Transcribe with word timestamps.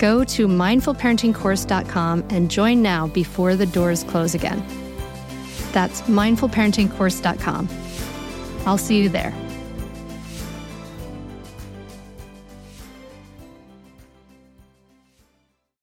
Go 0.00 0.24
to 0.24 0.48
mindfulparentingcourse.com 0.48 2.24
and 2.30 2.50
join 2.50 2.80
now 2.80 3.08
before 3.08 3.54
the 3.54 3.66
doors 3.66 4.02
close 4.02 4.34
again. 4.34 4.64
That's 5.72 6.00
mindfulparentingcourse.com. 6.02 7.68
I'll 8.64 8.78
see 8.78 9.02
you 9.02 9.10
there. 9.10 9.34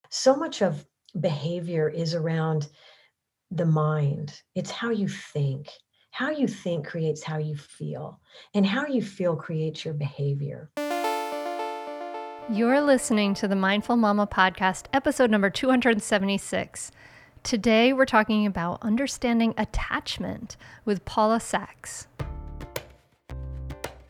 So 0.10 0.36
much 0.36 0.64
of 0.64 0.84
behavior 1.22 1.88
is 1.88 2.16
around 2.16 2.70
the 3.52 3.68
mind, 3.68 4.42
it's 4.56 4.72
how 4.72 4.90
you 4.90 5.08
think. 5.08 5.70
How 6.10 6.32
you 6.32 6.48
think 6.48 6.88
creates 6.88 7.22
how 7.22 7.38
you 7.38 7.56
feel, 7.56 8.20
and 8.56 8.66
how 8.66 8.88
you 8.88 9.04
feel 9.04 9.36
creates 9.36 9.86
your 9.86 9.94
behavior. 9.94 10.72
You're 12.50 12.80
listening 12.80 13.34
to 13.36 13.48
the 13.50 13.58
Mindful 13.58 13.98
Mama 13.98 14.26
podcast, 14.26 14.86
episode 14.94 15.30
number 15.30 15.50
276. 15.50 16.92
Today, 17.44 17.92
we're 17.92 18.06
talking 18.06 18.46
about 18.46 18.82
understanding 18.82 19.54
attachment 19.58 20.56
with 20.86 21.04
Paula 21.04 21.42
Sacks. 21.42 22.08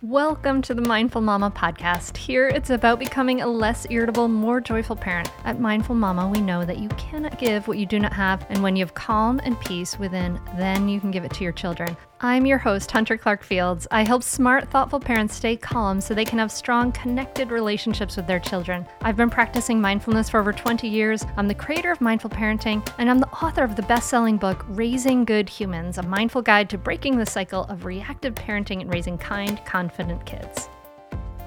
Welcome 0.04 0.62
to 0.62 0.76
the 0.76 0.84
Mindful 0.84 1.22
Mama 1.22 1.50
podcast. 1.50 2.16
Here 2.16 2.48
it's 2.48 2.70
about 2.70 3.00
becoming 3.00 3.42
a 3.42 3.48
less 3.48 3.88
irritable, 3.90 4.28
more 4.28 4.62
joyful 4.62 4.96
parent. 4.96 5.32
At 5.44 5.60
Mindful 5.60 5.96
Mama, 5.96 6.30
we 6.30 6.40
know 6.40 6.64
that 6.64 6.78
you 6.78 6.90
cannot 6.90 7.40
give 7.40 7.68
what 7.68 7.80
you 7.80 7.88
do 7.88 7.98
not 7.98 8.14
have, 8.14 8.46
and 8.50 8.62
when 8.62 8.76
you 8.76 8.86
have 8.86 8.94
calm 8.94 9.42
and 9.46 9.60
peace 9.62 9.98
within, 9.98 10.40
then 10.58 10.88
you 10.88 11.00
can 11.00 11.10
give 11.10 11.26
it 11.26 11.34
to 11.34 11.44
your 11.44 11.54
children. 11.54 11.98
I'm 12.20 12.48
your 12.48 12.58
host, 12.58 12.90
Hunter 12.90 13.16
Clarke-Fields. 13.16 13.88
I 13.92 14.04
help 14.04 14.24
smart, 14.24 14.72
thoughtful 14.72 15.00
parents 15.00 15.36
stay 15.36 15.56
calm 15.56 16.02
so 16.02 16.16
they 16.16 16.26
can 16.26 16.40
have 16.40 16.52
strong, 16.52 16.92
connected 16.92 17.52
relationships 17.52 18.18
with 18.18 18.26
their 18.26 18.40
children. 18.40 18.88
I've 19.02 19.18
been 19.18 19.30
practicing 19.30 19.80
mindfulness 19.80 20.28
for 20.28 20.40
over 20.40 20.52
20 20.52 20.88
years. 20.88 21.24
I'm 21.36 21.48
the 21.48 21.54
creator 21.54 21.92
of 21.92 22.02
Mindful 22.02 22.32
Parenting, 22.32 22.88
and 22.98 23.08
I'm 23.08 23.20
the 23.20 23.30
author 23.30 23.64
of 23.64 23.76
the 23.76 23.84
best 23.84 24.10
selling 24.10 24.38
book, 24.38 24.66
Raising 24.70 25.26
Good 25.26 25.48
Humans 25.48 26.00
A 26.00 26.04
Mindful 26.04 26.42
Guide 26.42 26.72
to 26.72 26.78
Breaking 26.80 27.18
the 27.18 27.26
Cycle 27.26 27.66
of 27.66 27.86
Reactive 27.86 28.34
Parenting 28.34 28.82
and 28.82 28.92
Raising 28.92 29.20
Kind, 29.20 29.64
Confident 29.64 30.26
Kids. 30.26 30.70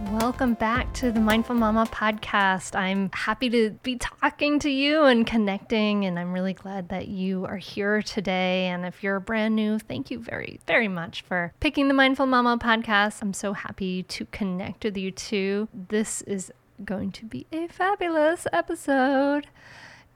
Welcome 0.08 0.54
back 0.54 0.92
to 0.94 1.12
the 1.12 1.20
Mindful 1.20 1.56
Mama 1.56 1.84
podcast. 1.84 2.74
I'm 2.74 3.10
happy 3.12 3.50
to 3.50 3.70
be 3.82 3.96
talking 3.96 4.58
to 4.60 4.70
you 4.70 5.04
and 5.04 5.26
connecting, 5.26 6.06
and 6.06 6.18
I'm 6.18 6.32
really 6.32 6.54
glad 6.54 6.88
that 6.88 7.08
you 7.08 7.44
are 7.44 7.58
here 7.58 8.00
today. 8.00 8.66
And 8.66 8.86
if 8.86 9.02
you're 9.02 9.20
brand 9.20 9.54
new, 9.54 9.78
thank 9.78 10.10
you 10.10 10.18
very, 10.18 10.58
very 10.66 10.88
much 10.88 11.20
for 11.22 11.52
picking 11.60 11.88
the 11.88 11.94
Mindful 11.94 12.24
Mama 12.24 12.56
podcast. 12.58 13.20
I'm 13.20 13.34
so 13.34 13.52
happy 13.52 14.02
to 14.04 14.24
connect 14.26 14.84
with 14.84 14.96
you 14.96 15.10
too. 15.10 15.68
This 15.74 16.22
is 16.22 16.50
going 16.82 17.12
to 17.12 17.26
be 17.26 17.46
a 17.52 17.68
fabulous 17.68 18.46
episode. 18.54 19.48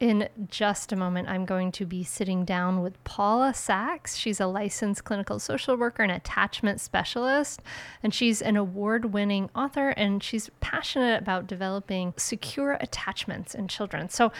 In 0.00 0.28
just 0.48 0.90
a 0.90 0.96
moment, 0.96 1.28
I'm 1.28 1.44
going 1.44 1.70
to 1.72 1.86
be 1.86 2.02
sitting 2.02 2.44
down 2.44 2.82
with 2.82 3.02
Paula 3.04 3.54
Sacks. 3.54 4.16
She's 4.16 4.40
a 4.40 4.46
licensed 4.46 5.04
clinical 5.04 5.38
social 5.38 5.76
worker 5.76 6.02
and 6.02 6.10
attachment 6.10 6.80
specialist, 6.80 7.62
and 8.02 8.12
she's 8.12 8.42
an 8.42 8.56
award 8.56 9.12
winning 9.12 9.50
author, 9.54 9.90
and 9.90 10.20
she's 10.20 10.50
passionate 10.58 11.22
about 11.22 11.46
developing 11.46 12.12
secure 12.16 12.72
attachments 12.80 13.54
in 13.54 13.68
children. 13.68 14.08
So, 14.08 14.32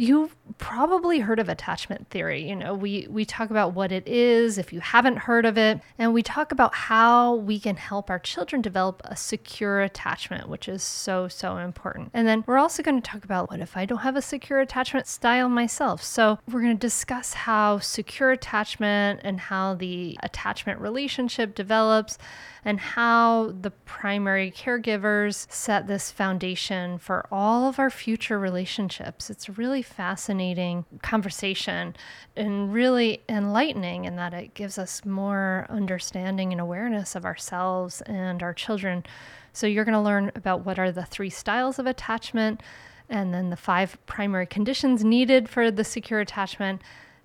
You've 0.00 0.34
probably 0.56 1.18
heard 1.18 1.40
of 1.40 1.50
attachment 1.50 2.08
theory. 2.08 2.48
You 2.48 2.56
know, 2.56 2.72
we, 2.72 3.06
we 3.10 3.26
talk 3.26 3.50
about 3.50 3.74
what 3.74 3.92
it 3.92 4.08
is 4.08 4.56
if 4.56 4.72
you 4.72 4.80
haven't 4.80 5.18
heard 5.18 5.44
of 5.44 5.58
it, 5.58 5.78
and 5.98 6.14
we 6.14 6.22
talk 6.22 6.52
about 6.52 6.74
how 6.74 7.34
we 7.34 7.60
can 7.60 7.76
help 7.76 8.08
our 8.08 8.18
children 8.18 8.62
develop 8.62 9.02
a 9.04 9.14
secure 9.14 9.82
attachment, 9.82 10.48
which 10.48 10.70
is 10.70 10.82
so, 10.82 11.28
so 11.28 11.58
important. 11.58 12.12
And 12.14 12.26
then 12.26 12.44
we're 12.46 12.56
also 12.56 12.82
going 12.82 13.02
to 13.02 13.10
talk 13.10 13.24
about 13.24 13.50
what 13.50 13.60
if 13.60 13.76
I 13.76 13.84
don't 13.84 13.98
have 13.98 14.16
a 14.16 14.22
secure 14.22 14.60
attachment 14.60 15.06
style 15.06 15.50
myself. 15.50 16.02
So 16.02 16.38
we're 16.50 16.62
going 16.62 16.78
to 16.78 16.80
discuss 16.80 17.34
how 17.34 17.78
secure 17.80 18.30
attachment 18.30 19.20
and 19.22 19.38
how 19.38 19.74
the 19.74 20.16
attachment 20.22 20.80
relationship 20.80 21.54
develops 21.54 22.16
and 22.64 22.80
how 22.80 23.54
the 23.60 23.70
primary 23.70 24.50
caregivers 24.50 25.50
set 25.50 25.86
this 25.86 26.10
foundation 26.10 26.98
for 26.98 27.26
all 27.30 27.68
of 27.68 27.78
our 27.78 27.90
future 27.90 28.38
relationships. 28.38 29.30
It's 29.30 29.48
a 29.48 29.52
really 29.52 29.82
fascinating 29.82 30.84
conversation 31.02 31.96
and 32.36 32.72
really 32.72 33.22
enlightening 33.28 34.04
in 34.04 34.16
that 34.16 34.34
it 34.34 34.54
gives 34.54 34.78
us 34.78 35.04
more 35.04 35.66
understanding 35.68 36.52
and 36.52 36.60
awareness 36.60 37.14
of 37.14 37.24
ourselves 37.24 38.02
and 38.02 38.42
our 38.42 38.54
children. 38.54 39.04
So, 39.52 39.66
you're 39.66 39.84
going 39.84 39.94
to 39.94 40.00
learn 40.00 40.30
about 40.34 40.64
what 40.64 40.78
are 40.78 40.92
the 40.92 41.04
three 41.04 41.30
styles 41.30 41.78
of 41.78 41.86
attachment 41.86 42.62
and 43.08 43.34
then 43.34 43.50
the 43.50 43.56
five 43.56 43.98
primary 44.06 44.46
conditions 44.46 45.02
needed 45.02 45.48
for 45.48 45.70
the 45.70 45.84
secure 45.84 46.20
attachment 46.20 46.80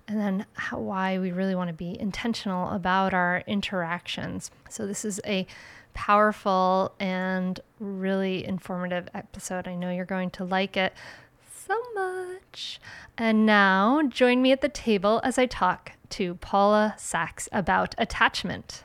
and 0.08 0.20
then 0.20 0.46
how, 0.54 0.78
why 0.78 1.18
we 1.18 1.32
really 1.32 1.54
want 1.54 1.68
to 1.68 1.74
be 1.74 1.98
intentional 1.98 2.70
about 2.70 3.12
our 3.12 3.42
interactions. 3.46 4.50
So, 4.68 4.86
this 4.86 5.04
is 5.04 5.20
a 5.26 5.46
powerful 5.94 6.94
and 7.00 7.58
really 7.80 8.44
informative 8.44 9.08
episode. 9.14 9.66
I 9.66 9.74
know 9.74 9.90
you're 9.90 10.04
going 10.04 10.30
to 10.30 10.44
like 10.44 10.76
it 10.76 10.92
so 11.66 11.80
much. 11.94 12.80
And 13.18 13.46
now, 13.46 14.02
join 14.08 14.42
me 14.42 14.52
at 14.52 14.60
the 14.60 14.68
table 14.68 15.20
as 15.24 15.38
I 15.38 15.46
talk 15.46 15.92
to 16.10 16.34
Paula 16.36 16.94
Sacks 16.98 17.48
about 17.50 17.94
attachment. 17.98 18.84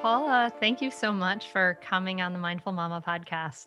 Paula, 0.00 0.52
thank 0.60 0.80
you 0.80 0.90
so 0.90 1.12
much 1.12 1.50
for 1.50 1.78
coming 1.82 2.20
on 2.20 2.32
the 2.32 2.38
Mindful 2.38 2.72
Mama 2.72 3.02
podcast. 3.06 3.66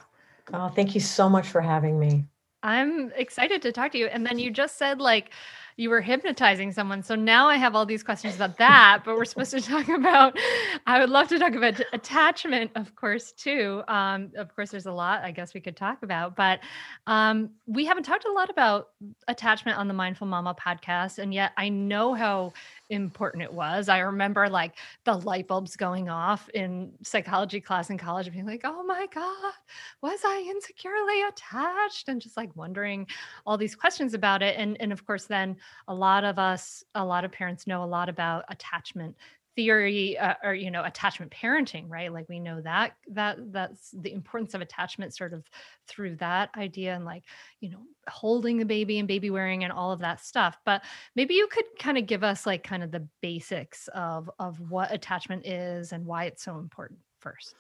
Oh, 0.54 0.70
thank 0.70 0.94
you 0.96 1.02
so 1.02 1.30
much 1.30 1.48
for 1.48 1.62
having 1.62 2.00
me. 2.00 2.26
I'm 2.64 3.12
excited 3.16 3.62
to 3.64 3.72
talk 3.72 3.92
to 3.94 3.98
you. 3.98 4.08
And 4.08 4.26
then 4.26 4.38
you 4.40 4.52
just 4.52 4.78
said, 4.78 5.02
like, 5.02 5.32
you 5.78 5.90
were 5.90 6.02
hypnotizing 6.02 6.72
someone. 6.72 7.04
So 7.04 7.16
now 7.16 7.48
I 7.48 7.58
have 7.58 7.76
all 7.76 7.86
these 7.86 8.04
questions 8.04 8.36
about 8.36 8.58
that, 8.58 9.02
but 9.06 9.16
we're 9.16 9.26
supposed 9.26 9.52
to 9.52 9.62
talk 9.62 9.90
about, 9.90 10.38
I 10.86 11.00
would 11.00 11.10
love 11.10 11.28
to 11.30 11.40
talk 11.40 11.54
about 11.54 11.82
attachment, 11.94 12.72
of 12.76 12.96
course, 12.96 13.32
too. 13.32 13.84
Um, 13.88 14.32
of 14.36 14.56
course, 14.56 14.72
there's 14.72 14.86
a 14.86 14.92
lot 14.92 15.24
I 15.24 15.32
guess 15.32 15.54
we 15.54 15.62
could 15.62 15.76
talk 15.76 16.04
about, 16.04 16.36
but 16.36 16.60
um, 17.08 17.52
we 17.66 17.86
haven't 17.86 18.04
talked 18.04 18.26
a 18.26 18.32
lot 18.32 18.50
about 18.50 18.90
attachment 19.28 19.78
on 19.78 19.88
the 19.88 19.94
Mindful 19.94 20.28
Mama 20.28 20.56
podcast. 20.56 21.20
And 21.20 21.34
yet 21.34 21.52
I 21.58 21.70
know 21.70 22.14
how 22.14 22.54
important 22.90 23.44
it 23.44 23.54
was. 23.54 23.90
I 23.90 24.00
remember 24.00 24.50
like 24.50 24.76
the 25.06 25.16
light 25.16 25.48
bulbs 25.48 25.76
going 25.76 26.10
off 26.10 26.50
in 26.50 26.92
psychology 27.04 27.62
class 27.62 27.90
in 27.90 27.98
college, 27.98 28.32
being 28.32 28.46
like, 28.46 28.62
oh 28.66 28.84
my 28.84 29.08
God, 29.14 29.54
was 30.02 30.20
I 30.26 30.46
insecurely 30.50 31.22
attached? 31.24 32.10
And 32.10 32.22
just 32.22 32.38
like 32.38 32.56
wondering 32.56 33.08
all 33.46 33.58
these 33.58 33.76
questions 33.76 34.14
about 34.14 34.42
it. 34.42 34.56
And, 34.58 34.78
and 34.80 34.92
of 34.92 35.06
course, 35.06 35.26
then 35.26 35.56
a 35.88 35.94
lot 35.94 36.24
of 36.24 36.40
us, 36.40 36.84
a 36.96 37.04
lot 37.04 37.26
of 37.26 37.32
parents 37.32 37.68
know 37.68 37.84
a 37.84 37.86
lot 37.86 38.10
about 38.10 38.46
attachment 38.50 39.16
theory 39.56 40.18
uh, 40.18 40.36
or 40.44 40.54
you 40.54 40.72
know 40.72 40.84
attachment 40.84 41.32
parenting 41.32 41.86
right? 41.90 42.14
Like 42.14 42.30
we 42.30 42.40
know 42.40 42.62
that 42.62 42.94
that 43.12 43.38
that's 43.52 43.92
the 43.92 44.14
importance 44.14 44.54
of 44.54 44.62
attachment 44.62 45.14
sort 45.14 45.34
of 45.34 45.44
through 45.88 46.16
that 46.18 46.50
idea 46.58 46.96
and 46.96 47.06
like 47.06 47.24
you 47.60 47.70
know 47.70 47.82
holding 48.08 48.58
the 48.58 48.66
baby 48.66 49.00
and 49.00 49.08
baby 49.08 49.30
wearing 49.30 49.64
and 49.64 49.74
all 49.74 49.92
of 49.92 50.00
that 50.00 50.22
stuff. 50.22 50.58
But 50.66 50.84
maybe 51.16 51.34
you 51.34 51.48
could 51.48 51.66
kind 51.80 51.98
of 51.98 52.06
give 52.06 52.24
us 52.24 52.46
like 52.46 52.64
kind 52.64 52.84
of 52.84 52.92
the 52.92 53.08
basics 53.22 53.90
of 53.94 54.30
of 54.40 54.60
what 54.72 54.94
attachment 54.94 55.46
is 55.46 55.92
and 55.92 56.06
why 56.06 56.26
it's 56.26 56.44
so 56.44 56.58
important 56.58 57.00
first 57.20 57.56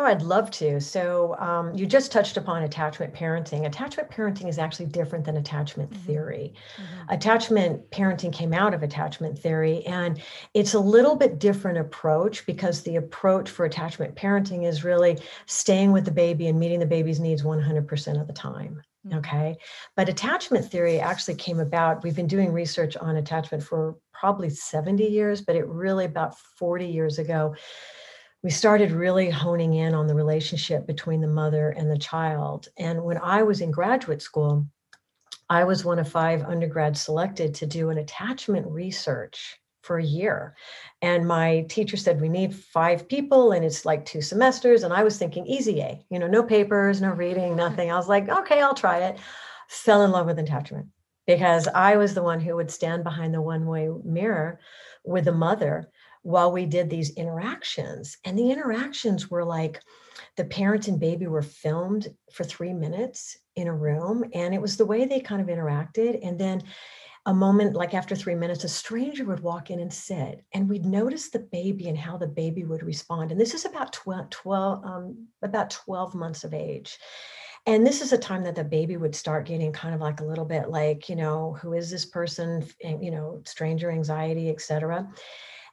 Oh, 0.00 0.04
I'd 0.04 0.22
love 0.22 0.52
to. 0.52 0.80
So, 0.80 1.34
um, 1.40 1.74
you 1.74 1.84
just 1.84 2.12
touched 2.12 2.36
upon 2.36 2.62
attachment 2.62 3.12
parenting. 3.12 3.66
Attachment 3.66 4.08
parenting 4.08 4.48
is 4.48 4.56
actually 4.56 4.86
different 4.86 5.24
than 5.24 5.38
attachment 5.38 5.90
mm-hmm. 5.90 6.02
theory. 6.02 6.54
Mm-hmm. 6.76 7.14
Attachment 7.14 7.90
parenting 7.90 8.32
came 8.32 8.54
out 8.54 8.74
of 8.74 8.84
attachment 8.84 9.36
theory, 9.36 9.84
and 9.86 10.22
it's 10.54 10.74
a 10.74 10.78
little 10.78 11.16
bit 11.16 11.40
different 11.40 11.78
approach 11.78 12.46
because 12.46 12.82
the 12.82 12.94
approach 12.94 13.50
for 13.50 13.64
attachment 13.64 14.14
parenting 14.14 14.64
is 14.64 14.84
really 14.84 15.18
staying 15.46 15.90
with 15.90 16.04
the 16.04 16.12
baby 16.12 16.46
and 16.46 16.60
meeting 16.60 16.78
the 16.78 16.86
baby's 16.86 17.18
needs 17.18 17.42
100% 17.42 18.20
of 18.20 18.28
the 18.28 18.32
time. 18.32 18.80
Mm-hmm. 19.04 19.18
Okay. 19.18 19.56
But 19.96 20.08
attachment 20.08 20.64
theory 20.64 21.00
actually 21.00 21.34
came 21.34 21.58
about. 21.58 22.04
We've 22.04 22.14
been 22.14 22.28
doing 22.28 22.52
research 22.52 22.96
on 22.96 23.16
attachment 23.16 23.64
for 23.64 23.96
probably 24.12 24.50
70 24.50 25.04
years, 25.04 25.40
but 25.40 25.56
it 25.56 25.66
really 25.66 26.04
about 26.04 26.38
40 26.38 26.86
years 26.86 27.18
ago 27.18 27.56
we 28.42 28.50
started 28.50 28.92
really 28.92 29.30
honing 29.30 29.74
in 29.74 29.94
on 29.94 30.06
the 30.06 30.14
relationship 30.14 30.86
between 30.86 31.20
the 31.20 31.28
mother 31.28 31.70
and 31.70 31.90
the 31.90 31.98
child. 31.98 32.68
And 32.78 33.02
when 33.02 33.18
I 33.18 33.42
was 33.42 33.60
in 33.60 33.70
graduate 33.70 34.22
school, 34.22 34.66
I 35.50 35.64
was 35.64 35.84
one 35.84 35.98
of 35.98 36.08
five 36.08 36.44
undergrads 36.44 37.00
selected 37.00 37.54
to 37.54 37.66
do 37.66 37.90
an 37.90 37.98
attachment 37.98 38.66
research 38.66 39.58
for 39.82 39.98
a 39.98 40.04
year. 40.04 40.54
And 41.02 41.26
my 41.26 41.64
teacher 41.68 41.96
said, 41.96 42.20
We 42.20 42.28
need 42.28 42.54
five 42.54 43.08
people, 43.08 43.52
and 43.52 43.64
it's 43.64 43.84
like 43.84 44.04
two 44.04 44.20
semesters. 44.20 44.82
And 44.82 44.92
I 44.92 45.02
was 45.02 45.18
thinking, 45.18 45.46
easy 45.46 45.80
A, 45.80 46.04
you 46.10 46.18
know, 46.18 46.26
no 46.26 46.42
papers, 46.42 47.00
no 47.00 47.10
reading, 47.10 47.56
nothing. 47.56 47.90
I 47.90 47.96
was 47.96 48.08
like, 48.08 48.28
Okay, 48.28 48.60
I'll 48.60 48.74
try 48.74 48.98
it. 48.98 49.18
Fell 49.68 50.02
in 50.02 50.10
love 50.10 50.26
with 50.26 50.38
attachment 50.38 50.86
because 51.26 51.66
I 51.68 51.96
was 51.96 52.14
the 52.14 52.22
one 52.22 52.40
who 52.40 52.56
would 52.56 52.70
stand 52.70 53.02
behind 53.02 53.34
the 53.34 53.42
one 53.42 53.66
way 53.66 53.88
mirror 54.04 54.60
with 55.04 55.24
the 55.24 55.32
mother 55.32 55.90
while 56.22 56.52
we 56.52 56.66
did 56.66 56.90
these 56.90 57.14
interactions. 57.16 58.16
And 58.24 58.38
the 58.38 58.50
interactions 58.50 59.30
were 59.30 59.44
like 59.44 59.80
the 60.36 60.44
parent 60.44 60.88
and 60.88 60.98
baby 60.98 61.26
were 61.26 61.42
filmed 61.42 62.08
for 62.32 62.44
three 62.44 62.72
minutes 62.72 63.38
in 63.56 63.68
a 63.68 63.74
room. 63.74 64.24
And 64.32 64.54
it 64.54 64.62
was 64.62 64.76
the 64.76 64.86
way 64.86 65.04
they 65.04 65.20
kind 65.20 65.40
of 65.40 65.48
interacted. 65.48 66.20
And 66.22 66.38
then 66.38 66.62
a 67.26 67.34
moment 67.34 67.74
like 67.74 67.92
after 67.92 68.16
three 68.16 68.34
minutes, 68.34 68.64
a 68.64 68.68
stranger 68.68 69.24
would 69.26 69.40
walk 69.40 69.70
in 69.70 69.80
and 69.80 69.92
sit, 69.92 70.44
and 70.54 70.66
we'd 70.66 70.86
notice 70.86 71.28
the 71.28 71.40
baby 71.40 71.88
and 71.88 71.98
how 71.98 72.16
the 72.16 72.26
baby 72.26 72.64
would 72.64 72.82
respond. 72.82 73.30
And 73.30 73.38
this 73.38 73.52
is 73.52 73.66
about 73.66 73.92
12, 73.92 74.30
12 74.30 74.84
um, 74.84 75.28
about 75.42 75.68
12 75.68 76.14
months 76.14 76.44
of 76.44 76.54
age. 76.54 76.98
And 77.66 77.86
this 77.86 78.00
is 78.00 78.14
a 78.14 78.18
time 78.18 78.44
that 78.44 78.54
the 78.54 78.64
baby 78.64 78.96
would 78.96 79.14
start 79.14 79.46
getting 79.46 79.72
kind 79.72 79.94
of 79.94 80.00
like 80.00 80.20
a 80.20 80.24
little 80.24 80.46
bit 80.46 80.70
like, 80.70 81.10
you 81.10 81.16
know, 81.16 81.58
who 81.60 81.74
is 81.74 81.90
this 81.90 82.06
person? 82.06 82.66
And, 82.82 83.04
you 83.04 83.10
know, 83.10 83.42
stranger 83.44 83.90
anxiety, 83.90 84.48
etc. 84.48 85.06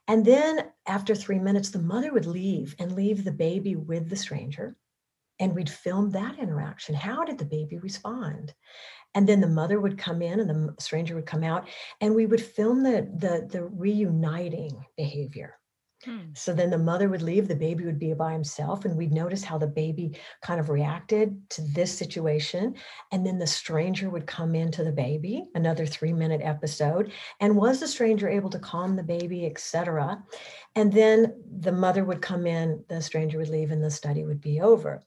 And 0.08 0.24
then 0.24 0.72
after 0.88 1.16
three 1.16 1.40
minutes, 1.40 1.70
the 1.70 1.80
mother 1.80 2.14
would 2.14 2.28
leave 2.28 2.76
and 2.80 2.96
leave 2.96 3.24
the 3.24 3.32
baby 3.32 3.76
with 3.76 4.10
the 4.10 4.16
stranger. 4.16 4.76
And 5.40 5.54
we'd 5.54 5.70
film 5.70 6.12
that 6.12 6.40
interaction. 6.40 6.96
How 6.96 7.26
did 7.26 7.38
the 7.38 7.46
baby 7.46 7.78
respond? 7.78 8.54
And 9.16 9.28
then 9.28 9.42
the 9.42 9.48
mother 9.48 9.80
would 9.80 9.98
come 9.98 10.22
in 10.22 10.40
and 10.40 10.50
the 10.50 10.76
stranger 10.80 11.16
would 11.16 11.26
come 11.26 11.44
out, 11.44 11.68
and 12.02 12.14
we 12.14 12.26
would 12.26 12.42
film 12.42 12.84
the, 12.84 13.10
the, 13.18 13.48
the 13.50 13.64
reuniting 13.64 14.86
behavior. 14.98 15.58
Hmm. 16.06 16.20
So 16.36 16.54
then 16.54 16.70
the 16.70 16.78
mother 16.78 17.10
would 17.10 17.24
leave, 17.24 17.48
the 17.48 17.56
baby 17.56 17.84
would 17.84 17.98
be 17.98 18.14
by 18.14 18.32
himself, 18.32 18.86
and 18.86 18.96
we'd 18.96 19.12
notice 19.12 19.44
how 19.44 19.58
the 19.58 19.68
baby 19.68 20.18
kind 20.42 20.60
of 20.60 20.70
reacted 20.70 21.50
to 21.50 21.62
this 21.74 21.98
situation. 21.98 22.76
And 23.12 23.26
then 23.26 23.40
the 23.40 23.48
stranger 23.48 24.12
would 24.12 24.28
come 24.28 24.54
into 24.54 24.84
the 24.84 24.92
baby, 24.92 25.46
another 25.56 25.86
three 25.88 26.14
minute 26.14 26.42
episode. 26.44 27.12
And 27.40 27.58
was 27.58 27.80
the 27.80 27.88
stranger 27.88 28.30
able 28.30 28.52
to 28.52 28.60
calm 28.60 28.96
the 28.96 29.04
baby, 29.04 29.48
etc.? 29.48 30.24
And 30.76 30.92
then 30.92 31.42
the 31.60 31.72
mother 31.72 32.04
would 32.04 32.22
come 32.22 32.46
in, 32.46 32.84
the 32.90 33.02
stranger 33.02 33.38
would 33.38 33.50
leave, 33.50 33.72
and 33.72 33.82
the 33.82 33.90
study 33.90 34.26
would 34.26 34.42
be 34.42 34.60
over. 34.60 35.02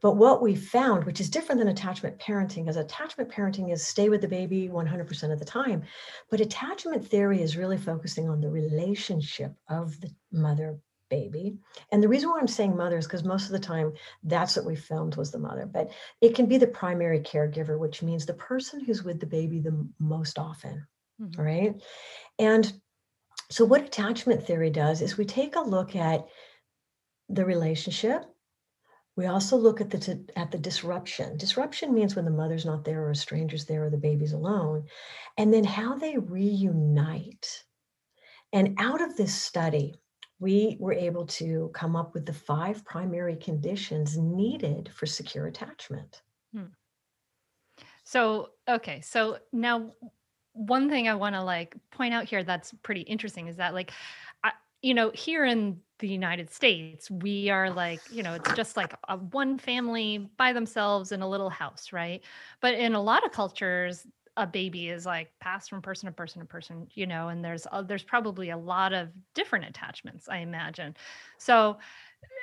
But 0.00 0.16
what 0.16 0.42
we 0.42 0.54
found, 0.54 1.04
which 1.04 1.20
is 1.20 1.28
different 1.28 1.58
than 1.58 1.68
attachment 1.68 2.18
parenting, 2.18 2.68
is 2.68 2.76
attachment 2.76 3.30
parenting 3.30 3.72
is 3.72 3.86
stay 3.86 4.08
with 4.08 4.22
the 4.22 4.28
baby 4.28 4.68
100% 4.68 5.32
of 5.32 5.38
the 5.38 5.44
time. 5.44 5.82
But 6.30 6.40
attachment 6.40 7.06
theory 7.06 7.42
is 7.42 7.56
really 7.56 7.76
focusing 7.76 8.28
on 8.28 8.40
the 8.40 8.50
relationship 8.50 9.54
of 9.68 10.00
the 10.00 10.10
mother 10.32 10.78
baby. 11.10 11.58
And 11.92 12.02
the 12.02 12.08
reason 12.08 12.30
why 12.30 12.38
I'm 12.40 12.48
saying 12.48 12.74
mother 12.74 12.96
is 12.96 13.04
because 13.04 13.24
most 13.24 13.46
of 13.46 13.52
the 13.52 13.58
time 13.58 13.92
that's 14.22 14.56
what 14.56 14.64
we 14.64 14.76
filmed 14.76 15.16
was 15.16 15.30
the 15.30 15.38
mother, 15.38 15.66
but 15.66 15.90
it 16.20 16.34
can 16.34 16.46
be 16.46 16.56
the 16.56 16.66
primary 16.66 17.20
caregiver, 17.20 17.78
which 17.78 18.02
means 18.02 18.24
the 18.24 18.34
person 18.34 18.82
who's 18.82 19.02
with 19.02 19.20
the 19.20 19.26
baby 19.26 19.60
the 19.60 19.86
most 19.98 20.38
often. 20.38 20.86
Mm-hmm. 21.20 21.42
Right. 21.42 21.82
And 22.38 22.72
so, 23.50 23.64
what 23.64 23.82
attachment 23.82 24.46
theory 24.46 24.70
does 24.70 25.02
is 25.02 25.18
we 25.18 25.24
take 25.24 25.56
a 25.56 25.60
look 25.60 25.96
at 25.96 26.26
the 27.28 27.44
relationship. 27.44 28.24
We 29.16 29.26
also 29.26 29.56
look 29.56 29.80
at 29.80 29.90
the 29.90 30.24
at 30.36 30.52
the 30.52 30.58
disruption. 30.58 31.36
Disruption 31.36 31.92
means 31.92 32.14
when 32.14 32.24
the 32.24 32.30
mother's 32.30 32.64
not 32.64 32.84
there, 32.84 33.02
or 33.02 33.10
a 33.10 33.16
stranger's 33.16 33.66
there, 33.66 33.86
or 33.86 33.90
the 33.90 33.96
baby's 33.96 34.32
alone, 34.32 34.86
and 35.36 35.52
then 35.52 35.64
how 35.64 35.98
they 35.98 36.16
reunite. 36.16 37.64
And 38.52 38.76
out 38.78 39.00
of 39.00 39.16
this 39.16 39.34
study, 39.34 39.96
we 40.38 40.76
were 40.80 40.92
able 40.92 41.26
to 41.26 41.70
come 41.74 41.96
up 41.96 42.14
with 42.14 42.26
the 42.26 42.32
five 42.32 42.84
primary 42.84 43.36
conditions 43.36 44.16
needed 44.16 44.90
for 44.94 45.06
secure 45.06 45.48
attachment. 45.48 46.22
Hmm. 46.52 46.72
So, 48.04 48.50
okay, 48.68 49.00
so 49.02 49.38
now 49.52 49.92
one 50.60 50.90
thing 50.90 51.08
I 51.08 51.14
want 51.14 51.34
to 51.34 51.42
like 51.42 51.74
point 51.90 52.12
out 52.12 52.24
here 52.24 52.44
that's 52.44 52.72
pretty 52.82 53.00
interesting 53.02 53.48
is 53.48 53.56
that 53.56 53.72
like 53.72 53.92
I, 54.44 54.52
you 54.82 54.92
know 54.92 55.10
here 55.14 55.44
in 55.44 55.80
the 56.00 56.08
United 56.08 56.50
States 56.50 57.10
we 57.10 57.48
are 57.48 57.70
like 57.70 58.00
you 58.10 58.22
know 58.22 58.34
it's 58.34 58.52
just 58.52 58.76
like 58.76 58.94
a 59.08 59.16
one 59.16 59.58
family 59.58 60.30
by 60.36 60.52
themselves 60.52 61.12
in 61.12 61.22
a 61.22 61.28
little 61.28 61.50
house 61.50 61.92
right? 61.92 62.22
But 62.60 62.74
in 62.74 62.94
a 62.94 63.02
lot 63.02 63.24
of 63.24 63.32
cultures 63.32 64.06
a 64.36 64.46
baby 64.46 64.88
is 64.88 65.06
like 65.06 65.32
passed 65.40 65.70
from 65.70 65.82
person 65.82 66.06
to 66.06 66.12
person 66.12 66.40
to 66.40 66.46
person 66.46 66.88
you 66.92 67.06
know 67.06 67.28
and 67.28 67.42
there's 67.44 67.66
uh, 67.72 67.82
there's 67.82 68.04
probably 68.04 68.50
a 68.50 68.56
lot 68.56 68.92
of 68.92 69.08
different 69.34 69.64
attachments 69.64 70.28
I 70.28 70.38
imagine. 70.38 70.94
So 71.38 71.78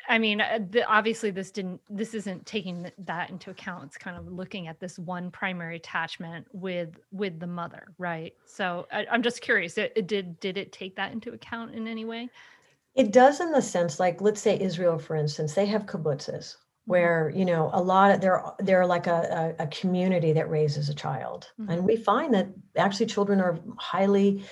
I 0.10 0.18
mean, 0.18 0.42
uh, 0.42 0.60
the, 0.70 0.86
obviously, 0.86 1.32
this 1.32 1.52
didn't. 1.52 1.82
This 1.90 2.14
isn't 2.14 2.46
taking 2.46 2.90
that 2.98 3.30
into 3.30 3.50
account. 3.50 3.86
It's 3.86 3.98
kind 3.98 4.18
of 4.18 4.32
looking 4.32 4.68
at 4.68 4.80
this 4.80 4.98
one 4.98 5.32
primary 5.32 5.76
attachment 5.76 6.48
with 6.54 6.98
with 7.12 7.40
the 7.40 7.48
mother, 7.48 7.94
right? 7.98 8.34
So 8.46 8.88
I, 8.92 9.06
am 9.12 9.22
just 9.22 9.42
curious. 9.42 9.78
It, 9.78 9.92
it, 9.96 10.08
did 10.08 10.40
did 10.40 10.58
it 10.58 10.72
take 10.72 10.96
that 10.96 11.12
into 11.12 11.34
account 11.34 11.76
in 11.76 11.88
any 11.88 12.06
way? 12.06 12.30
It 12.96 13.12
does, 13.12 13.42
in 13.42 13.52
the 13.52 13.62
sense, 13.62 14.00
like 14.00 14.22
let's 14.22 14.42
say 14.42 14.60
Israel, 14.60 14.98
for 14.98 15.16
instance, 15.16 15.54
they 15.54 15.66
have 15.66 15.86
kibbutzes 15.86 16.28
mm-hmm. 16.28 16.92
where 16.92 17.32
you 17.36 17.46
know 17.46 17.70
a 17.74 17.82
lot 17.82 18.12
of 18.12 18.22
they're 18.22 18.44
they're 18.60 18.88
like 18.88 19.08
a, 19.08 19.56
a, 19.60 19.64
a 19.64 19.68
community 19.68 20.32
that 20.34 20.50
raises 20.50 20.90
a 20.90 20.96
child, 20.96 21.52
mm-hmm. 21.60 21.70
and 21.70 21.84
we 21.84 21.98
find 21.98 22.34
that 22.34 22.48
actually 22.78 23.08
children 23.08 23.42
are 23.42 23.60
highly 23.78 24.44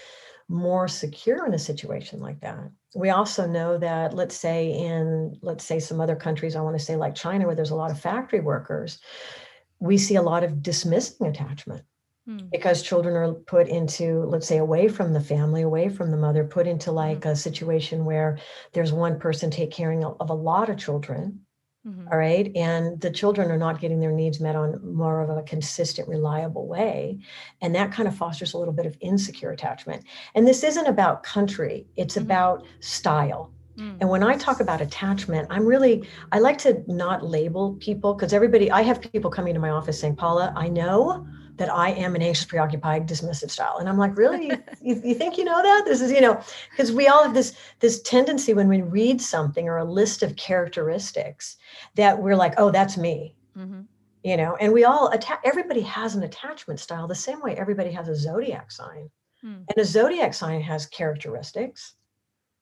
more 0.47 0.87
secure 0.87 1.45
in 1.45 1.53
a 1.53 1.59
situation 1.59 2.19
like 2.19 2.39
that. 2.41 2.69
We 2.95 3.09
also 3.09 3.45
know 3.45 3.77
that, 3.77 4.13
let's 4.13 4.35
say, 4.35 4.71
in 4.71 5.37
let's 5.41 5.65
say 5.65 5.79
some 5.79 5.99
other 5.99 6.15
countries, 6.15 6.55
I 6.55 6.61
want 6.61 6.77
to 6.77 6.83
say 6.83 6.95
like 6.95 7.13
China, 7.13 7.45
where 7.45 7.55
there's 7.55 7.71
a 7.71 7.75
lot 7.75 7.91
of 7.91 7.99
factory 7.99 8.39
workers, 8.39 8.99
we 9.79 9.97
see 9.97 10.15
a 10.15 10.21
lot 10.21 10.43
of 10.43 10.63
dismissing 10.63 11.27
attachment 11.27 11.83
hmm. 12.25 12.37
because 12.51 12.81
children 12.81 13.15
are 13.15 13.33
put 13.33 13.67
into, 13.67 14.23
let's 14.23 14.47
say, 14.47 14.57
away 14.57 14.87
from 14.87 15.11
the 15.11 15.19
family, 15.19 15.61
away 15.61 15.89
from 15.89 16.09
the 16.09 16.17
mother, 16.17 16.45
put 16.45 16.67
into 16.67 16.91
like 16.91 17.23
hmm. 17.23 17.29
a 17.29 17.35
situation 17.35 18.05
where 18.05 18.39
there's 18.71 18.93
one 18.93 19.19
person 19.19 19.51
take 19.51 19.71
caring 19.71 20.05
of 20.05 20.29
a 20.29 20.33
lot 20.33 20.69
of 20.69 20.77
children 20.77 21.44
Mm-hmm. 21.87 22.07
All 22.11 22.17
right. 22.17 22.51
And 22.55 22.99
the 22.99 23.11
children 23.11 23.51
are 23.51 23.57
not 23.57 23.79
getting 23.79 23.99
their 23.99 24.11
needs 24.11 24.39
met 24.39 24.55
on 24.55 24.79
more 24.95 25.21
of 25.21 25.29
a 25.29 25.43
consistent, 25.43 26.07
reliable 26.07 26.67
way. 26.67 27.19
And 27.61 27.75
that 27.75 27.91
kind 27.91 28.07
of 28.07 28.15
fosters 28.15 28.53
a 28.53 28.57
little 28.57 28.73
bit 28.73 28.87
of 28.87 28.97
insecure 29.01 29.51
attachment. 29.51 30.03
And 30.33 30.47
this 30.47 30.63
isn't 30.63 30.87
about 30.87 31.21
country, 31.23 31.85
it's 31.95 32.15
mm-hmm. 32.15 32.25
about 32.25 32.65
style. 32.79 33.51
Mm. 33.77 33.97
And 34.01 34.09
when 34.09 34.23
I 34.23 34.37
talk 34.37 34.59
about 34.59 34.81
attachment, 34.81 35.47
I'm 35.49 35.65
really, 35.65 36.07
I 36.31 36.39
like 36.39 36.57
to 36.59 36.83
not 36.87 37.25
label 37.25 37.73
people 37.79 38.13
because 38.13 38.33
everybody, 38.33 38.71
I 38.71 38.81
have 38.81 39.01
people 39.01 39.29
coming 39.29 39.53
to 39.53 39.59
my 39.59 39.69
office 39.69 39.99
saying, 39.99 40.15
Paula, 40.15 40.53
I 40.55 40.67
know 40.67 41.27
that 41.57 41.71
I 41.71 41.91
am 41.91 42.15
an 42.15 42.21
anxious, 42.21 42.45
preoccupied, 42.45 43.07
dismissive 43.07 43.49
style. 43.49 43.77
And 43.79 43.87
I'm 43.87 43.97
like, 43.97 44.17
really? 44.17 44.47
you, 44.81 45.01
you 45.03 45.15
think 45.15 45.37
you 45.37 45.43
know 45.43 45.61
that? 45.61 45.83
This 45.85 46.01
is, 46.01 46.11
you 46.11 46.21
know, 46.21 46.41
because 46.71 46.91
we 46.91 47.07
all 47.07 47.23
have 47.23 47.33
this 47.33 47.55
this 47.79 48.01
tendency 48.01 48.53
when 48.53 48.67
we 48.67 48.81
read 48.81 49.21
something 49.21 49.67
or 49.67 49.77
a 49.77 49.85
list 49.85 50.23
of 50.23 50.35
characteristics 50.35 51.57
that 51.95 52.21
we're 52.21 52.35
like, 52.35 52.53
oh, 52.57 52.71
that's 52.71 52.97
me. 52.97 53.35
Mm-hmm. 53.57 53.81
You 54.23 54.37
know, 54.37 54.57
and 54.59 54.73
we 54.73 54.83
all 54.83 55.09
attack. 55.09 55.41
Everybody 55.45 55.81
has 55.81 56.15
an 56.15 56.23
attachment 56.23 56.79
style 56.79 57.07
the 57.07 57.15
same 57.15 57.41
way 57.41 57.55
everybody 57.55 57.91
has 57.91 58.09
a 58.09 58.15
zodiac 58.15 58.71
sign, 58.71 59.09
mm. 59.45 59.63
and 59.69 59.77
a 59.77 59.85
zodiac 59.85 60.33
sign 60.33 60.61
has 60.61 60.87
characteristics 60.87 61.93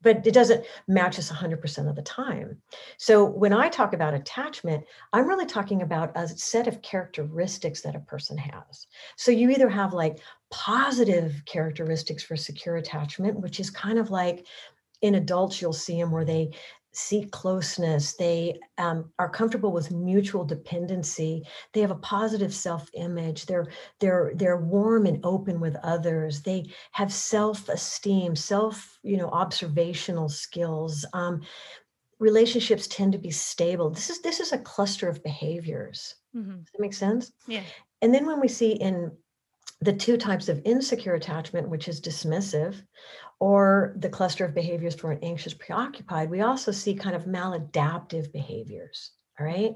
but 0.03 0.27
it 0.27 0.33
doesn't 0.33 0.65
match 0.87 1.17
us 1.17 1.31
100% 1.31 1.89
of 1.89 1.95
the 1.95 2.01
time. 2.01 2.61
So 2.97 3.25
when 3.25 3.53
I 3.53 3.69
talk 3.69 3.93
about 3.93 4.13
attachment, 4.13 4.83
I'm 5.13 5.27
really 5.27 5.45
talking 5.45 5.81
about 5.81 6.11
a 6.15 6.27
set 6.27 6.67
of 6.67 6.81
characteristics 6.81 7.81
that 7.81 7.95
a 7.95 7.99
person 8.01 8.37
has. 8.37 8.87
So 9.15 9.31
you 9.31 9.49
either 9.49 9.69
have 9.69 9.93
like 9.93 10.19
positive 10.51 11.41
characteristics 11.45 12.23
for 12.23 12.35
secure 12.35 12.75
attachment, 12.75 13.39
which 13.39 13.59
is 13.59 13.69
kind 13.69 13.97
of 13.97 14.11
like 14.11 14.45
in 15.01 15.15
adults, 15.15 15.61
you'll 15.61 15.73
see 15.73 15.99
them 15.99 16.11
where 16.11 16.25
they 16.25 16.51
seek 16.93 17.31
closeness. 17.31 18.13
They 18.15 18.59
um, 18.77 19.11
are 19.19 19.29
comfortable 19.29 19.71
with 19.71 19.91
mutual 19.91 20.45
dependency. 20.45 21.43
They 21.73 21.81
have 21.81 21.91
a 21.91 21.95
positive 21.95 22.53
self-image. 22.53 23.45
They're 23.45 23.67
they're 23.99 24.31
they're 24.35 24.57
warm 24.57 25.05
and 25.05 25.19
open 25.25 25.59
with 25.59 25.75
others. 25.83 26.41
They 26.41 26.65
have 26.91 27.11
self-esteem 27.11 28.35
self 28.35 28.99
you 29.03 29.17
know 29.17 29.29
observational 29.29 30.29
skills. 30.29 31.05
Um, 31.13 31.41
relationships 32.19 32.87
tend 32.87 33.11
to 33.13 33.19
be 33.19 33.31
stable. 33.31 33.89
This 33.89 34.09
is 34.09 34.21
this 34.21 34.39
is 34.39 34.53
a 34.53 34.57
cluster 34.59 35.09
of 35.09 35.23
behaviors. 35.23 36.15
Mm-hmm. 36.35 36.59
does 36.59 36.71
that 36.73 36.81
make 36.81 36.93
sense? 36.93 37.31
Yeah. 37.47 37.63
And 38.01 38.13
then 38.13 38.25
when 38.25 38.39
we 38.39 38.47
see 38.47 38.71
in 38.71 39.11
the 39.83 39.93
two 39.93 40.17
types 40.17 40.49
of 40.49 40.61
insecure 40.65 41.15
attachment, 41.15 41.69
which 41.69 41.87
is 41.87 42.01
dismissive, 42.01 42.81
or 43.39 43.93
the 43.97 44.09
cluster 44.09 44.45
of 44.45 44.53
behaviors 44.53 44.95
for 44.95 45.11
an 45.11 45.19
anxious 45.21 45.53
preoccupied, 45.53 46.29
we 46.29 46.41
also 46.41 46.71
see 46.71 46.95
kind 46.95 47.15
of 47.15 47.25
maladaptive 47.25 48.31
behaviors. 48.31 49.11
All 49.39 49.45
right. 49.45 49.73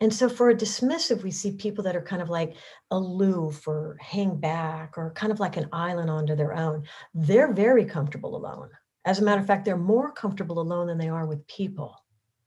And 0.00 0.12
so 0.12 0.28
for 0.28 0.48
a 0.48 0.54
dismissive, 0.54 1.22
we 1.22 1.30
see 1.30 1.52
people 1.52 1.84
that 1.84 1.94
are 1.94 2.02
kind 2.02 2.22
of 2.22 2.30
like 2.30 2.56
aloof 2.90 3.68
or 3.68 3.98
hang 4.00 4.36
back 4.36 4.96
or 4.96 5.12
kind 5.12 5.30
of 5.30 5.40
like 5.40 5.58
an 5.58 5.68
island 5.72 6.08
onto 6.08 6.34
their 6.34 6.54
own. 6.54 6.84
They're 7.12 7.52
very 7.52 7.84
comfortable 7.84 8.34
alone. 8.34 8.70
As 9.04 9.18
a 9.18 9.22
matter 9.22 9.42
of 9.42 9.46
fact, 9.46 9.66
they're 9.66 9.76
more 9.76 10.10
comfortable 10.10 10.58
alone 10.58 10.86
than 10.86 10.96
they 10.96 11.10
are 11.10 11.26
with 11.26 11.46
people. 11.46 11.94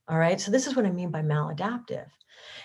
All 0.08 0.18
right. 0.18 0.40
So 0.40 0.50
this 0.50 0.66
is 0.66 0.74
what 0.74 0.86
I 0.86 0.90
mean 0.90 1.10
by 1.10 1.22
maladaptive. 1.22 2.06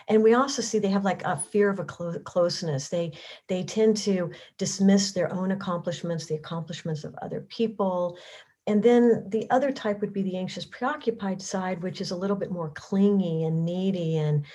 And 0.08 0.24
we 0.24 0.34
also 0.34 0.62
see 0.62 0.80
they 0.80 0.90
have 0.90 1.06
like 1.06 1.24
a 1.24 1.38
fear 1.38 1.70
of 1.70 1.80
a 1.80 1.86
clo- 1.86 2.20
closeness. 2.20 2.90
They 2.90 3.12
they 3.48 3.64
tend 3.64 3.98
to 3.98 4.32
dismiss 4.58 5.12
their 5.12 5.32
own 5.34 5.52
accomplishments 5.52 6.26
the 6.26 6.36
accomplishments 6.36 7.04
of 7.04 7.16
other 7.22 7.42
people. 7.42 8.18
And 8.66 8.82
then 8.82 9.26
the 9.28 9.50
other 9.50 9.72
type 9.72 10.00
would 10.00 10.14
be 10.14 10.22
the 10.22 10.38
anxious 10.38 10.66
preoccupied 10.66 11.42
side 11.42 11.82
which 11.84 12.00
is 12.02 12.12
a 12.12 12.16
little 12.16 12.38
bit 12.38 12.52
more 12.52 12.70
clingy 12.70 13.44
and 13.44 13.66
needy 13.66 14.18
and 14.18 14.46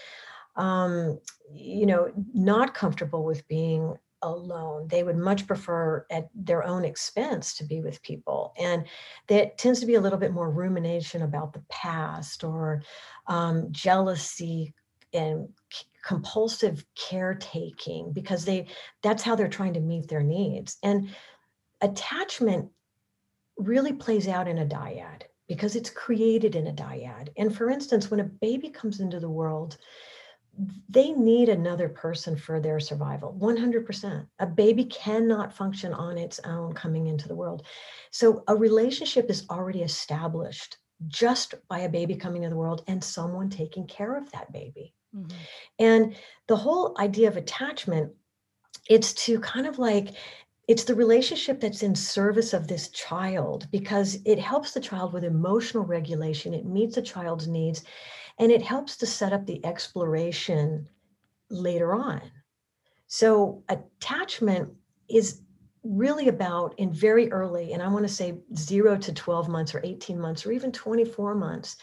um, 0.57 1.21
you 1.53 1.87
know 1.87 2.11
not 2.33 2.75
comfortable 2.75 3.25
with 3.25 3.47
being 3.49 3.97
alone. 4.23 4.89
They 4.89 5.03
would 5.03 5.17
much 5.17 5.47
prefer 5.47 6.07
at 6.11 6.29
their 6.35 6.65
own 6.65 6.85
expense 6.85 7.55
to 7.57 7.65
be 7.65 7.81
with 7.81 8.03
people. 8.03 8.53
And 8.59 8.85
that 9.29 9.59
tends 9.59 9.81
to 9.81 9.87
be 9.87 9.95
a 9.95 10.01
little 10.01 10.19
bit 10.19 10.33
more 10.33 10.51
rumination 10.51 11.23
about 11.23 11.53
the 11.53 11.63
past 11.69 12.45
or 12.45 12.83
um, 13.27 13.69
jealousy, 13.71 14.75
and 15.13 15.49
compulsive 16.05 16.85
caretaking 16.97 18.13
because 18.13 18.45
they 18.45 18.67
that's 19.03 19.23
how 19.23 19.35
they're 19.35 19.49
trying 19.49 19.75
to 19.75 19.81
meet 19.81 20.09
their 20.09 20.23
needs 20.23 20.79
and 20.83 21.11
attachment 21.81 22.69
really 23.57 23.93
plays 23.93 24.29
out 24.29 24.49
in 24.49 24.59
a 24.59 24.67
dyad 24.67 25.23
because 25.49 25.77
it's 25.77 25.91
created 25.91 26.55
in 26.55 26.69
a 26.69 26.73
dyad 26.73 27.29
and 27.37 27.55
for 27.55 27.71
instance 27.71 28.11
when 28.11 28.21
a 28.21 28.25
baby 28.25 28.69
comes 28.69 29.01
into 29.01 29.19
the 29.19 29.29
world 29.29 29.77
they 30.89 31.13
need 31.13 31.49
another 31.49 31.89
person 31.89 32.37
for 32.37 32.61
their 32.61 32.81
survival 32.81 33.37
100% 33.41 34.27
a 34.41 34.47
baby 34.47 34.85
cannot 34.85 35.53
function 35.53 35.93
on 35.93 36.19
its 36.19 36.41
own 36.41 36.73
coming 36.73 37.07
into 37.07 37.29
the 37.29 37.35
world. 37.35 37.63
So 38.11 38.43
a 38.49 38.57
relationship 38.57 39.31
is 39.31 39.47
already 39.51 39.83
established 39.83 40.79
just 41.07 41.55
by 41.69 41.81
a 41.81 41.89
baby 41.89 42.17
coming 42.17 42.43
into 42.43 42.55
the 42.55 42.61
world 42.61 42.83
and 42.89 43.03
someone 43.03 43.51
taking 43.51 43.87
care 43.87 44.17
of 44.17 44.31
that 44.33 44.53
baby. 44.53 44.95
Mm-hmm. 45.15 45.37
And 45.79 46.17
the 46.49 46.57
whole 46.57 46.97
idea 46.99 47.29
of 47.29 47.37
attachment, 47.37 48.13
it's 48.89 49.13
to 49.27 49.39
kind 49.41 49.67
of 49.67 49.79
like, 49.79 50.15
it's 50.67 50.85
the 50.85 50.95
relationship 50.95 51.61
that's 51.61 51.83
in 51.83 51.95
service 51.95 52.53
of 52.53 52.67
this 52.67 52.89
child 52.89 53.69
because 53.71 54.19
it 54.27 54.39
helps 54.39 54.73
the 54.73 54.81
child 54.81 55.13
with 55.13 55.25
emotional 55.25 55.85
regulation, 55.85 56.53
it 56.53 56.67
meets 56.67 56.97
the 56.97 57.03
child's 57.03 57.47
needs, 57.47 57.85
and 58.39 58.53
it 58.53 58.63
helps 58.63 58.97
to 58.99 59.07
set 59.07 59.33
up 59.33 59.47
the 59.47 59.65
exploration 59.65 60.89
later 61.51 61.95
on. 61.95 62.21
So, 63.07 63.63
attachment 63.69 64.71
is 65.09 65.41
really 65.83 66.29
about 66.29 66.75
in 66.79 66.93
very 66.93 67.31
early, 67.33 67.73
and 67.73 67.83
I 67.83 67.89
want 67.89 68.07
to 68.07 68.13
say 68.13 68.39
zero 68.55 68.97
to 68.97 69.13
12 69.13 69.49
months 69.49 69.75
or 69.75 69.81
18 69.83 70.21
months 70.21 70.45
or 70.45 70.53
even 70.53 70.73
24 70.73 71.35
months, 71.35 71.77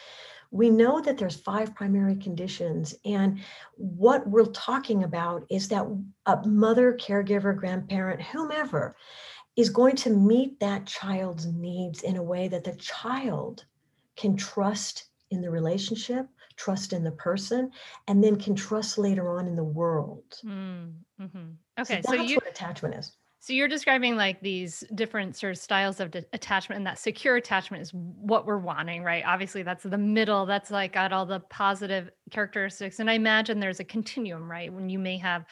we 0.51 0.69
know 0.69 1.01
that 1.01 1.17
there's 1.17 1.35
five 1.35 1.75
primary 1.75 2.15
conditions 2.15 2.95
and 3.03 3.39
what 3.75 4.25
we're 4.27 4.45
talking 4.45 5.03
about 5.03 5.45
is 5.49 5.67
that 5.67 5.85
a 6.27 6.47
mother 6.47 6.93
caregiver 6.93 7.55
grandparent 7.55 8.21
whomever 8.21 8.95
is 9.55 9.69
going 9.69 9.95
to 9.95 10.09
meet 10.09 10.59
that 10.59 10.85
child's 10.85 11.45
needs 11.45 12.03
in 12.03 12.17
a 12.17 12.23
way 12.23 12.47
that 12.47 12.63
the 12.63 12.75
child 12.75 13.65
can 14.15 14.37
trust 14.37 15.09
in 15.31 15.41
the 15.41 15.49
relationship 15.49 16.27
trust 16.57 16.93
in 16.93 17.03
the 17.03 17.11
person 17.11 17.71
and 18.07 18.23
then 18.23 18.35
can 18.35 18.55
trust 18.55 18.97
later 18.97 19.37
on 19.37 19.47
in 19.47 19.55
the 19.55 19.63
world 19.63 20.23
mm, 20.43 20.91
mm-hmm. 21.21 21.51
okay 21.79 22.01
so, 22.01 22.07
that's 22.07 22.07
so 22.07 22.13
you, 22.13 22.35
what 22.35 22.47
attachment 22.47 22.95
is 22.95 23.17
so 23.45 23.53
you're 23.53 23.67
describing 23.67 24.15
like 24.15 24.41
these 24.41 24.83
different 24.95 25.35
sort 25.35 25.51
of 25.51 25.59
styles 25.59 25.99
of 25.99 26.15
attachment, 26.33 26.77
and 26.77 26.87
that 26.87 26.97
secure 26.97 27.35
attachment 27.35 27.83
is 27.83 27.91
what 27.93 28.47
we're 28.47 28.57
wanting, 28.57 29.03
right? 29.03 29.23
Obviously, 29.23 29.61
that's 29.61 29.83
the 29.83 29.99
middle. 29.99 30.47
That's 30.47 30.71
like 30.71 30.93
got 30.93 31.13
all 31.13 31.27
the 31.27 31.41
positive 31.41 32.09
characteristics, 32.31 32.99
and 32.99 33.07
I 33.07 33.13
imagine 33.13 33.59
there's 33.59 33.79
a 33.79 33.83
continuum, 33.83 34.49
right? 34.49 34.73
When 34.73 34.89
you 34.89 34.97
may 34.97 35.19
have 35.19 35.45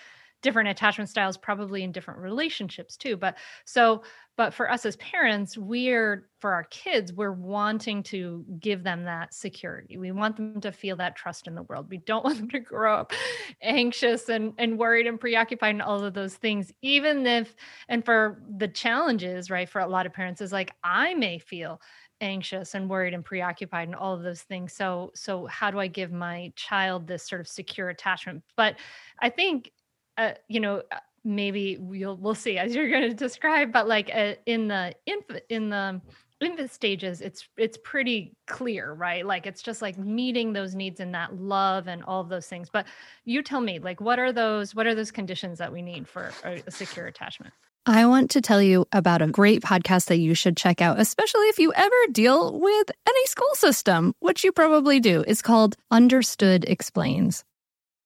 different 0.44 0.70
attachment 0.70 1.10
styles 1.10 1.38
probably 1.38 1.84
in 1.84 1.92
different 1.92 2.20
relationships 2.20 2.96
too 2.96 3.18
but 3.18 3.38
so 3.66 4.04
but 4.36 4.54
for 4.54 4.70
us 4.70 4.86
as 4.86 4.96
parents 4.98 5.58
we're 5.58 6.30
for 6.40 6.54
our 6.54 6.66
kids 6.66 7.14
we're 7.14 7.32
wanting 7.32 8.04
to 8.04 8.46
give 8.60 8.84
them 8.84 9.04
that 9.04 9.34
security. 9.34 9.98
We 9.98 10.12
want 10.12 10.36
them 10.36 10.60
to 10.62 10.72
feel 10.72 10.96
that 10.98 11.16
trust 11.16 11.48
in 11.48 11.56
the 11.56 11.64
world. 11.64 11.90
We 11.90 11.98
don't 11.98 12.24
want 12.26 12.38
them 12.38 12.50
to 12.50 12.60
grow 12.60 12.96
up 12.96 13.14
anxious 13.62 14.30
and 14.30 14.54
and 14.58 14.78
worried 14.78 15.08
and 15.08 15.20
preoccupied 15.20 15.76
and 15.76 15.82
all 15.82 16.04
of 16.04 16.14
those 16.14 16.36
things 16.36 16.72
even 16.82 17.26
if 17.26 17.56
and 17.88 18.04
for 18.04 18.42
the 18.58 18.68
challenges 18.68 19.50
right 19.50 19.70
for 19.70 19.82
a 19.82 19.88
lot 19.88 20.06
of 20.06 20.14
parents 20.14 20.42
is 20.42 20.52
like 20.52 20.72
i 20.84 21.14
may 21.14 21.40
feel 21.40 21.80
anxious 22.22 22.74
and 22.74 22.90
worried 22.90 23.14
and 23.14 23.26
preoccupied 23.26 23.88
and 23.88 23.96
all 23.96 24.14
of 24.14 24.24
those 24.24 24.42
things 24.42 24.74
so 24.74 25.12
so 25.14 25.46
how 25.48 25.70
do 25.72 25.80
i 25.80 25.88
give 25.88 26.12
my 26.12 26.52
child 26.56 27.08
this 27.08 27.28
sort 27.28 27.42
of 27.42 27.48
secure 27.48 27.90
attachment? 27.90 28.44
But 28.56 28.76
i 29.20 29.30
think 29.30 29.72
uh, 30.18 30.32
you 30.48 30.60
know, 30.60 30.82
uh, 30.92 31.00
maybe 31.24 31.78
we'll 31.80 32.18
we'll 32.18 32.36
see 32.36 32.58
as 32.58 32.76
you're 32.76 32.90
going 32.90 33.04
to 33.10 33.14
describe, 33.14 33.72
but 33.72 33.88
like 33.88 34.10
uh, 34.14 34.36
in 34.46 34.68
the 34.68 34.94
infant 35.06 35.44
in 35.50 35.70
the 35.70 36.02
infant 36.40 36.72
stages, 36.72 37.22
it's 37.22 37.48
it's 37.58 37.78
pretty 37.78 38.36
clear, 38.48 38.92
right? 38.92 39.26
Like 39.26 39.48
it's 39.48 39.62
just 39.62 39.82
like 39.82 39.98
meeting 39.98 40.54
those 40.54 40.76
needs 40.76 41.00
and 41.00 41.14
that 41.16 41.36
love 41.36 41.88
and 41.88 42.04
all 42.04 42.22
of 42.22 42.30
those 42.30 42.48
things. 42.48 42.70
But 42.72 42.86
you 43.26 43.42
tell 43.42 43.62
me, 43.62 43.80
like, 43.80 44.02
what 44.02 44.20
are 44.20 44.32
those 44.32 44.76
what 44.76 44.88
are 44.88 44.96
those 44.96 45.12
conditions 45.12 45.60
that 45.60 45.72
we 45.72 45.82
need 45.82 46.08
for 46.08 46.32
a, 46.44 46.62
a 46.68 46.72
secure 46.72 47.08
attachment? 47.08 47.54
I 47.86 48.06
want 48.06 48.32
to 48.32 48.42
tell 48.42 48.62
you 48.62 48.86
about 48.94 49.22
a 49.22 49.28
great 49.28 49.62
podcast 49.62 50.06
that 50.06 50.18
you 50.18 50.36
should 50.36 50.56
check 50.56 50.82
out, 50.82 51.02
especially 51.02 51.48
if 51.48 51.60
you 51.60 51.74
ever 51.74 51.96
deal 52.14 52.58
with 52.58 52.92
any 53.08 53.26
school 53.26 53.54
system, 53.56 54.16
which 54.20 54.46
you 54.46 54.54
probably 54.54 55.02
do. 55.02 55.22
It's 55.28 55.42
called 55.42 55.76
Understood 55.92 56.64
Explains. 56.66 57.44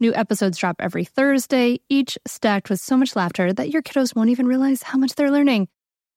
New 0.00 0.12
episodes 0.14 0.58
drop 0.58 0.76
every 0.80 1.04
Thursday, 1.04 1.78
each 1.88 2.18
stacked 2.26 2.68
with 2.68 2.80
so 2.80 2.96
much 2.96 3.14
laughter 3.14 3.52
that 3.52 3.70
your 3.70 3.80
kiddos 3.80 4.14
won't 4.14 4.30
even 4.30 4.46
realize 4.46 4.82
how 4.82 4.98
much 4.98 5.14
they're 5.14 5.30
learning. 5.30 5.68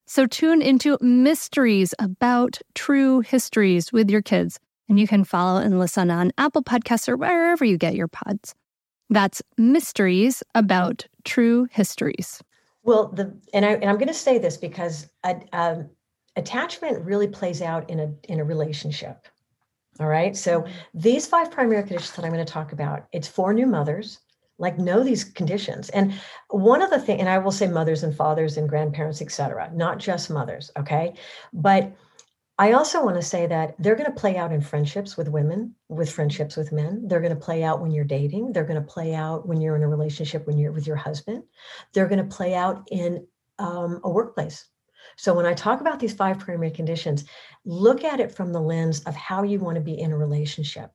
So 0.08 0.26
tune 0.26 0.62
into 0.62 0.98
mysteries 1.00 1.94
about 2.00 2.60
true 2.74 3.20
histories 3.20 3.94
with 3.94 4.10
your 4.10 4.24
kids, 4.24 4.60
and 4.90 5.00
you 5.00 5.08
can 5.08 5.24
follow 5.24 5.60
and 5.60 5.78
listen 5.78 6.10
on 6.10 6.32
Apple 6.38 6.64
Podcasts 6.64 7.08
or 7.08 7.18
wherever 7.18 7.64
you 7.64 7.78
get 7.78 7.94
your 7.94 8.08
pods. 8.08 8.56
That's 9.10 9.44
mysteries 9.58 10.42
about 10.56 11.06
true 11.24 11.68
histories. 11.72 12.42
Well, 12.84 13.10
the 13.10 13.38
and 13.54 13.66
I 13.66 13.74
and 13.74 13.86
I'm 13.86 13.98
going 13.98 14.08
to 14.08 14.14
say 14.14 14.38
this 14.38 14.58
because 14.58 15.08
a, 15.24 15.40
um, 15.54 15.90
attachment 16.36 17.06
really 17.06 17.28
plays 17.28 17.62
out 17.62 17.90
in 17.90 18.00
a 18.00 18.14
in 18.24 18.40
a 18.40 18.44
relationship. 18.44 19.28
All 20.00 20.08
right. 20.08 20.36
So 20.36 20.66
these 20.94 21.26
five 21.26 21.52
primary 21.52 21.82
conditions 21.82 22.16
that 22.16 22.26
I'm 22.26 22.32
going 22.32 22.46
to 22.46 22.52
talk 22.52 22.72
about, 22.72 23.08
it's 23.12 23.28
for 23.28 23.54
new 23.54 23.66
mothers, 23.66 24.20
like 24.60 24.78
know 24.78 25.04
these 25.04 25.24
conditions. 25.24 25.90
And 25.90 26.14
one 26.50 26.82
of 26.82 26.90
the 26.90 27.00
things, 27.00 27.20
and 27.20 27.30
I 27.30 27.38
will 27.40 27.52
say 27.52 27.68
mothers 27.68 28.04
and 28.04 28.16
fathers 28.16 28.58
and 28.58 28.70
grandparents, 28.70 29.22
et 29.22 29.32
cetera, 29.32 29.72
not 29.74 29.98
just 29.98 30.30
mothers. 30.30 30.72
Okay. 30.78 31.14
But 31.52 31.96
I 32.60 32.72
also 32.72 33.04
want 33.04 33.18
to 33.18 33.22
say 33.22 33.46
that 33.48 33.76
they're 33.80 33.96
going 33.96 34.12
to 34.12 34.20
play 34.20 34.38
out 34.38 34.52
in 34.52 34.62
friendships 34.62 35.16
with 35.16 35.30
women, 35.30 35.76
with 35.90 36.12
friendships 36.12 36.58
with 36.58 36.72
men. 36.72 37.08
They're 37.08 37.22
going 37.22 37.36
to 37.36 37.40
play 37.40 37.64
out 37.64 37.82
when 37.82 37.92
you're 37.92 38.04
dating. 38.04 38.54
They're 38.54 38.66
going 38.66 38.82
to 38.82 38.88
play 38.88 39.14
out 39.14 39.48
when 39.48 39.62
you're 39.62 39.76
in 39.76 39.84
a 39.84 39.88
relationship 39.88 40.46
when 40.48 40.58
you're 40.58 40.72
with 40.72 40.88
your 40.88 40.96
husband. 40.96 41.44
They're 41.94 42.08
going 42.08 42.28
to 42.28 42.36
play 42.36 42.56
out 42.56 42.88
in 42.92 43.28
um, 43.60 44.00
a 44.04 44.10
workplace 44.10 44.66
so 45.18 45.34
when 45.34 45.48
I 45.48 45.54
talk 45.54 45.82
about 45.82 46.00
these 46.00 46.14
five 46.14 46.38
primary 46.38 46.72
conditions, 46.72 47.26
look 47.68 48.04
at 48.04 48.20
it 48.20 48.32
from 48.32 48.54
the 48.54 48.62
lens 48.62 49.02
of 49.02 49.16
how 49.16 49.44
you 49.44 49.60
want 49.60 49.76
to 49.76 49.82
be 49.82 50.00
in 50.00 50.12
a 50.12 50.18
relationship. 50.18 50.90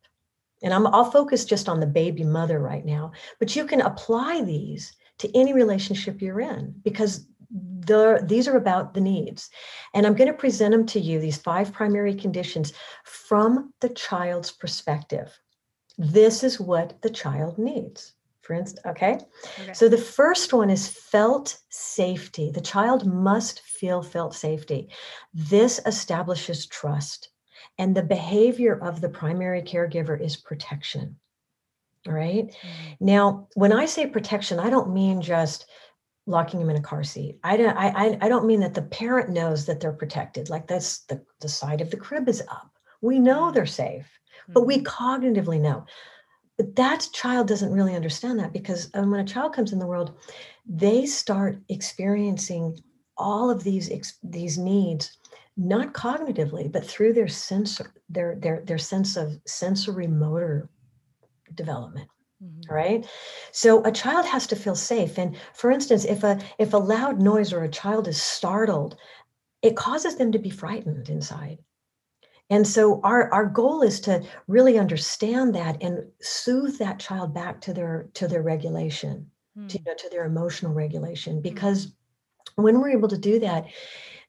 And 0.62 0.72
I'm, 0.72 0.86
I'll 0.86 1.10
focus 1.10 1.44
just 1.44 1.68
on 1.68 1.80
the 1.80 1.86
baby 1.86 2.24
mother 2.24 2.58
right 2.58 2.84
now, 2.84 3.12
but 3.38 3.54
you 3.54 3.66
can 3.66 3.82
apply 3.82 4.42
these 4.42 4.92
to 5.18 5.36
any 5.36 5.52
relationship 5.52 6.22
you're 6.22 6.40
in 6.40 6.74
because 6.82 7.26
the, 7.50 8.24
these 8.26 8.48
are 8.48 8.56
about 8.56 8.94
the 8.94 9.00
needs. 9.00 9.50
And 9.92 10.06
I'm 10.06 10.14
going 10.14 10.30
to 10.30 10.36
present 10.36 10.72
them 10.72 10.86
to 10.86 11.00
you, 11.00 11.20
these 11.20 11.36
five 11.36 11.72
primary 11.72 12.14
conditions, 12.14 12.72
from 13.04 13.74
the 13.80 13.90
child's 13.90 14.50
perspective. 14.50 15.38
This 15.98 16.42
is 16.42 16.58
what 16.58 17.00
the 17.02 17.10
child 17.10 17.58
needs 17.58 18.14
for 18.42 18.54
instance. 18.54 18.84
Okay? 18.86 19.18
okay. 19.60 19.72
So 19.72 19.88
the 19.88 19.96
first 19.96 20.52
one 20.52 20.68
is 20.68 20.88
felt 20.88 21.58
safety. 21.70 22.50
The 22.50 22.60
child 22.60 23.06
must 23.06 23.60
feel 23.60 24.02
felt 24.02 24.34
safety. 24.34 24.90
This 25.32 25.80
establishes 25.86 26.66
trust. 26.66 27.30
And 27.78 27.94
the 27.94 28.02
behavior 28.02 28.78
of 28.82 29.00
the 29.00 29.08
primary 29.08 29.62
caregiver 29.62 30.20
is 30.20 30.36
protection. 30.36 31.16
All 32.06 32.12
right? 32.12 32.48
mm-hmm. 32.48 32.94
Now, 33.00 33.48
when 33.54 33.72
I 33.72 33.86
say 33.86 34.06
protection, 34.06 34.58
I 34.58 34.70
don't 34.70 34.92
mean 34.92 35.22
just 35.22 35.66
locking 36.26 36.60
them 36.60 36.70
in 36.70 36.76
a 36.76 36.82
car 36.82 37.02
seat. 37.02 37.38
I 37.42 37.56
don't 37.56 37.76
I, 37.76 38.18
I 38.20 38.28
don't 38.28 38.46
mean 38.46 38.60
that 38.60 38.74
the 38.74 38.82
parent 38.82 39.30
knows 39.30 39.66
that 39.66 39.80
they're 39.80 39.92
protected. 39.92 40.50
Like 40.50 40.66
that's 40.66 41.00
the, 41.06 41.24
the 41.40 41.48
side 41.48 41.80
of 41.80 41.90
the 41.90 41.96
crib 41.96 42.28
is 42.28 42.42
up. 42.48 42.70
We 43.00 43.18
know 43.18 43.44
mm-hmm. 43.44 43.54
they're 43.54 43.66
safe, 43.66 44.06
but 44.48 44.66
we 44.66 44.78
mm-hmm. 44.78 44.86
cognitively 44.86 45.60
know 45.60 45.86
that 46.62 47.08
child 47.12 47.48
doesn't 47.48 47.72
really 47.72 47.94
understand 47.94 48.38
that 48.38 48.52
because 48.52 48.90
um, 48.94 49.10
when 49.10 49.20
a 49.20 49.24
child 49.24 49.52
comes 49.52 49.72
in 49.72 49.78
the 49.78 49.86
world 49.86 50.14
they 50.66 51.06
start 51.06 51.58
experiencing 51.68 52.78
all 53.16 53.50
of 53.50 53.62
these 53.62 53.90
these 54.22 54.58
needs 54.58 55.18
not 55.56 55.92
cognitively 55.92 56.70
but 56.70 56.84
through 56.84 57.12
their 57.12 57.28
sense 57.28 57.80
their 58.08 58.36
their 58.36 58.62
their 58.66 58.78
sense 58.78 59.16
of 59.16 59.38
sensory 59.46 60.06
motor 60.06 60.68
development 61.54 62.08
mm-hmm. 62.42 62.74
right? 62.74 63.06
So 63.52 63.84
a 63.84 63.92
child 63.92 64.26
has 64.26 64.46
to 64.48 64.56
feel 64.56 64.74
safe. 64.74 65.18
And 65.18 65.36
for 65.52 65.70
instance 65.70 66.04
if 66.04 66.24
a 66.24 66.40
if 66.58 66.72
a 66.72 66.78
loud 66.78 67.20
noise 67.20 67.52
or 67.52 67.62
a 67.62 67.68
child 67.68 68.08
is 68.08 68.20
startled 68.20 68.96
it 69.62 69.76
causes 69.76 70.16
them 70.16 70.32
to 70.32 70.38
be 70.38 70.50
frightened 70.50 71.08
inside 71.08 71.58
and 72.50 72.66
so 72.66 73.00
our, 73.02 73.32
our 73.32 73.46
goal 73.46 73.82
is 73.82 74.00
to 74.00 74.22
really 74.46 74.78
understand 74.78 75.54
that 75.54 75.82
and 75.82 76.04
soothe 76.20 76.78
that 76.78 76.98
child 76.98 77.32
back 77.32 77.60
to 77.62 77.72
their 77.72 78.08
to 78.14 78.28
their 78.28 78.42
regulation, 78.42 79.30
mm. 79.58 79.68
to, 79.68 79.78
you 79.78 79.84
know, 79.84 79.94
to 79.94 80.08
their 80.10 80.24
emotional 80.24 80.72
regulation. 80.72 81.40
Because 81.40 81.86
mm. 81.86 81.92
when 82.56 82.80
we're 82.80 82.90
able 82.90 83.08
to 83.08 83.18
do 83.18 83.38
that, 83.40 83.66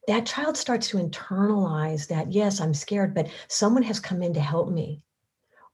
that 0.08 0.26
child 0.26 0.56
starts 0.56 0.88
to 0.88 0.98
internalize 0.98 2.08
that, 2.08 2.32
yes, 2.32 2.60
I'm 2.60 2.74
scared, 2.74 3.14
but 3.14 3.28
someone 3.48 3.82
has 3.82 4.00
come 4.00 4.22
in 4.22 4.34
to 4.34 4.40
help 4.40 4.70
me, 4.70 5.02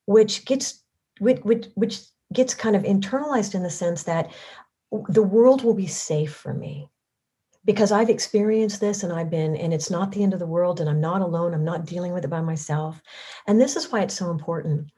which 0.06 0.44
gets 0.44 0.82
which, 1.18 1.38
which, 1.42 1.66
which 1.74 2.00
gets 2.32 2.54
kind 2.54 2.74
of 2.74 2.82
internalized 2.82 3.54
in 3.54 3.62
the 3.62 3.70
sense 3.70 4.04
that 4.04 4.32
the 5.08 5.22
world 5.22 5.62
will 5.62 5.74
be 5.74 5.86
safe 5.86 6.34
for 6.34 6.54
me 6.54 6.88
because 7.64 7.92
I've 7.92 8.10
experienced 8.10 8.80
this 8.80 9.02
and 9.02 9.12
I've 9.12 9.30
been, 9.30 9.56
and 9.56 9.72
it's 9.74 9.90
not 9.90 10.12
the 10.12 10.22
end 10.22 10.32
of 10.32 10.40
the 10.40 10.46
world, 10.46 10.80
and 10.80 10.88
I'm 10.88 11.00
not 11.00 11.20
alone. 11.20 11.54
I'm 11.54 11.64
not 11.64 11.84
dealing 11.86 12.12
with 12.12 12.24
it 12.24 12.28
by 12.28 12.40
myself. 12.40 13.00
And 13.46 13.60
this 13.60 13.76
is 13.76 13.90
why 13.90 14.00
it's 14.00 14.14
so 14.14 14.30
important. 14.30 14.90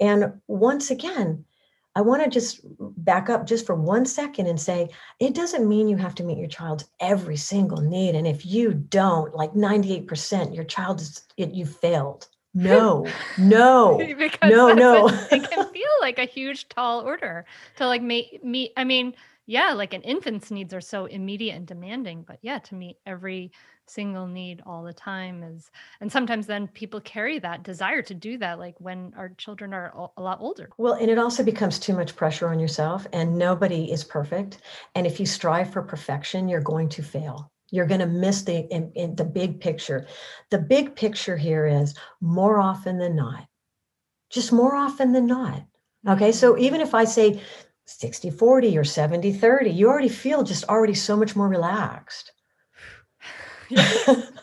And 0.00 0.40
once 0.46 0.90
again, 0.90 1.44
I 1.94 2.02
want 2.02 2.22
to 2.22 2.28
just 2.28 2.60
back 2.78 3.30
up 3.30 3.46
just 3.46 3.64
for 3.64 3.74
one 3.74 4.04
second 4.04 4.46
and 4.46 4.60
say 4.60 4.90
it 5.18 5.34
doesn't 5.34 5.66
mean 5.66 5.88
you 5.88 5.96
have 5.96 6.14
to 6.16 6.24
meet 6.24 6.36
your 6.36 6.46
child's 6.46 6.84
every 7.00 7.38
single 7.38 7.80
need. 7.80 8.14
And 8.14 8.26
if 8.26 8.44
you 8.44 8.74
don't, 8.74 9.34
like 9.34 9.52
98%, 9.54 10.54
your 10.54 10.64
child 10.64 11.00
is 11.00 11.22
it, 11.38 11.54
you 11.54 11.64
failed. 11.64 12.28
No, 12.52 13.06
no, 13.38 13.98
no, 14.42 14.72
no. 14.74 15.08
it 15.08 15.50
can 15.50 15.72
feel 15.72 15.90
like 16.00 16.18
a 16.18 16.24
huge 16.24 16.68
tall 16.68 17.00
order 17.00 17.46
to 17.76 17.86
like 17.86 18.02
meet 18.02 18.44
meet. 18.44 18.72
I 18.76 18.84
mean, 18.84 19.14
yeah, 19.46 19.72
like 19.72 19.94
an 19.94 20.02
infant's 20.02 20.50
needs 20.50 20.74
are 20.74 20.80
so 20.80 21.06
immediate 21.06 21.54
and 21.54 21.66
demanding, 21.66 22.24
but 22.26 22.38
yeah, 22.42 22.58
to 22.58 22.74
meet 22.74 22.96
every 23.06 23.52
single 23.88 24.26
need 24.26 24.60
all 24.66 24.82
the 24.82 24.92
time 24.92 25.44
is 25.44 25.70
and 26.00 26.10
sometimes 26.10 26.46
then 26.46 26.66
people 26.68 27.00
carry 27.00 27.38
that 27.38 27.62
desire 27.62 28.02
to 28.02 28.14
do 28.14 28.36
that 28.36 28.58
like 28.58 28.74
when 28.80 29.12
our 29.16 29.28
children 29.38 29.72
are 29.72 30.10
a 30.16 30.20
lot 30.20 30.38
older. 30.40 30.68
Well 30.76 30.94
and 30.94 31.10
it 31.10 31.18
also 31.18 31.44
becomes 31.44 31.78
too 31.78 31.94
much 31.94 32.16
pressure 32.16 32.48
on 32.48 32.58
yourself 32.58 33.06
and 33.12 33.38
nobody 33.38 33.92
is 33.92 34.02
perfect 34.02 34.58
and 34.94 35.06
if 35.06 35.20
you 35.20 35.26
strive 35.26 35.72
for 35.72 35.82
perfection 35.82 36.48
you're 36.48 36.60
going 36.60 36.88
to 36.90 37.02
fail. 37.02 37.50
You're 37.70 37.86
going 37.86 38.00
to 38.00 38.06
miss 38.06 38.42
the 38.42 38.66
in, 38.72 38.92
in 38.94 39.16
the 39.16 39.24
big 39.24 39.60
picture. 39.60 40.06
The 40.50 40.58
big 40.58 40.94
picture 40.94 41.36
here 41.36 41.66
is 41.66 41.94
more 42.20 42.60
often 42.60 42.98
than 42.98 43.16
not 43.16 43.46
just 44.30 44.52
more 44.52 44.74
often 44.74 45.12
than 45.12 45.26
not 45.26 45.62
okay? 46.08 46.32
So 46.32 46.52
mm-hmm. 46.52 46.64
even 46.64 46.80
if 46.80 46.94
i 46.94 47.04
say 47.04 47.40
60 47.86 48.30
40 48.30 48.78
or 48.78 48.84
70 48.84 49.32
30 49.32 49.70
you 49.70 49.88
already 49.88 50.08
feel 50.08 50.42
just 50.42 50.64
already 50.64 50.94
so 50.94 51.16
much 51.16 51.36
more 51.36 51.48
relaxed 51.48 52.32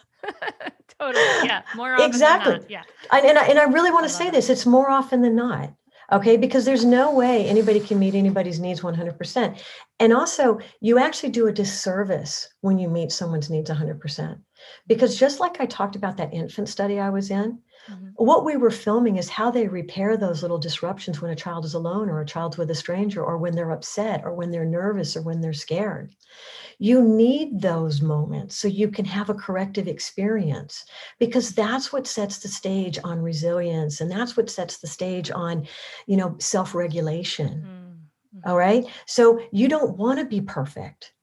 totally. 1.00 1.24
Yeah. 1.44 1.62
More 1.76 1.94
often 1.94 2.06
exactly. 2.06 2.60
Yeah. 2.70 2.84
And, 3.12 3.38
I, 3.38 3.46
and 3.46 3.60
I 3.60 3.64
really 3.64 3.92
want 3.92 4.06
to 4.06 4.10
say 4.10 4.30
this 4.30 4.50
it's 4.50 4.66
more 4.66 4.90
often 4.90 5.22
than 5.22 5.36
not. 5.36 5.74
Okay. 6.12 6.38
Because 6.38 6.66
there's 6.66 6.86
no 6.86 7.14
way 7.14 7.48
anybody 7.48 7.80
can 7.80 8.00
meet 8.00 8.16
anybody's 8.16 8.60
needs 8.60 8.82
100%. 8.82 9.62
And 10.00 10.14
also, 10.14 10.60
you 10.82 11.00
actually 11.00 11.30
do 11.30 11.48
a 11.48 11.54
disservice 11.54 12.48
when 12.62 12.78
you 12.78 12.90
meet 12.90 13.12
someone's 13.12 13.50
needs 13.50 13.70
100%. 13.70 14.40
Because 14.88 15.18
just 15.18 15.40
like 15.40 15.60
I 15.60 15.66
talked 15.66 15.96
about 15.96 16.18
that 16.18 16.34
infant 16.34 16.70
study 16.70 17.00
I 17.00 17.10
was 17.10 17.32
in, 17.32 17.60
mm-hmm. 17.90 18.08
what 18.16 18.46
we 18.46 18.58
were 18.58 18.72
filming 18.72 19.18
is 19.18 19.30
how 19.30 19.52
they 19.52 19.68
repair 19.68 20.18
those 20.18 20.42
little 20.42 20.58
disruptions 20.58 21.22
when 21.22 21.32
a 21.32 21.36
child 21.36 21.66
is 21.66 21.74
alone 21.74 22.10
or 22.10 22.22
a 22.22 22.26
child's 22.26 22.58
with 22.58 22.72
a 22.72 22.76
stranger 22.76 23.24
or 23.24 23.38
when 23.38 23.56
they're 23.56 23.72
upset 23.72 24.22
or 24.24 24.34
when 24.34 24.52
they're 24.52 24.66
nervous 24.66 25.16
or 25.16 25.22
when 25.22 25.42
they're 25.42 25.54
scared. 25.54 26.16
You 26.80 27.02
need 27.02 27.62
those 27.62 28.02
moments 28.02 28.56
so 28.56 28.68
you 28.68 28.90
can 28.90 29.06
have 29.06 29.30
a 29.30 29.36
corrective 29.36 29.88
experience 29.88 30.86
because 31.20 31.54
that's 31.54 31.94
what 31.94 32.08
sets 32.08 32.40
the 32.40 32.48
stage 32.48 33.00
on 33.04 33.22
resilience 33.22 34.02
and 34.02 34.12
that's 34.12 34.36
what 34.36 34.50
sets 34.50 34.80
the 34.80 34.88
stage 34.88 35.32
on, 35.32 35.68
you 36.08 36.18
know, 36.18 36.36
self-regulation. 36.40 37.66
Mm-hmm. 37.66 38.50
All 38.50 38.58
right? 38.58 38.86
So 39.06 39.40
you 39.52 39.68
don't 39.68 39.98
want 39.98 40.20
to 40.20 40.26
be 40.26 40.42
perfect. 40.42 41.14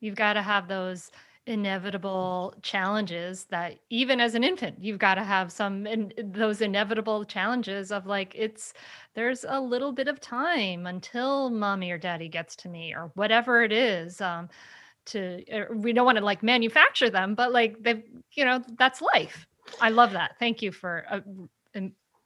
You've 0.00 0.16
got 0.16 0.34
to 0.34 0.42
have 0.42 0.68
those 0.68 1.10
inevitable 1.46 2.54
challenges 2.62 3.44
that 3.46 3.78
even 3.88 4.20
as 4.20 4.34
an 4.34 4.44
infant 4.44 4.76
you've 4.80 4.98
got 4.98 5.14
to 5.14 5.24
have 5.24 5.50
some 5.50 5.86
and 5.86 6.12
those 6.18 6.60
inevitable 6.60 7.24
challenges 7.24 7.90
of 7.90 8.06
like 8.06 8.32
it's 8.36 8.72
there's 9.14 9.44
a 9.48 9.60
little 9.60 9.90
bit 9.90 10.06
of 10.06 10.20
time 10.20 10.86
until 10.86 11.50
mommy 11.50 11.90
or 11.90 11.98
daddy 11.98 12.28
gets 12.28 12.54
to 12.54 12.68
me 12.68 12.94
or 12.94 13.10
whatever 13.14 13.64
it 13.64 13.72
is 13.72 14.20
um 14.20 14.48
to 15.06 15.42
uh, 15.50 15.64
we 15.74 15.92
don't 15.92 16.06
want 16.06 16.18
to 16.18 16.24
like 16.24 16.42
manufacture 16.42 17.10
them 17.10 17.34
but 17.34 17.52
like 17.52 17.82
they 17.82 18.04
you 18.32 18.44
know 18.44 18.62
that's 18.78 19.00
life. 19.02 19.46
I 19.80 19.90
love 19.90 20.12
that. 20.12 20.32
Thank 20.38 20.62
you 20.62 20.72
for 20.72 21.04
uh, 21.08 21.20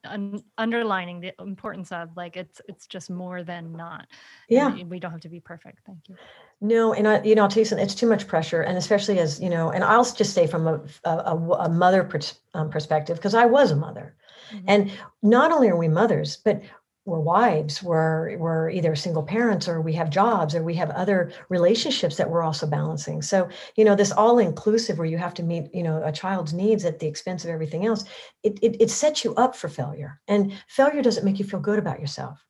un- 0.04 0.42
underlining 0.58 1.20
the 1.20 1.32
importance 1.40 1.92
of 1.92 2.10
like 2.16 2.36
it's 2.36 2.60
it's 2.68 2.86
just 2.86 3.10
more 3.10 3.42
than 3.42 3.72
not. 3.72 4.06
Yeah. 4.48 4.74
and 4.74 4.90
we 4.90 5.00
don't 5.00 5.10
have 5.10 5.20
to 5.20 5.28
be 5.28 5.40
perfect. 5.40 5.80
Thank 5.86 6.08
you. 6.08 6.16
No 6.60 6.94
and 6.94 7.06
i 7.06 7.22
you 7.22 7.34
know 7.34 7.42
i'll 7.42 7.48
tell 7.48 7.60
you 7.60 7.64
something 7.64 7.84
it's 7.84 7.94
too 7.94 8.06
much 8.06 8.26
pressure 8.26 8.62
and 8.62 8.78
especially 8.78 9.18
as 9.18 9.40
you 9.40 9.50
know 9.50 9.70
and 9.70 9.84
i'll 9.84 10.04
just 10.04 10.32
say 10.32 10.46
from 10.46 10.66
a, 10.66 10.80
a, 11.04 11.36
a 11.36 11.68
mother 11.68 12.04
pers- 12.04 12.38
um, 12.54 12.70
perspective 12.70 13.16
because 13.16 13.34
i 13.34 13.44
was 13.44 13.70
a 13.70 13.76
mother. 13.76 14.16
Mm-hmm. 14.52 14.64
and 14.68 14.92
not 15.22 15.52
only 15.52 15.68
are 15.68 15.76
we 15.76 15.88
mothers 15.88 16.36
but 16.36 16.62
we're 17.06 17.20
wives, 17.20 17.82
we're, 17.82 18.36
we're 18.38 18.70
either 18.70 18.96
single 18.96 19.22
parents 19.22 19.68
or 19.68 19.80
we 19.80 19.92
have 19.92 20.08
jobs 20.08 20.54
or 20.54 20.62
we 20.62 20.74
have 20.74 20.90
other 20.90 21.32
relationships 21.50 22.16
that 22.16 22.30
we're 22.30 22.42
also 22.42 22.66
balancing. 22.66 23.20
So, 23.20 23.48
you 23.76 23.84
know, 23.84 23.94
this 23.94 24.10
all 24.10 24.38
inclusive 24.38 24.96
where 24.96 25.06
you 25.06 25.18
have 25.18 25.34
to 25.34 25.42
meet, 25.42 25.74
you 25.74 25.82
know, 25.82 26.02
a 26.02 26.10
child's 26.10 26.54
needs 26.54 26.84
at 26.84 26.98
the 26.98 27.06
expense 27.06 27.44
of 27.44 27.50
everything 27.50 27.84
else, 27.84 28.04
it, 28.42 28.58
it, 28.62 28.80
it 28.80 28.90
sets 28.90 29.22
you 29.22 29.34
up 29.34 29.54
for 29.54 29.68
failure. 29.68 30.20
And 30.28 30.54
failure 30.68 31.02
doesn't 31.02 31.24
make 31.24 31.38
you 31.38 31.44
feel 31.44 31.60
good 31.60 31.78
about 31.78 32.00
yourself. 32.00 32.42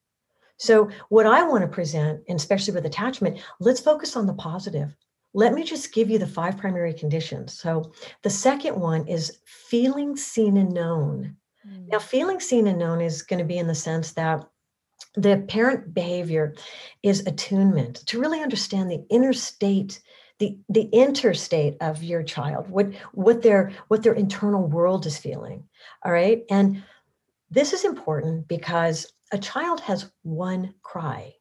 So, 0.56 0.88
what 1.08 1.26
I 1.26 1.42
want 1.42 1.62
to 1.62 1.68
present, 1.68 2.22
and 2.28 2.38
especially 2.38 2.74
with 2.74 2.86
attachment, 2.86 3.40
let's 3.58 3.80
focus 3.80 4.14
on 4.14 4.26
the 4.26 4.34
positive. 4.34 4.94
Let 5.32 5.52
me 5.52 5.64
just 5.64 5.92
give 5.92 6.08
you 6.08 6.18
the 6.18 6.28
five 6.28 6.56
primary 6.56 6.94
conditions. 6.94 7.58
So, 7.58 7.92
the 8.22 8.30
second 8.30 8.78
one 8.78 9.08
is 9.08 9.40
feeling 9.44 10.16
seen 10.16 10.56
and 10.56 10.72
known. 10.72 11.36
Mm. 11.66 11.88
Now, 11.88 11.98
feeling 11.98 12.40
seen 12.40 12.66
and 12.66 12.79
known 12.79 13.00
is 13.00 13.22
going 13.22 13.38
to 13.38 13.44
be 13.44 13.59
in 13.59 13.66
the 13.66 13.74
sense 13.74 14.12
that 14.12 14.44
the 15.14 15.44
parent 15.48 15.94
behavior 15.94 16.55
is 17.03 17.27
attunement 17.27 18.07
to 18.07 18.20
really 18.20 18.40
understand 18.40 18.90
the 18.90 19.05
inner 19.11 19.33
state 19.33 20.00
the 20.40 20.59
the 20.68 20.88
interstate 20.92 21.77
of 21.81 22.03
your 22.03 22.22
child 22.22 22.68
what 22.68 22.92
what 23.12 23.42
their 23.42 23.72
what 23.88 24.03
their 24.03 24.14
internal 24.14 24.66
world 24.66 25.07
is 25.07 25.16
feeling 25.16 25.62
all 26.05 26.12
right 26.12 26.44
and 26.50 26.83
this 27.50 27.72
is 27.72 27.85
important 27.85 28.48
because 28.48 29.12
a 29.33 29.38
child 29.38 29.81
has 29.81 30.11
one 30.22 30.74
cry 30.83 31.33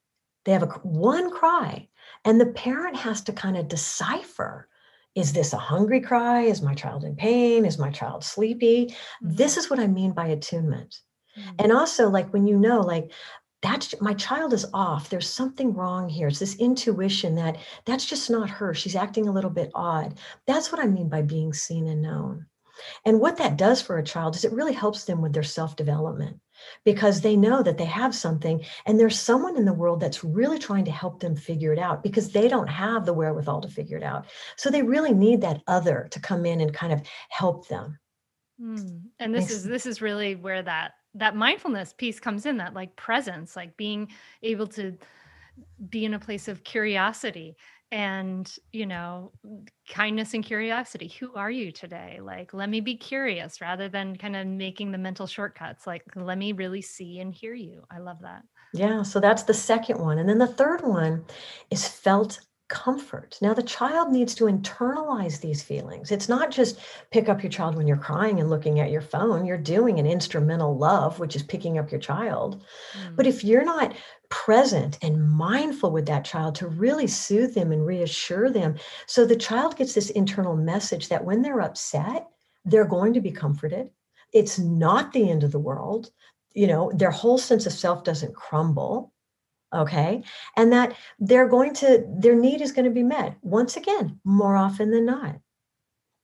they 0.46 0.52
have 0.52 0.64
a 0.64 0.68
one 0.84 1.32
cry 1.32 1.88
and 2.26 2.40
the 2.40 2.46
parent 2.46 2.96
has 2.96 3.22
to 3.22 3.34
kind 3.34 3.58
of 3.58 3.68
decipher 3.68 4.68
is 5.16 5.34
this 5.34 5.54
a 5.54 5.58
hungry 5.58 6.02
cry? 6.02 6.42
Is 6.42 6.62
my 6.62 6.74
child 6.74 7.04
in 7.04 7.16
pain? 7.16 7.66
Is 7.66 7.78
my 7.78 7.92
child 7.92 8.24
sleepy? 8.24 8.88
Mm-hmm. 8.88 9.36
This 9.36 9.58
is 9.58 9.70
what 9.70 9.80
I 9.80 9.88
mean 9.88 10.12
by 10.12 10.28
attunement. 10.28 10.98
Mm-hmm. 11.38 11.56
And 11.60 11.72
also, 11.72 12.10
like 12.10 12.32
when 12.34 12.48
you 12.48 12.58
know, 12.58 12.82
like, 12.82 13.12
that's 13.62 13.96
my 14.02 14.14
child 14.16 14.54
is 14.54 14.66
off. 14.74 15.10
There's 15.10 15.30
something 15.30 15.74
wrong 15.74 16.10
here. 16.10 16.28
It's 16.28 16.40
this 16.40 16.58
intuition 16.58 17.36
that 17.36 17.58
that's 17.86 18.06
just 18.06 18.30
not 18.30 18.50
her. 18.50 18.74
She's 18.74 18.96
acting 18.96 19.28
a 19.28 19.32
little 19.32 19.50
bit 19.50 19.72
odd. 19.74 20.20
That's 20.48 20.72
what 20.72 20.82
I 20.82 20.88
mean 20.88 21.08
by 21.08 21.22
being 21.22 21.54
seen 21.54 21.88
and 21.88 22.02
known. 22.02 22.46
And 23.06 23.22
what 23.22 23.38
that 23.38 23.56
does 23.58 23.82
for 23.82 23.98
a 23.98 24.04
child 24.04 24.36
is 24.36 24.44
it 24.44 24.52
really 24.52 24.74
helps 24.74 25.06
them 25.06 25.22
with 25.22 25.32
their 25.32 25.44
self 25.44 25.78
development 25.78 26.40
because 26.86 27.22
they 27.22 27.36
know 27.36 27.64
that 27.64 27.78
they 27.78 27.86
have 27.86 28.14
something 28.14 28.64
and 28.86 29.00
there's 29.00 29.20
someone 29.20 29.58
in 29.58 29.66
the 29.66 29.74
world 29.74 30.00
that's 30.00 30.24
really 30.24 30.60
trying 30.60 30.86
to 30.86 30.92
help 30.92 31.20
them 31.20 31.36
figure 31.36 31.74
it 31.74 31.80
out 31.80 32.04
because 32.04 32.32
they 32.32 32.48
don't 32.48 32.68
have 32.68 33.06
the 33.06 33.14
wherewithal 33.14 33.62
to 33.62 33.68
figure 33.68 33.98
it 33.98 34.04
out. 34.04 34.26
So 34.58 34.70
they 34.70 34.84
really 34.84 35.14
need 35.14 35.42
that 35.42 35.62
other 35.68 36.08
to 36.12 36.20
come 36.20 36.46
in 36.46 36.62
and 36.62 36.74
kind 36.74 36.94
of 36.94 37.02
help 37.30 37.68
them. 37.68 38.00
Mm. 38.62 39.02
And 39.20 39.34
this 39.34 39.52
is 39.52 39.64
this 39.64 39.86
is 39.86 40.02
really 40.02 40.36
where 40.36 40.62
that 40.62 40.94
that 41.16 41.36
mindfulness 41.36 41.94
piece 41.94 42.20
comes 42.20 42.46
in 42.46 42.58
that 42.58 42.74
like 42.74 42.96
presence 42.96 43.56
like 43.56 43.76
being 43.78 44.10
able 44.42 44.68
to 44.68 44.98
be 45.90 46.06
in 46.06 46.14
a 46.14 46.20
place 46.20 46.48
of 46.48 46.64
curiosity 46.64 47.56
and 47.94 48.56
you 48.72 48.88
know 48.88 49.32
mm, 49.46 49.68
kindness 49.88 50.34
and 50.34 50.44
curiosity 50.44 51.08
who 51.20 51.34
are 51.36 51.52
you 51.52 51.72
today? 51.72 52.20
Like 52.22 52.54
let 52.54 52.70
me 52.70 52.82
be 52.82 52.98
curious 52.98 53.62
rather 53.62 53.88
than 53.88 54.18
kind 54.18 54.36
of 54.36 54.48
making 54.48 54.92
the 54.92 54.98
mental 54.98 55.28
shortcuts 55.28 55.86
like 55.88 56.04
let 56.16 56.38
me 56.40 56.54
really 56.54 56.82
see 56.82 57.20
and 57.20 57.34
hear 57.34 57.54
you. 57.54 57.84
I 57.92 58.00
love 58.00 58.18
that. 58.22 58.44
Yeah 58.74 59.04
so 59.04 59.20
that's 59.20 59.44
the 59.44 59.54
second 59.54 60.00
one 60.00 60.18
and 60.18 60.28
then 60.28 60.40
the 60.40 60.48
third 60.48 60.82
one 60.82 61.26
is 61.70 61.88
felt 61.88 62.42
comfort. 62.74 63.38
Now, 63.40 63.54
the 63.54 63.62
child 63.62 64.12
needs 64.12 64.34
to 64.36 64.46
internalize 64.46 65.40
these 65.40 65.62
feelings. 65.62 66.12
It's 66.12 66.28
not 66.28 66.50
just 66.50 66.80
pick 67.12 67.30
up 67.30 67.44
your 67.44 67.52
child 67.52 67.76
when 67.76 67.86
you're 67.86 67.98
crying 67.98 68.40
and 68.40 68.50
looking 68.50 68.80
at 68.80 68.90
your 68.90 69.00
phone. 69.00 69.46
You're 69.46 69.60
doing 69.60 70.00
an 70.00 70.08
instrumental 70.08 70.76
love, 70.76 71.20
which 71.20 71.36
is 71.36 71.44
picking 71.44 71.78
up 71.78 71.92
your 71.92 72.02
child. 72.02 72.64
Mm. 72.98 73.16
But 73.16 73.28
if 73.28 73.44
you're 73.44 73.64
not 73.64 73.94
present 74.30 74.98
and 75.04 75.30
mindful 75.30 75.92
with 75.92 76.08
that 76.08 76.26
child 76.26 76.56
to 76.56 76.68
really 76.68 77.06
soothe 77.06 77.54
them 77.54 77.72
and 77.72 77.86
reassure 77.86 78.50
them, 78.50 78.76
so 79.06 79.24
the 79.24 79.36
child 79.36 79.78
gets 79.78 79.94
this 79.94 80.10
internal 80.10 80.56
message 80.56 81.10
that 81.10 81.24
when 81.24 81.44
they're 81.44 81.62
upset, 81.62 82.28
they're 82.66 82.86
going 82.86 83.14
to 83.14 83.22
be 83.22 83.32
comforted. 83.32 83.92
It's 84.34 84.58
not 84.58 85.14
the 85.14 85.30
end 85.30 85.44
of 85.44 85.52
the 85.52 85.60
world. 85.60 86.10
You 86.56 86.66
know, 86.66 86.92
their 86.96 87.12
whole 87.12 87.38
sense 87.38 87.68
of 87.68 87.74
self 87.74 88.04
doesn't 88.04 88.34
crumble 88.34 89.14
okay 89.74 90.24
and 90.58 90.72
that 90.72 90.96
they're 91.20 91.48
going 91.48 91.74
to 91.74 92.06
their 92.20 92.36
need 92.36 92.62
is 92.62 92.72
going 92.72 92.86
to 92.86 92.92
be 92.92 93.04
met 93.04 93.36
once 93.42 93.78
again 93.78 94.20
more 94.24 94.56
often 94.56 94.92
than 94.92 95.06
not 95.06 95.36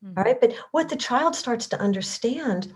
mm-hmm. 0.03 0.13
all 0.17 0.23
right 0.23 0.41
but 0.41 0.53
what 0.71 0.89
the 0.89 0.95
child 0.95 1.35
starts 1.35 1.67
to 1.67 1.79
understand 1.79 2.71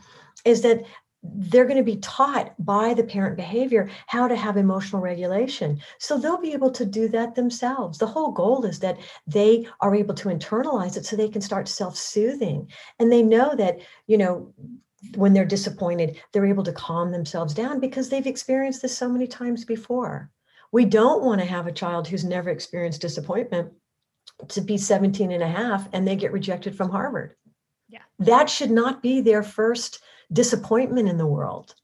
is 0.46 0.62
that 0.62 0.84
they're 1.24 1.66
going 1.66 1.78
to 1.78 1.84
be 1.84 1.98
taught 1.98 2.54
by 2.60 2.94
the 2.94 3.04
parent 3.04 3.38
behavior 3.38 3.90
how 4.08 4.28
to 4.28 4.36
have 4.36 4.58
emotional 4.58 5.02
regulation. 5.02 5.80
So 5.98 6.18
they'll 6.18 6.42
be 6.42 6.54
able 6.54 6.72
to 6.72 6.86
do 6.86 7.08
that 7.10 7.36
themselves. 7.36 7.98
The 7.98 8.08
whole 8.08 8.32
goal 8.32 8.66
is 8.66 8.80
that 8.80 9.00
they 9.26 9.66
are 9.80 9.96
able 9.96 10.16
to 10.16 10.28
internalize 10.28 10.98
it 10.98 11.06
so 11.06 11.16
they 11.16 11.30
can 11.30 11.42
start 11.42 11.68
self 11.68 11.96
soothing. 11.96 12.70
And 13.00 13.12
they 13.12 13.24
know 13.24 13.56
that, 13.56 13.80
you 14.08 14.18
know, 14.18 14.54
when 15.16 15.34
they're 15.34 15.46
disappointed, 15.46 16.20
they're 16.32 16.46
able 16.46 16.64
to 16.64 16.74
calm 16.74 17.12
themselves 17.12 17.54
down 17.54 17.80
because 17.80 18.10
they've 18.10 18.28
experienced 18.28 18.82
this 18.82 18.98
so 18.98 19.10
many 19.10 19.28
times 19.28 19.66
before. 19.66 20.30
We 20.74 20.86
don't 20.86 21.24
want 21.24 21.40
to 21.40 21.46
have 21.46 21.68
a 21.68 21.72
child 21.72 22.08
who's 22.08 22.26
never 22.26 22.50
experienced 22.50 23.00
disappointment 23.00 23.72
to 24.50 24.60
be 24.60 24.76
17 24.76 25.32
and 25.32 25.44
a 25.44 25.48
half 25.48 25.88
and 25.94 26.06
they 26.06 26.16
get 26.16 26.34
rejected 26.34 26.76
from 26.76 26.90
Harvard. 26.90 27.36
Yeah. 27.90 28.02
That 28.18 28.50
should 28.50 28.72
not 28.72 29.04
be 29.04 29.22
their 29.22 29.44
first 29.44 30.02
disappointment 30.32 31.08
in 31.08 31.18
the 31.18 31.28
world. 31.28 31.76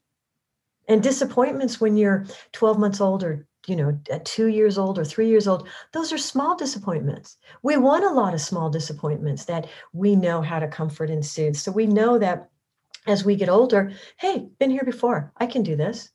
And 0.88 1.00
disappointments 1.00 1.80
when 1.80 1.96
you're 1.96 2.26
12 2.52 2.80
months 2.80 3.00
old 3.00 3.22
or 3.22 3.46
you 3.66 3.76
know, 3.76 3.96
at 4.10 4.24
two 4.24 4.46
years 4.46 4.78
old 4.78 4.98
or 4.98 5.04
three 5.04 5.28
years 5.28 5.46
old, 5.46 5.68
those 5.92 6.12
are 6.12 6.18
small 6.18 6.56
disappointments. 6.56 7.36
We 7.62 7.76
want 7.76 8.04
a 8.04 8.10
lot 8.10 8.34
of 8.34 8.40
small 8.40 8.70
disappointments 8.70 9.44
that 9.44 9.68
we 9.92 10.16
know 10.16 10.40
how 10.40 10.58
to 10.58 10.66
comfort 10.66 11.10
and 11.10 11.24
soothe. 11.24 11.54
So 11.54 11.70
we 11.70 11.86
know 11.86 12.18
that 12.18 12.48
as 13.06 13.24
we 13.24 13.36
get 13.36 13.50
older, 13.50 13.92
hey, 14.16 14.48
been 14.58 14.70
here 14.70 14.82
before. 14.82 15.32
I 15.36 15.46
can 15.46 15.62
do 15.62 15.76
this. 15.76 16.10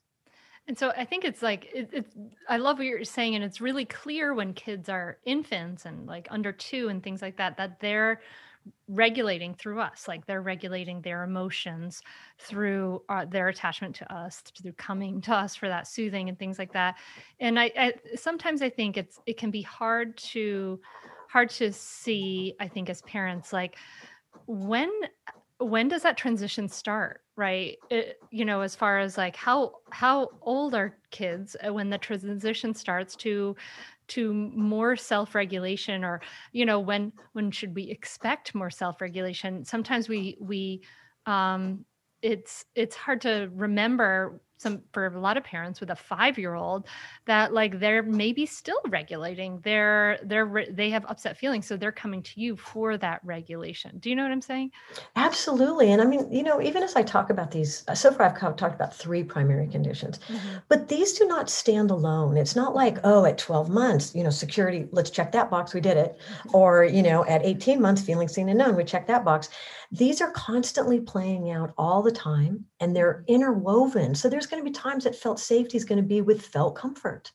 And 0.68 0.76
so 0.76 0.90
I 0.96 1.04
think 1.04 1.24
it's 1.24 1.42
like 1.42 1.68
it, 1.72 1.90
it's. 1.92 2.14
I 2.48 2.56
love 2.56 2.78
what 2.78 2.86
you're 2.86 3.04
saying, 3.04 3.36
and 3.36 3.44
it's 3.44 3.60
really 3.60 3.84
clear 3.84 4.34
when 4.34 4.52
kids 4.52 4.88
are 4.88 5.18
infants 5.24 5.84
and 5.84 6.06
like 6.06 6.26
under 6.30 6.52
two 6.52 6.88
and 6.88 7.02
things 7.02 7.22
like 7.22 7.36
that 7.36 7.56
that 7.56 7.78
they're 7.80 8.20
regulating 8.88 9.54
through 9.54 9.80
us 9.80 10.08
like 10.08 10.26
they're 10.26 10.42
regulating 10.42 11.00
their 11.00 11.22
emotions 11.24 12.02
through 12.38 13.02
uh, 13.08 13.24
their 13.24 13.48
attachment 13.48 13.94
to 13.94 14.12
us 14.12 14.40
through 14.40 14.72
coming 14.72 15.20
to 15.20 15.32
us 15.32 15.54
for 15.54 15.68
that 15.68 15.86
soothing 15.86 16.28
and 16.28 16.38
things 16.38 16.58
like 16.58 16.72
that 16.72 16.96
and 17.40 17.58
I, 17.58 17.70
I 17.78 17.92
sometimes 18.16 18.62
i 18.62 18.70
think 18.70 18.96
it's 18.96 19.20
it 19.26 19.36
can 19.36 19.50
be 19.50 19.62
hard 19.62 20.16
to 20.18 20.80
hard 21.28 21.50
to 21.50 21.72
see 21.72 22.54
i 22.60 22.68
think 22.68 22.90
as 22.90 23.02
parents 23.02 23.52
like 23.52 23.76
when 24.46 24.90
when 25.58 25.88
does 25.88 26.02
that 26.02 26.16
transition 26.16 26.68
start 26.68 27.22
right? 27.36 27.76
It, 27.90 28.18
you 28.30 28.44
know 28.44 28.62
as 28.62 28.74
far 28.74 28.98
as 28.98 29.18
like 29.18 29.36
how 29.36 29.74
how 29.90 30.30
old 30.40 30.74
are 30.74 30.96
kids 31.10 31.54
uh, 31.66 31.72
when 31.72 31.90
the 31.90 31.98
transition 31.98 32.74
starts 32.74 33.14
to 33.16 33.56
to 34.08 34.32
more 34.32 34.96
self-regulation 34.96 36.04
or 36.04 36.20
you 36.52 36.64
know 36.64 36.80
when 36.80 37.12
when 37.32 37.50
should 37.50 37.74
we 37.74 37.84
expect 37.84 38.54
more 38.54 38.70
self-regulation? 38.70 39.64
Sometimes 39.64 40.08
we 40.08 40.36
we 40.40 40.82
um 41.26 41.84
it's 42.22 42.64
it's 42.74 42.96
hard 42.96 43.20
to 43.22 43.50
remember 43.52 44.40
some 44.58 44.80
for 44.92 45.06
a 45.06 45.20
lot 45.20 45.36
of 45.36 45.44
parents 45.44 45.80
with 45.80 45.90
a 45.90 45.96
five 45.96 46.38
year 46.38 46.54
old 46.54 46.86
that 47.26 47.52
like 47.52 47.78
they're 47.78 48.02
maybe 48.02 48.46
still 48.46 48.80
regulating 48.88 49.60
they're 49.62 50.18
they're 50.24 50.66
they 50.70 50.90
have 50.90 51.04
upset 51.06 51.36
feelings 51.36 51.66
so 51.66 51.76
they're 51.76 51.92
coming 51.92 52.22
to 52.22 52.40
you 52.40 52.56
for 52.56 52.96
that 52.96 53.20
regulation 53.22 53.98
do 53.98 54.08
you 54.08 54.16
know 54.16 54.22
what 54.22 54.32
i'm 54.32 54.40
saying 54.40 54.70
absolutely 55.16 55.92
and 55.92 56.00
i 56.00 56.04
mean 56.04 56.30
you 56.32 56.42
know 56.42 56.60
even 56.60 56.82
as 56.82 56.96
i 56.96 57.02
talk 57.02 57.30
about 57.30 57.50
these 57.50 57.84
uh, 57.88 57.94
so 57.94 58.10
far 58.10 58.26
i've 58.26 58.56
talked 58.56 58.74
about 58.74 58.94
three 58.94 59.22
primary 59.22 59.66
conditions 59.68 60.20
mm-hmm. 60.28 60.56
but 60.68 60.88
these 60.88 61.12
do 61.12 61.26
not 61.26 61.50
stand 61.50 61.90
alone 61.90 62.36
it's 62.36 62.56
not 62.56 62.74
like 62.74 62.98
oh 63.04 63.24
at 63.24 63.38
12 63.38 63.68
months 63.68 64.14
you 64.14 64.22
know 64.22 64.30
security 64.30 64.86
let's 64.90 65.10
check 65.10 65.32
that 65.32 65.50
box 65.50 65.74
we 65.74 65.80
did 65.80 65.96
it 65.96 66.18
mm-hmm. 66.18 66.56
or 66.56 66.84
you 66.84 67.02
know 67.02 67.24
at 67.26 67.44
18 67.44 67.80
months 67.80 68.02
feeling 68.02 68.28
seen 68.28 68.48
and 68.48 68.58
known 68.58 68.76
we 68.76 68.84
check 68.84 69.06
that 69.06 69.24
box 69.24 69.50
these 69.92 70.20
are 70.20 70.30
constantly 70.32 71.00
playing 71.00 71.50
out 71.50 71.72
all 71.78 72.02
the 72.02 72.10
time 72.10 72.64
and 72.80 72.94
they're 72.94 73.14
mm-hmm. 73.14 73.34
interwoven. 73.34 74.14
So 74.14 74.28
there's 74.28 74.45
going 74.46 74.62
to 74.62 74.68
be 74.68 74.74
times 74.74 75.04
that 75.04 75.16
felt 75.16 75.40
safety 75.40 75.76
is 75.76 75.84
going 75.84 76.00
to 76.00 76.06
be 76.06 76.20
with 76.20 76.42
felt 76.42 76.76
comfort. 76.76 77.32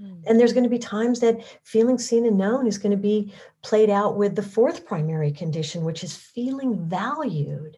Mm. 0.00 0.22
And 0.26 0.40
there's 0.40 0.52
going 0.52 0.64
to 0.64 0.70
be 0.70 0.78
times 0.78 1.20
that 1.20 1.40
feeling 1.62 1.98
seen 1.98 2.26
and 2.26 2.38
known 2.38 2.66
is 2.66 2.78
going 2.78 2.92
to 2.92 2.96
be 2.96 3.32
played 3.62 3.90
out 3.90 4.16
with 4.16 4.34
the 4.34 4.42
fourth 4.42 4.86
primary 4.86 5.32
condition, 5.32 5.84
which 5.84 6.02
is 6.04 6.16
feeling 6.16 6.88
valued. 6.88 7.76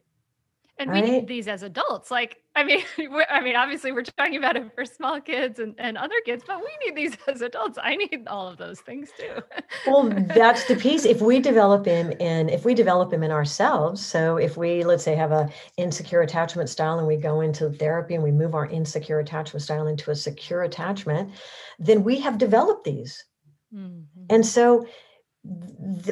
And 0.79 0.91
we 0.91 1.01
need 1.03 1.29
these 1.29 1.49
as 1.49 1.63
adults. 1.63 2.11
Like, 2.11 2.39
I 2.57 2.65
mean, 2.65 2.83
I 3.31 3.41
mean, 3.41 3.57
obviously 3.57 3.93
we're 3.93 4.03
talking 4.03 4.37
about 4.37 4.57
it 4.57 4.75
for 4.75 4.85
small 4.85 5.21
kids 5.21 5.59
and, 5.59 5.75
and 5.79 5.97
other 5.97 6.15
kids, 6.25 6.43
but 6.47 6.59
we 6.59 6.71
need 6.85 6.97
these 6.97 7.17
as 7.29 7.43
adults. 7.43 7.79
I 7.83 7.97
need 7.97 8.25
all 8.27 8.49
of 8.49 8.57
those 8.57 8.81
things 8.81 9.11
too. 9.19 9.43
well, 9.87 10.09
that's 10.35 10.65
the 10.65 10.77
piece. 10.87 11.05
If 11.05 11.21
we 11.21 11.41
develop 11.41 11.85
them 11.85 12.13
in, 12.13 12.49
if 12.49 12.65
we 12.65 12.75
develop 12.75 13.11
them 13.11 13.23
in 13.23 13.31
ourselves, 13.31 14.05
so 14.05 14.37
if 14.37 14.57
we, 14.57 14.83
let's 14.83 15.05
say, 15.05 15.15
have 15.15 15.33
a 15.33 15.49
insecure 15.77 16.23
attachment 16.23 16.69
style 16.69 16.99
and 16.99 17.07
we 17.07 17.17
go 17.17 17.43
into 17.43 17.71
therapy 17.71 18.15
and 18.15 18.25
we 18.25 18.33
move 18.33 18.55
our 18.55 18.67
insecure 18.67 19.21
attachment 19.21 19.63
style 19.63 19.87
into 19.87 20.11
a 20.11 20.17
secure 20.17 20.63
attachment, 20.63 21.31
then 21.79 22.03
we 22.03 22.19
have 22.21 22.39
developed 22.39 22.85
these. 22.85 23.25
Mm-hmm. 23.75 24.25
And 24.31 24.45
so 24.45 24.87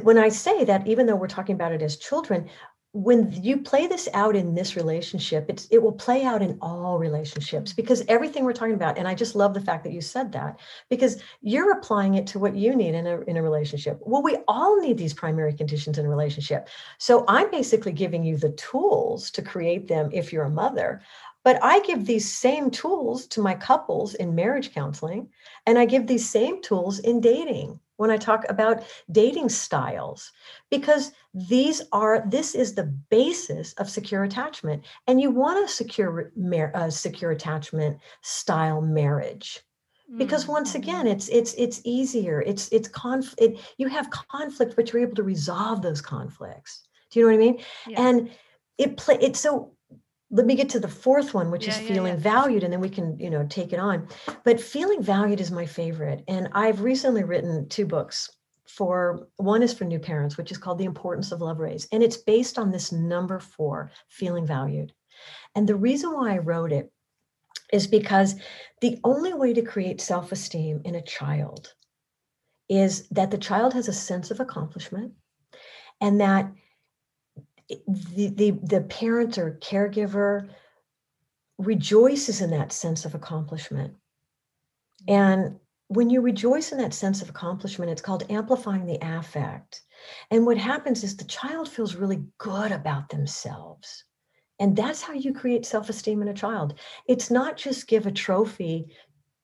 when 0.02 0.18
I 0.18 0.28
say 0.28 0.64
that, 0.64 0.86
even 0.86 1.06
though 1.06 1.14
we're 1.14 1.28
talking 1.28 1.54
about 1.54 1.72
it 1.72 1.82
as 1.82 1.96
children, 1.96 2.48
when 2.92 3.30
you 3.40 3.56
play 3.56 3.86
this 3.86 4.08
out 4.14 4.34
in 4.34 4.52
this 4.52 4.74
relationship 4.74 5.46
it's 5.48 5.68
it 5.70 5.80
will 5.80 5.92
play 5.92 6.24
out 6.24 6.42
in 6.42 6.58
all 6.60 6.98
relationships 6.98 7.70
mm-hmm. 7.70 7.82
because 7.82 8.02
everything 8.08 8.44
we're 8.44 8.52
talking 8.52 8.74
about 8.74 8.98
and 8.98 9.06
i 9.06 9.14
just 9.14 9.36
love 9.36 9.54
the 9.54 9.60
fact 9.60 9.84
that 9.84 9.92
you 9.92 10.00
said 10.00 10.32
that 10.32 10.58
because 10.88 11.22
you're 11.40 11.70
applying 11.70 12.14
it 12.14 12.26
to 12.26 12.40
what 12.40 12.56
you 12.56 12.74
need 12.74 12.94
in 12.94 13.06
a 13.06 13.20
in 13.22 13.36
a 13.36 13.42
relationship. 13.42 14.00
Well 14.00 14.22
we 14.22 14.38
all 14.48 14.80
need 14.80 14.98
these 14.98 15.14
primary 15.14 15.52
conditions 15.52 15.98
in 15.98 16.06
a 16.06 16.08
relationship. 16.08 16.68
So 16.98 17.24
i'm 17.28 17.50
basically 17.50 17.92
giving 17.92 18.24
you 18.24 18.36
the 18.36 18.52
tools 18.52 19.30
to 19.32 19.42
create 19.42 19.86
them 19.86 20.10
if 20.12 20.32
you're 20.32 20.44
a 20.44 20.50
mother 20.50 21.00
but 21.42 21.58
I 21.62 21.80
give 21.80 22.04
these 22.04 22.30
same 22.30 22.70
tools 22.70 23.26
to 23.28 23.40
my 23.40 23.54
couples 23.54 24.14
in 24.14 24.34
marriage 24.34 24.74
counseling, 24.74 25.30
and 25.66 25.78
I 25.78 25.86
give 25.86 26.06
these 26.06 26.28
same 26.28 26.60
tools 26.60 26.98
in 26.98 27.22
dating 27.22 27.80
when 28.00 28.10
I 28.10 28.16
talk 28.16 28.46
about 28.48 28.82
dating 29.12 29.50
styles, 29.50 30.32
because 30.70 31.12
these 31.34 31.82
are 31.92 32.24
this 32.26 32.54
is 32.54 32.74
the 32.74 32.86
basis 33.10 33.74
of 33.74 33.90
secure 33.90 34.24
attachment, 34.24 34.86
and 35.06 35.20
you 35.20 35.30
want 35.30 35.62
a 35.62 35.68
secure 35.68 36.32
a 36.74 36.90
secure 36.90 37.32
attachment 37.32 37.98
style 38.22 38.80
marriage. 38.80 39.60
Because 40.16 40.48
once 40.48 40.74
again 40.74 41.04
mm-hmm. 41.04 41.14
it's 41.14 41.28
it's 41.28 41.52
it's 41.58 41.82
easier. 41.84 42.40
It's 42.40 42.70
it's 42.72 42.88
conf 42.88 43.34
it, 43.36 43.60
you 43.76 43.86
have 43.88 44.08
conflict 44.08 44.76
but 44.76 44.90
you're 44.90 45.02
able 45.02 45.16
to 45.16 45.22
resolve 45.22 45.82
those 45.82 46.00
conflicts. 46.00 46.88
Do 47.10 47.20
you 47.20 47.26
know 47.26 47.32
what 47.32 47.42
i 47.42 47.46
mean? 47.46 47.62
Yeah. 47.86 48.02
and 48.06 48.30
it 48.78 48.96
play 48.96 49.18
it 49.20 49.36
so 49.36 49.72
let 50.30 50.46
me 50.46 50.54
get 50.54 50.68
to 50.70 50.80
the 50.80 50.88
fourth 50.88 51.34
one 51.34 51.50
which 51.50 51.66
yeah, 51.66 51.72
is 51.72 51.88
feeling 51.88 52.14
yeah, 52.14 52.20
valued 52.20 52.62
and 52.62 52.72
then 52.72 52.80
we 52.80 52.88
can 52.88 53.18
you 53.18 53.30
know 53.30 53.46
take 53.48 53.72
it 53.72 53.78
on. 53.78 54.08
But 54.44 54.60
feeling 54.60 55.02
valued 55.02 55.40
is 55.40 55.50
my 55.50 55.66
favorite 55.66 56.24
and 56.28 56.48
i've 56.52 56.80
recently 56.82 57.24
written 57.24 57.68
two 57.68 57.86
books 57.86 58.30
for 58.66 59.26
one 59.36 59.62
is 59.62 59.74
for 59.74 59.84
new 59.84 59.98
parents 59.98 60.36
which 60.36 60.52
is 60.52 60.58
called 60.58 60.78
the 60.78 60.84
importance 60.84 61.32
of 61.32 61.40
Love 61.40 61.58
Rays 61.58 61.88
and 61.92 62.02
it's 62.02 62.16
based 62.16 62.58
on 62.58 62.70
this 62.70 62.92
number 62.92 63.38
four 63.40 63.90
feeling 64.08 64.46
valued. 64.46 64.92
And 65.54 65.68
the 65.68 65.76
reason 65.76 66.12
why 66.12 66.34
i 66.34 66.38
wrote 66.38 66.72
it 66.72 66.92
is 67.72 67.86
because 67.86 68.34
the 68.80 68.98
only 69.04 69.32
way 69.32 69.52
to 69.52 69.62
create 69.62 70.00
self-esteem 70.00 70.82
in 70.84 70.96
a 70.96 71.02
child 71.02 71.74
is 72.68 73.08
that 73.08 73.30
the 73.30 73.38
child 73.38 73.74
has 73.74 73.88
a 73.88 73.92
sense 73.92 74.30
of 74.30 74.40
accomplishment 74.40 75.12
and 76.00 76.20
that 76.20 76.50
the, 77.86 78.28
the, 78.28 78.50
the 78.62 78.80
parent 78.82 79.38
or 79.38 79.58
caregiver 79.62 80.48
rejoices 81.58 82.40
in 82.40 82.50
that 82.50 82.72
sense 82.72 83.04
of 83.04 83.14
accomplishment. 83.14 83.94
Mm-hmm. 85.08 85.12
And 85.12 85.60
when 85.88 86.08
you 86.08 86.20
rejoice 86.20 86.72
in 86.72 86.78
that 86.78 86.94
sense 86.94 87.20
of 87.20 87.28
accomplishment, 87.28 87.90
it's 87.90 88.02
called 88.02 88.30
amplifying 88.30 88.86
the 88.86 88.98
affect. 89.02 89.82
And 90.30 90.46
what 90.46 90.56
happens 90.56 91.02
is 91.02 91.16
the 91.16 91.24
child 91.24 91.68
feels 91.68 91.96
really 91.96 92.22
good 92.38 92.72
about 92.72 93.08
themselves. 93.08 94.04
And 94.60 94.76
that's 94.76 95.02
how 95.02 95.14
you 95.14 95.32
create 95.32 95.66
self 95.66 95.88
esteem 95.88 96.22
in 96.22 96.28
a 96.28 96.34
child. 96.34 96.78
It's 97.08 97.30
not 97.30 97.56
just 97.56 97.88
give 97.88 98.06
a 98.06 98.12
trophy 98.12 98.94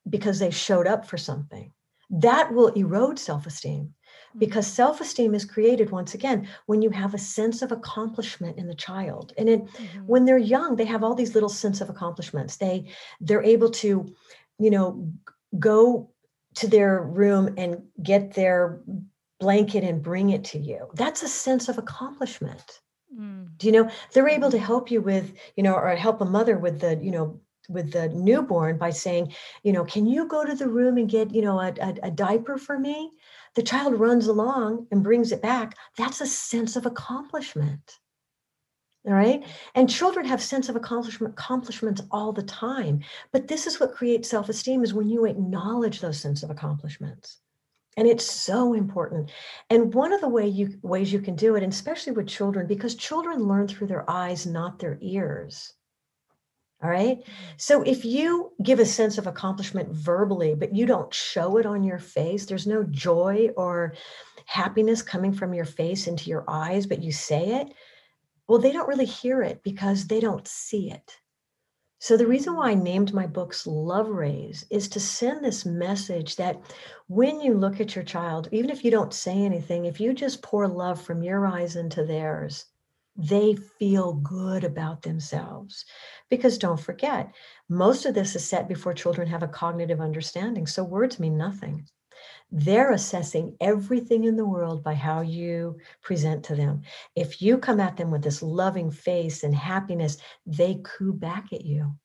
because 0.09 0.39
they 0.39 0.51
showed 0.51 0.87
up 0.87 1.07
for 1.07 1.17
something, 1.17 1.73
that 2.11 2.53
will 2.53 2.69
erode 2.69 3.19
self 3.19 3.47
esteem 3.47 3.95
because 4.38 4.66
self-esteem 4.66 5.35
is 5.35 5.44
created 5.44 5.90
once 5.90 6.14
again 6.14 6.49
when 6.66 6.83
you 6.83 6.90
have 6.90 7.14
a 7.14 7.18
sense 7.18 7.62
of 7.62 7.72
accomplishment 7.72 8.59
in 8.59 8.66
the 8.66 8.75
child. 8.75 9.33
And 9.38 9.49
it, 9.49 9.64
mm-hmm. 9.64 10.01
when 10.07 10.25
they're 10.25 10.38
young 10.38 10.77
they 10.77 10.85
have 10.85 11.03
all 11.05 11.14
these 11.14 11.35
little 11.35 11.49
sense 11.49 11.81
of 11.81 11.90
accomplishments. 11.90 12.57
They 12.57 12.87
they're 13.20 13.42
able 13.42 13.70
to 13.70 14.14
you 14.59 14.70
know 14.70 15.12
go 15.59 16.11
to 16.57 16.66
their 16.66 17.03
room 17.03 17.55
and 17.57 17.83
get 18.03 18.35
their 18.35 18.81
blanket 19.38 19.85
and 19.85 20.03
bring 20.03 20.31
it 20.31 20.44
to 20.44 20.59
you. 20.59 20.88
That's 20.94 21.22
a 21.22 21.29
sense 21.29 21.68
of 21.68 21.79
accomplishment. 21.79 22.81
Mm. 23.16 23.57
do 23.57 23.66
you 23.68 23.72
know? 23.72 23.88
They're 24.12 24.29
able 24.29 24.51
to 24.51 24.59
help 24.59 24.90
you 24.90 25.01
with 25.01 25.33
you 25.57 25.62
know 25.62 25.75
or 25.75 25.94
help 25.94 26.20
a 26.20 26.25
mother 26.25 26.59
with 26.59 26.81
the 26.81 26.96
you 26.96 27.11
know 27.11 27.40
with 27.68 27.92
the 27.92 28.09
newborn 28.09 28.79
by 28.79 28.90
saying 28.90 29.33
you 29.62 29.72
know 29.72 29.85
can 29.85 30.07
you 30.07 30.27
go 30.27 30.44
to 30.44 30.55
the 30.55 30.68
room 30.68 30.99
and 30.99 31.09
get 31.09 31.35
you 31.35 31.42
know 31.42 31.59
a, 31.61 31.72
a, 31.81 31.94
a 32.05 32.11
diaper 32.11 32.59
for 32.59 32.79
me 32.79 33.11
the 33.57 33.62
child 33.62 33.99
runs 33.99 34.29
along 34.29 34.87
and 34.92 35.03
brings 35.03 35.33
it 35.33 35.42
back, 35.42 35.77
that's 35.97 36.21
a 36.21 36.27
sense 36.27 36.77
of 36.77 36.87
accomplishment. 36.87 37.99
All 39.07 39.12
right. 39.12 39.45
And 39.75 39.88
children 39.88 40.27
have 40.27 40.42
sense 40.42 40.69
of 40.69 40.77
accomplishment 40.77 41.33
accomplishments 41.33 42.03
all 42.11 42.33
the 42.33 42.42
time. 42.42 43.01
But 43.33 43.49
this 43.49 43.66
is 43.66 43.81
what 43.81 43.95
creates 43.95 44.29
self-esteem 44.29 44.83
is 44.83 44.95
when 44.95 45.09
you 45.09 45.27
acknowledge 45.27 46.01
those 46.01 46.21
sense 46.21 46.42
of 46.42 46.51
accomplishments. 46.51 47.38
And 47.97 48.07
it's 48.07 48.25
so 48.25 48.75
important. 48.75 49.31
And 49.71 49.95
one 49.95 50.12
of 50.12 50.21
the 50.21 50.29
way 50.29 50.47
you, 50.47 50.79
ways 50.83 51.12
you 51.12 51.21
can 51.21 51.35
do 51.35 51.55
it, 51.55 51.62
and 51.62 51.73
especially 51.73 52.12
with 52.12 52.27
children, 52.27 52.66
because 52.66 52.95
children 52.95 53.45
learn 53.45 53.69
through 53.69 53.87
their 53.87 54.09
eyes, 54.11 54.45
not 54.45 54.79
their 54.79 54.99
ears. 55.01 55.73
All 56.83 56.91
right. 56.91 57.23
So 57.57 57.83
if 57.83 58.05
you 58.05 58.53
give 58.62 58.81
a 58.81 58.85
sense 58.85 59.17
of 59.17 59.27
accomplishment 59.27 59.91
verbally, 59.91 60.55
but 60.55 60.75
you 60.75 60.85
don't 60.85 61.12
show 61.12 61.57
it 61.57 61.65
on 61.65 61.83
your 61.83 61.99
face, 61.99 62.45
there's 62.45 62.67
no 62.67 62.85
joy 62.85 63.49
or 63.57 63.95
happiness 64.45 65.01
coming 65.01 65.33
from 65.33 65.55
your 65.55 65.65
face 65.65 66.07
into 66.07 66.29
your 66.29 66.45
eyes, 66.47 66.87
but 66.87 67.03
you 67.03 67.12
say 67.12 67.61
it, 67.61 67.73
well, 68.47 68.59
they 68.59 68.73
don't 68.73 68.89
really 68.89 69.07
hear 69.07 69.43
it 69.43 69.62
because 69.62 70.07
they 70.07 70.21
don't 70.21 70.47
see 70.47 70.91
it. 70.91 71.17
So, 71.99 72.17
the 72.19 72.27
reason 72.27 72.55
why 72.55 72.71
I 72.71 72.75
named 72.75 73.15
my 73.15 73.27
books 73.27 73.67
Love 73.67 74.09
Rays 74.09 74.67
is 74.71 74.87
to 74.91 75.01
send 75.01 75.43
this 75.43 75.65
message 75.65 76.37
that 76.37 76.61
when 77.09 77.41
you 77.41 77.55
look 77.55 77.81
at 77.81 77.97
your 77.97 78.05
child, 78.05 78.49
even 78.53 78.69
if 78.69 78.85
you 78.85 78.91
don't 78.91 79.15
say 79.15 79.33
anything, 79.33 79.87
if 79.87 79.99
you 79.99 80.12
just 80.12 80.43
pour 80.43 80.69
love 80.69 81.01
from 81.01 81.23
your 81.23 81.47
eyes 81.47 81.75
into 81.75 82.05
theirs, 82.05 82.67
they 83.16 83.57
feel 83.79 84.14
good 84.14 84.64
about 84.64 85.02
themselves. 85.02 85.85
Because 86.31 86.59
don't 86.59 86.81
forget, 86.81 87.33
most 87.68 88.07
of 88.07 88.14
this 88.14 88.37
is 88.37 88.44
set 88.44 88.68
before 88.68 88.94
children 88.94 89.29
have 89.29 89.42
a 89.42 89.48
cognitive 89.48 90.00
understanding. 90.00 90.66
So, 90.66 90.85
words 90.85 91.18
mean 91.18 91.37
nothing 91.37 91.87
they're 92.50 92.92
assessing 92.92 93.57
everything 93.61 94.24
in 94.24 94.37
the 94.37 94.46
world 94.46 94.83
by 94.83 94.94
how 94.94 95.20
you 95.20 95.79
present 96.02 96.44
to 96.44 96.55
them. 96.55 96.83
If 97.14 97.42
you 97.42 97.59
come 97.59 97.81
at 97.81 97.96
them 97.96 98.11
with 98.11 98.22
this 98.22 98.42
loving 98.42 98.90
face 98.90 99.42
and 99.42 99.55
happiness, 99.55 100.18
they 100.46 100.81
coo 100.85 101.12
back 101.12 101.52
at 101.52 101.64
you. 101.64 101.96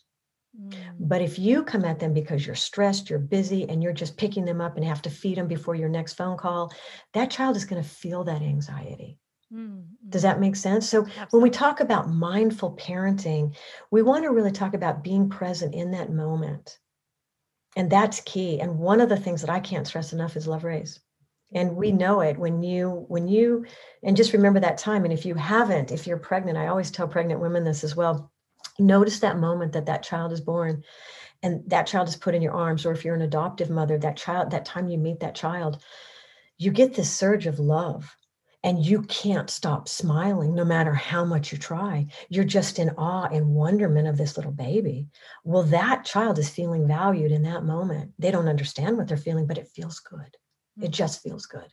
Mm. 0.60 0.74
But 1.00 1.22
if 1.22 1.38
you 1.38 1.64
come 1.64 1.86
at 1.86 2.00
them 2.00 2.14
because 2.14 2.46
you're 2.46 2.56
stressed, 2.56 3.10
you're 3.10 3.20
busy, 3.20 3.70
and 3.70 3.82
you're 3.82 3.94
just 3.94 4.18
picking 4.18 4.46
them 4.46 4.62
up 4.62 4.76
and 4.76 4.86
have 4.86 5.02
to 5.04 5.10
feed 5.10 5.38
them 5.38 5.48
before 5.48 5.76
your 5.76 5.90
next 5.90 6.14
phone 6.14 6.38
call, 6.38 6.74
that 7.14 7.32
child 7.32 7.56
is 7.56 7.66
going 7.66 7.82
to 7.82 7.88
feel 7.88 8.24
that 8.26 8.42
anxiety. 8.42 9.18
Mm, 9.54 9.86
Does 10.10 10.22
that 10.22 10.40
make 10.40 10.56
sense? 10.56 10.88
So, 10.90 11.02
Absolutely. 11.02 11.28
when 11.32 11.44
we 11.44 11.50
talk 11.50 11.80
about 11.80 12.10
mindful 12.10 12.76
parenting, 12.78 13.56
we 13.92 14.02
want 14.02 14.24
to 14.24 14.32
really 14.32 14.52
talk 14.52 14.74
about 14.74 15.04
being 15.04 15.30
present 15.30 15.74
in 15.76 15.92
that 15.92 16.12
moment. 16.12 16.80
And 17.76 17.90
that's 17.90 18.22
key. 18.22 18.60
And 18.60 18.80
one 18.80 19.02
of 19.02 19.10
the 19.10 19.18
things 19.18 19.42
that 19.42 19.50
i 19.50 19.60
can't 19.60 19.88
stress 19.88 20.14
enough 20.14 20.36
is 20.36 20.48
love 20.48 20.64
rays 20.64 21.00
and 21.54 21.76
we 21.76 21.92
know 21.92 22.22
it 22.22 22.38
when 22.38 22.64
you 22.64 23.06
when 23.08 23.28
you 23.28 23.66
and 24.04 24.16
just 24.18 24.34
remember 24.34 24.60
that 24.60 24.78
time. 24.78 25.04
And 25.04 25.14
if 25.14 25.26
you 25.26 25.36
haven't 25.36 25.92
if 25.92 26.08
you're 26.08 26.18
pregnant 26.18 26.58
i 26.58 26.68
always 26.68 26.92
tell 26.92 27.08
pregnant 27.08 27.42
women 27.42 27.64
this 27.64 27.84
as 27.84 27.96
well 27.96 28.32
notice 28.80 29.20
that 29.20 29.38
moment 29.38 29.74
that 29.74 29.86
that 29.86 30.04
child 30.04 30.32
is 30.32 30.42
born 30.42 30.84
and 31.44 31.64
that 31.70 31.88
child 31.88 32.08
is 32.08 32.16
put 32.16 32.36
in 32.36 32.42
your 32.42 32.54
arms. 32.54 32.86
Or 32.86 32.92
if 32.92 33.04
you're 33.06 33.16
an 33.16 33.22
adoptive 33.22 33.70
mother 33.70 33.98
that 34.00 34.18
child 34.18 34.52
that 34.52 34.66
time 34.66 34.88
you 34.88 34.98
meet 34.98 35.20
that 35.22 35.36
child 35.36 35.84
you 36.58 36.72
get 36.72 36.94
this 36.96 37.10
surge 37.12 37.48
of 37.48 37.60
love 37.60 38.16
and 38.64 38.86
you 38.86 39.02
can't 39.04 39.50
stop 39.50 39.88
smiling 39.88 40.54
no 40.54 40.64
matter 40.64 40.94
how 40.94 41.26
much 41.26 41.52
you 41.52 41.58
try. 41.58 42.08
You're 42.30 42.44
just 42.44 42.80
in 42.80 42.92
awe 42.92 43.28
and 43.32 43.56
wonderment 43.56 44.08
of 44.08 44.18
this 44.18 44.38
little 44.38 44.52
baby. 44.52 45.08
Well, 45.44 45.64
that 45.64 46.06
child 46.06 46.38
is 46.38 46.50
feeling 46.50 46.88
valued 46.88 47.32
in 47.32 47.44
that 47.44 47.64
moment. 47.64 48.14
They 48.20 48.32
don't 48.32 48.48
understand 48.48 48.98
what 48.98 49.08
they're 49.08 49.18
feeling, 49.18 49.48
but 49.48 49.58
it 49.58 49.68
feels 49.68 50.00
good. 50.00 50.38
It 50.78 50.84
mm-hmm. 50.84 50.92
just 50.92 51.24
feels 51.24 51.46
good. 51.46 51.68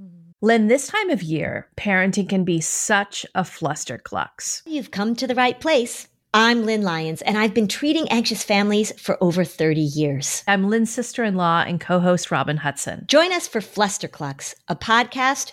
Mm-hmm. 0.00 0.30
Lynn, 0.40 0.68
this 0.68 0.88
time 0.88 1.10
of 1.10 1.22
year, 1.22 1.68
parenting 1.76 2.28
can 2.28 2.44
be 2.44 2.60
such 2.60 3.24
a 3.34 3.42
flusterclux. 3.42 4.62
You've 4.66 4.90
come 4.90 5.14
to 5.16 5.26
the 5.26 5.34
right 5.34 5.58
place. 5.58 6.08
I'm 6.36 6.64
Lynn 6.64 6.82
Lyons, 6.82 7.22
and 7.22 7.38
I've 7.38 7.54
been 7.54 7.68
treating 7.68 8.08
anxious 8.08 8.42
families 8.42 8.90
for 9.00 9.16
over 9.22 9.44
30 9.44 9.80
years. 9.80 10.42
I'm 10.48 10.68
Lynn's 10.68 10.92
sister 10.92 11.22
in 11.22 11.36
law 11.36 11.62
and 11.64 11.80
co 11.80 12.00
host 12.00 12.32
Robin 12.32 12.56
Hudson. 12.56 13.04
Join 13.06 13.32
us 13.32 13.46
for 13.46 13.60
Flusterclux, 13.60 14.56
a 14.66 14.74
podcast 14.74 15.52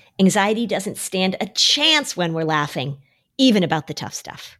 Anxiety 0.21 0.67
doesn't 0.67 0.99
stand 0.99 1.35
a 1.41 1.47
chance 1.47 2.15
when 2.15 2.33
we're 2.33 2.43
laughing, 2.43 2.99
even 3.39 3.63
about 3.63 3.87
the 3.87 3.93
tough 3.95 4.13
stuff. 4.13 4.59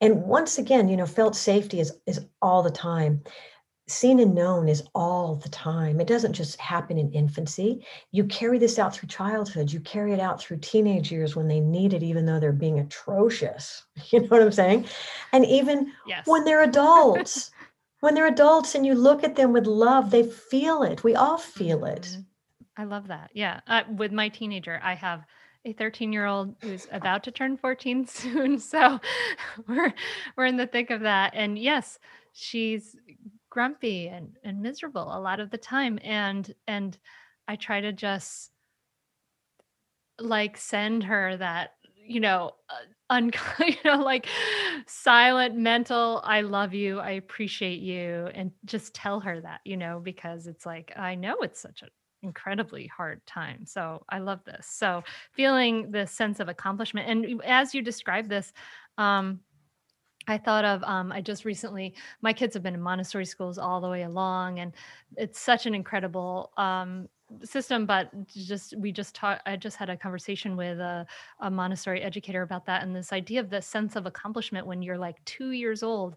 And 0.00 0.22
once 0.24 0.58
again, 0.58 0.88
you 0.88 0.96
know, 0.96 1.06
felt 1.06 1.36
safety 1.36 1.80
is 1.80 1.92
is 2.06 2.20
all 2.40 2.62
the 2.62 2.70
time. 2.70 3.22
Seen 3.86 4.20
and 4.20 4.36
known 4.36 4.68
is 4.68 4.84
all 4.94 5.34
the 5.34 5.48
time. 5.48 6.00
It 6.00 6.06
doesn't 6.06 6.32
just 6.32 6.60
happen 6.60 6.96
in 6.96 7.10
infancy. 7.10 7.84
You 8.12 8.24
carry 8.24 8.56
this 8.56 8.78
out 8.78 8.94
through 8.94 9.08
childhood. 9.08 9.72
You 9.72 9.80
carry 9.80 10.12
it 10.12 10.20
out 10.20 10.40
through 10.40 10.58
teenage 10.58 11.10
years 11.10 11.34
when 11.34 11.48
they 11.48 11.58
need 11.58 11.92
it, 11.92 12.04
even 12.04 12.24
though 12.24 12.38
they're 12.38 12.52
being 12.52 12.78
atrocious. 12.78 13.84
You 14.10 14.20
know 14.20 14.28
what 14.28 14.42
I'm 14.42 14.52
saying? 14.52 14.86
And 15.32 15.44
even 15.44 15.92
yes. 16.06 16.26
when 16.26 16.44
they're 16.44 16.62
adults, 16.62 17.50
when 18.00 18.14
they're 18.14 18.26
adults 18.26 18.74
and 18.74 18.86
you 18.86 18.94
look 18.94 19.24
at 19.24 19.36
them 19.36 19.52
with 19.52 19.66
love, 19.66 20.10
they 20.10 20.22
feel 20.22 20.82
it. 20.82 21.04
We 21.04 21.14
all 21.14 21.36
feel 21.36 21.84
it. 21.84 22.02
Mm-hmm. 22.02 22.20
I 22.76 22.84
love 22.84 23.08
that. 23.08 23.30
Yeah. 23.34 23.60
Uh, 23.66 23.82
with 23.96 24.12
my 24.12 24.28
teenager, 24.28 24.80
I 24.82 24.94
have 24.94 25.24
a 25.64 25.72
13 25.72 26.12
year 26.12 26.26
old 26.26 26.54
who's 26.62 26.88
about 26.90 27.22
to 27.24 27.30
turn 27.30 27.56
14 27.56 28.06
soon. 28.06 28.58
So 28.58 28.98
we're 29.66 29.92
we're 30.36 30.46
in 30.46 30.56
the 30.56 30.66
thick 30.66 30.90
of 30.90 31.02
that. 31.02 31.32
And 31.34 31.58
yes, 31.58 31.98
she's 32.32 32.96
grumpy 33.50 34.08
and, 34.08 34.36
and 34.44 34.62
miserable 34.62 35.14
a 35.14 35.20
lot 35.20 35.40
of 35.40 35.50
the 35.50 35.58
time. 35.58 35.98
And 36.02 36.52
and 36.66 36.96
I 37.48 37.56
try 37.56 37.80
to 37.80 37.92
just 37.92 38.52
like 40.18 40.56
send 40.56 41.04
her 41.04 41.36
that 41.36 41.72
you 42.10 42.18
know, 42.18 42.50
uh, 42.68 42.74
un- 43.08 43.30
you 43.60 43.76
know, 43.84 44.02
like 44.02 44.26
silent 44.86 45.56
mental, 45.56 46.20
I 46.24 46.40
love 46.40 46.74
you, 46.74 46.98
I 46.98 47.12
appreciate 47.12 47.80
you, 47.80 48.28
and 48.34 48.50
just 48.64 48.94
tell 48.94 49.20
her 49.20 49.40
that, 49.40 49.60
you 49.64 49.76
know, 49.76 50.00
because 50.02 50.48
it's 50.48 50.66
like 50.66 50.92
I 50.96 51.14
know 51.14 51.36
it's 51.42 51.60
such 51.60 51.82
an 51.82 51.88
incredibly 52.22 52.86
hard 52.86 53.24
time. 53.26 53.64
So 53.66 54.04
I 54.08 54.18
love 54.18 54.44
this. 54.44 54.66
So 54.66 55.02
feeling 55.32 55.90
this 55.90 56.12
sense 56.12 56.40
of 56.40 56.48
accomplishment, 56.48 57.08
and 57.08 57.42
as 57.44 57.74
you 57.74 57.82
describe 57.82 58.28
this, 58.28 58.52
um, 58.98 59.40
I 60.28 60.38
thought 60.38 60.64
of 60.64 60.82
um, 60.84 61.12
I 61.12 61.20
just 61.20 61.44
recently 61.44 61.94
my 62.20 62.32
kids 62.32 62.54
have 62.54 62.62
been 62.62 62.74
in 62.74 62.80
Montessori 62.80 63.24
schools 63.24 63.58
all 63.58 63.80
the 63.80 63.88
way 63.88 64.02
along, 64.02 64.60
and 64.60 64.72
it's 65.16 65.40
such 65.40 65.66
an 65.66 65.74
incredible 65.74 66.52
um, 66.56 67.08
system. 67.42 67.86
But 67.86 68.10
just 68.28 68.76
we 68.76 68.92
just 68.92 69.14
talked. 69.14 69.42
I 69.46 69.56
just 69.56 69.76
had 69.76 69.88
a 69.88 69.96
conversation 69.96 70.56
with 70.56 70.78
a, 70.78 71.06
a 71.40 71.50
Montessori 71.50 72.02
educator 72.02 72.42
about 72.42 72.66
that, 72.66 72.82
and 72.82 72.94
this 72.94 73.12
idea 73.12 73.40
of 73.40 73.50
the 73.50 73.62
sense 73.62 73.96
of 73.96 74.06
accomplishment 74.06 74.66
when 74.66 74.82
you're 74.82 74.98
like 74.98 75.24
two 75.24 75.52
years 75.52 75.82
old 75.82 76.16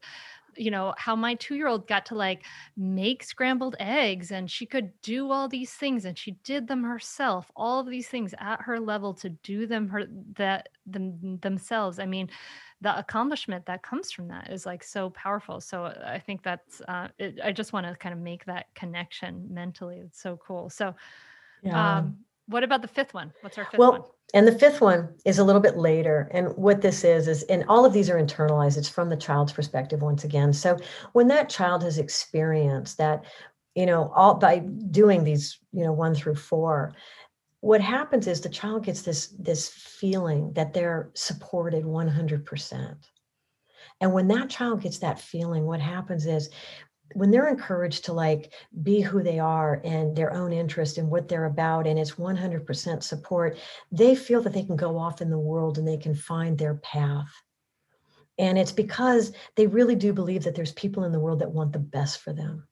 you 0.55 0.71
know 0.71 0.93
how 0.97 1.15
my 1.15 1.35
2-year-old 1.35 1.87
got 1.87 2.05
to 2.05 2.15
like 2.15 2.43
make 2.77 3.23
scrambled 3.23 3.75
eggs 3.79 4.31
and 4.31 4.49
she 4.49 4.65
could 4.65 4.91
do 5.01 5.31
all 5.31 5.47
these 5.47 5.71
things 5.73 6.05
and 6.05 6.17
she 6.17 6.31
did 6.43 6.67
them 6.67 6.83
herself 6.83 7.51
all 7.55 7.79
of 7.79 7.87
these 7.87 8.07
things 8.07 8.33
at 8.39 8.61
her 8.61 8.79
level 8.79 9.13
to 9.13 9.29
do 9.29 9.67
them 9.67 9.87
her 9.87 10.05
that 10.35 10.69
them 10.85 11.37
themselves. 11.41 11.99
I 11.99 12.05
mean 12.05 12.29
the 12.81 12.97
accomplishment 12.97 13.65
that 13.65 13.81
comes 13.81 14.11
from 14.11 14.27
that 14.27 14.49
is 14.51 14.65
like 14.65 14.83
so 14.83 15.09
powerful. 15.11 15.61
So 15.61 15.85
uh, 15.85 16.03
i 16.05 16.19
think 16.19 16.43
that's 16.43 16.81
uh, 16.87 17.07
it, 17.17 17.39
i 17.43 17.51
just 17.51 17.73
want 17.73 17.87
to 17.87 17.95
kind 17.95 18.13
of 18.13 18.19
make 18.19 18.45
that 18.45 18.67
connection 18.75 19.47
mentally. 19.51 19.99
It's 19.99 20.21
so 20.21 20.37
cool. 20.37 20.69
So 20.69 20.95
yeah. 21.61 21.97
um 21.97 22.17
what 22.47 22.63
about 22.63 22.81
the 22.81 22.87
fifth 22.87 23.13
one 23.13 23.31
what's 23.41 23.57
our 23.57 23.65
fifth 23.65 23.79
well, 23.79 23.91
one 23.93 24.01
and 24.33 24.47
the 24.47 24.57
fifth 24.57 24.81
one 24.81 25.13
is 25.25 25.37
a 25.37 25.43
little 25.43 25.61
bit 25.61 25.77
later. 25.77 26.27
And 26.31 26.47
what 26.57 26.81
this 26.81 27.03
is, 27.03 27.27
is, 27.27 27.43
and 27.43 27.63
all 27.67 27.85
of 27.85 27.93
these 27.93 28.09
are 28.09 28.15
internalized, 28.15 28.77
it's 28.77 28.89
from 28.89 29.09
the 29.09 29.15
child's 29.15 29.53
perspective 29.53 30.01
once 30.01 30.23
again. 30.23 30.53
So 30.53 30.79
when 31.13 31.27
that 31.27 31.49
child 31.49 31.83
has 31.83 31.99
experienced 31.99 32.97
that, 32.97 33.25
you 33.75 33.85
know, 33.85 34.11
all 34.15 34.35
by 34.35 34.59
doing 34.59 35.23
these, 35.23 35.59
you 35.71 35.83
know, 35.83 35.93
one 35.93 36.15
through 36.15 36.35
four, 36.35 36.95
what 37.59 37.79
happens 37.79 38.27
is 38.27 38.41
the 38.41 38.49
child 38.49 38.85
gets 38.85 39.03
this 39.03 39.27
this 39.39 39.69
feeling 39.69 40.51
that 40.53 40.73
they're 40.73 41.11
supported 41.13 41.83
100%. 41.83 42.95
And 44.01 44.13
when 44.13 44.27
that 44.29 44.49
child 44.49 44.81
gets 44.81 44.97
that 44.99 45.19
feeling, 45.19 45.65
what 45.65 45.79
happens 45.79 46.25
is 46.25 46.49
when 47.15 47.31
they're 47.31 47.47
encouraged 47.47 48.05
to 48.05 48.13
like 48.13 48.53
be 48.81 49.01
who 49.01 49.23
they 49.23 49.39
are 49.39 49.81
and 49.83 50.15
their 50.15 50.33
own 50.33 50.53
interest 50.53 50.97
and 50.97 51.09
what 51.09 51.27
they're 51.27 51.45
about 51.45 51.87
and 51.87 51.99
it's 51.99 52.11
100% 52.11 53.03
support 53.03 53.57
they 53.91 54.15
feel 54.15 54.41
that 54.41 54.53
they 54.53 54.63
can 54.63 54.75
go 54.75 54.97
off 54.97 55.21
in 55.21 55.29
the 55.29 55.39
world 55.39 55.77
and 55.77 55.87
they 55.87 55.97
can 55.97 56.15
find 56.15 56.57
their 56.57 56.75
path. 56.75 57.31
And 58.39 58.57
it's 58.57 58.71
because 58.71 59.31
they 59.55 59.67
really 59.67 59.95
do 59.95 60.11
believe 60.11 60.43
that 60.43 60.55
there's 60.55 60.71
people 60.71 61.03
in 61.03 61.11
the 61.11 61.19
world 61.19 61.39
that 61.39 61.51
want 61.51 61.71
the 61.71 61.79
best 61.79 62.19
for 62.19 62.33
them. 62.33 62.67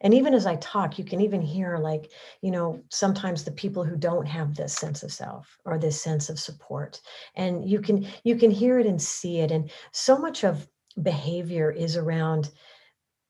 And 0.00 0.14
even 0.14 0.34
as 0.34 0.46
i 0.46 0.56
talk 0.56 0.98
you 0.98 1.04
can 1.04 1.20
even 1.20 1.40
hear 1.40 1.78
like 1.78 2.10
you 2.40 2.50
know 2.50 2.82
sometimes 2.90 3.44
the 3.44 3.52
people 3.52 3.84
who 3.84 3.96
don't 3.96 4.26
have 4.26 4.56
this 4.56 4.74
sense 4.74 5.04
of 5.04 5.12
self 5.12 5.56
or 5.64 5.78
this 5.78 6.00
sense 6.02 6.28
of 6.28 6.40
support. 6.40 7.00
And 7.36 7.68
you 7.68 7.80
can 7.80 8.06
you 8.24 8.36
can 8.36 8.50
hear 8.50 8.78
it 8.78 8.86
and 8.86 9.00
see 9.00 9.38
it. 9.38 9.50
And 9.50 9.70
so 9.92 10.18
much 10.18 10.44
of 10.44 10.68
behavior 11.00 11.70
is 11.70 11.96
around 11.96 12.50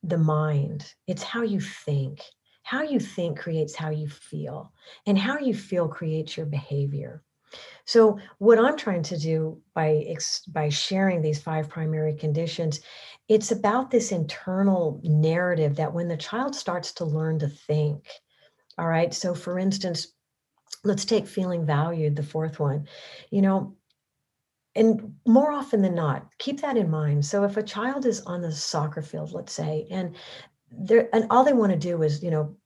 the 0.02 0.18
mind, 0.18 0.94
it's 1.06 1.22
how 1.22 1.42
you 1.42 1.60
think. 1.60 2.20
How 2.64 2.82
you 2.82 3.00
think 3.00 3.38
creates 3.38 3.74
how 3.74 3.90
you 3.90 4.08
feel, 4.08 4.72
and 5.06 5.18
how 5.18 5.38
you 5.38 5.52
feel 5.52 5.88
creates 5.88 6.36
your 6.36 6.46
behavior. 6.46 7.22
So, 7.84 8.18
what 8.38 8.58
I'm 8.58 8.76
trying 8.76 9.02
to 9.04 9.18
do 9.18 9.60
by 9.74 10.16
by 10.48 10.68
sharing 10.68 11.22
these 11.22 11.42
five 11.42 11.68
primary 11.68 12.14
conditions, 12.14 12.80
it's 13.28 13.50
about 13.50 13.90
this 13.90 14.12
internal 14.12 15.00
narrative 15.02 15.76
that 15.76 15.92
when 15.92 16.08
the 16.08 16.16
child 16.16 16.54
starts 16.54 16.92
to 16.94 17.04
learn 17.04 17.38
to 17.40 17.48
think, 17.48 18.06
all 18.78 18.86
right. 18.86 19.12
So, 19.12 19.34
for 19.34 19.58
instance, 19.58 20.08
let's 20.84 21.04
take 21.04 21.26
feeling 21.26 21.66
valued, 21.66 22.16
the 22.16 22.22
fourth 22.22 22.58
one. 22.60 22.86
You 23.30 23.42
know, 23.42 23.76
and 24.74 25.14
more 25.26 25.52
often 25.52 25.82
than 25.82 25.94
not 25.94 26.26
keep 26.38 26.60
that 26.60 26.76
in 26.76 26.90
mind. 26.90 27.24
So 27.24 27.44
if 27.44 27.56
a 27.56 27.62
child 27.62 28.06
is 28.06 28.20
on 28.22 28.40
the 28.40 28.52
soccer 28.52 29.02
field 29.02 29.32
let's 29.32 29.52
say 29.52 29.86
and 29.90 30.16
they're 30.70 31.08
and 31.14 31.26
all 31.30 31.44
they 31.44 31.52
want 31.52 31.72
to 31.72 31.78
do 31.78 32.02
is 32.02 32.22
you 32.22 32.30
know 32.30 32.56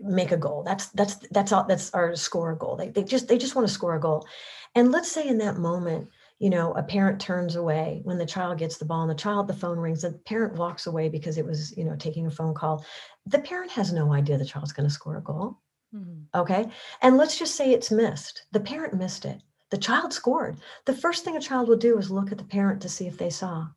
make 0.00 0.32
a 0.32 0.36
goal. 0.36 0.62
That's 0.62 0.88
that's 0.88 1.16
that's 1.30 1.52
all 1.52 1.64
that's 1.64 1.90
our 1.92 2.14
score 2.16 2.52
a 2.52 2.56
goal. 2.56 2.76
They, 2.76 2.88
they 2.88 3.04
just 3.04 3.28
they 3.28 3.38
just 3.38 3.54
want 3.54 3.66
to 3.66 3.74
score 3.74 3.96
a 3.96 4.00
goal. 4.00 4.26
And 4.74 4.92
let's 4.92 5.10
say 5.10 5.26
in 5.26 5.38
that 5.38 5.56
moment 5.56 6.08
you 6.38 6.50
know 6.50 6.72
a 6.74 6.82
parent 6.82 7.18
turns 7.18 7.56
away 7.56 8.00
when 8.04 8.18
the 8.18 8.26
child 8.26 8.58
gets 8.58 8.76
the 8.76 8.84
ball 8.84 9.02
and 9.02 9.10
the 9.10 9.14
child 9.14 9.48
the 9.48 9.54
phone 9.54 9.78
rings 9.78 10.02
the 10.02 10.12
parent 10.26 10.54
walks 10.56 10.86
away 10.86 11.08
because 11.08 11.38
it 11.38 11.46
was 11.46 11.74
you 11.76 11.84
know 11.84 11.96
taking 11.96 12.26
a 12.26 12.30
phone 12.30 12.54
call. 12.54 12.84
The 13.26 13.38
parent 13.38 13.70
has 13.72 13.92
no 13.92 14.12
idea 14.12 14.36
the 14.36 14.44
child's 14.44 14.72
going 14.72 14.88
to 14.88 14.94
score 14.94 15.16
a 15.16 15.22
goal 15.22 15.58
mm-hmm. 15.94 16.40
okay? 16.40 16.66
And 17.02 17.16
let's 17.16 17.38
just 17.38 17.54
say 17.54 17.70
it's 17.72 17.90
missed. 17.90 18.46
The 18.52 18.60
parent 18.60 18.94
missed 18.94 19.24
it 19.24 19.40
the 19.70 19.78
child 19.78 20.12
scored. 20.12 20.56
The 20.84 20.94
first 20.94 21.24
thing 21.24 21.36
a 21.36 21.40
child 21.40 21.68
will 21.68 21.76
do 21.76 21.98
is 21.98 22.10
look 22.10 22.32
at 22.32 22.38
the 22.38 22.44
parent 22.44 22.80
to 22.82 22.88
see 22.88 23.06
if 23.06 23.18
they 23.18 23.30
saw. 23.30 23.68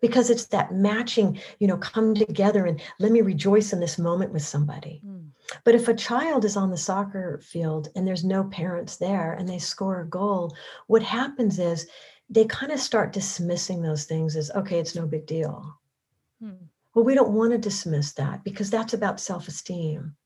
Because 0.00 0.30
it's 0.30 0.46
that 0.46 0.74
matching, 0.74 1.38
you 1.60 1.68
know, 1.68 1.76
come 1.76 2.14
together 2.14 2.66
and 2.66 2.80
let 2.98 3.12
me 3.12 3.20
rejoice 3.20 3.72
in 3.72 3.78
this 3.78 3.98
moment 3.98 4.32
with 4.32 4.42
somebody. 4.42 5.00
Mm. 5.06 5.28
But 5.64 5.74
if 5.76 5.86
a 5.86 5.94
child 5.94 6.44
is 6.44 6.56
on 6.56 6.70
the 6.70 6.76
soccer 6.76 7.40
field 7.44 7.88
and 7.94 8.06
there's 8.06 8.24
no 8.24 8.44
parents 8.44 8.96
there 8.96 9.34
and 9.34 9.48
they 9.48 9.58
score 9.58 10.00
a 10.00 10.08
goal, 10.08 10.56
what 10.88 11.02
happens 11.02 11.58
is 11.58 11.86
they 12.28 12.46
kind 12.46 12.72
of 12.72 12.80
start 12.80 13.12
dismissing 13.12 13.82
those 13.82 14.04
things 14.04 14.34
as, 14.34 14.50
okay, 14.52 14.78
it's 14.78 14.96
no 14.96 15.06
big 15.06 15.26
deal. 15.26 15.78
Mm. 16.42 16.66
Well, 16.94 17.04
we 17.04 17.14
don't 17.14 17.32
want 17.32 17.52
to 17.52 17.58
dismiss 17.58 18.12
that 18.14 18.42
because 18.42 18.70
that's 18.70 18.94
about 18.94 19.20
self 19.20 19.46
esteem. 19.48 20.16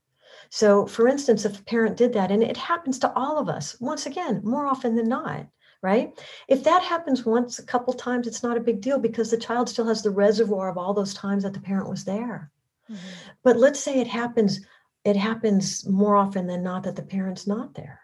So, 0.50 0.86
for 0.86 1.08
instance, 1.08 1.44
if 1.44 1.60
a 1.60 1.64
parent 1.64 1.96
did 1.96 2.12
that, 2.14 2.30
and 2.30 2.42
it 2.42 2.56
happens 2.56 2.98
to 3.00 3.12
all 3.14 3.38
of 3.38 3.48
us, 3.48 3.76
once 3.80 4.06
again, 4.06 4.40
more 4.44 4.66
often 4.66 4.94
than 4.96 5.08
not, 5.08 5.46
right? 5.82 6.18
If 6.48 6.64
that 6.64 6.82
happens 6.82 7.24
once, 7.24 7.58
a 7.58 7.64
couple 7.64 7.92
times, 7.92 8.26
it's 8.26 8.42
not 8.42 8.56
a 8.56 8.60
big 8.60 8.80
deal 8.80 8.98
because 8.98 9.30
the 9.30 9.36
child 9.36 9.68
still 9.68 9.86
has 9.86 10.02
the 10.02 10.10
reservoir 10.10 10.68
of 10.68 10.78
all 10.78 10.94
those 10.94 11.14
times 11.14 11.42
that 11.42 11.54
the 11.54 11.60
parent 11.60 11.88
was 11.88 12.04
there. 12.04 12.50
Mm-hmm. 12.90 13.06
But 13.42 13.56
let's 13.56 13.80
say 13.80 14.00
it 14.00 14.06
happens, 14.06 14.60
it 15.04 15.16
happens 15.16 15.86
more 15.86 16.16
often 16.16 16.46
than 16.46 16.62
not 16.62 16.82
that 16.84 16.96
the 16.96 17.02
parent's 17.02 17.46
not 17.46 17.74
there. 17.74 18.00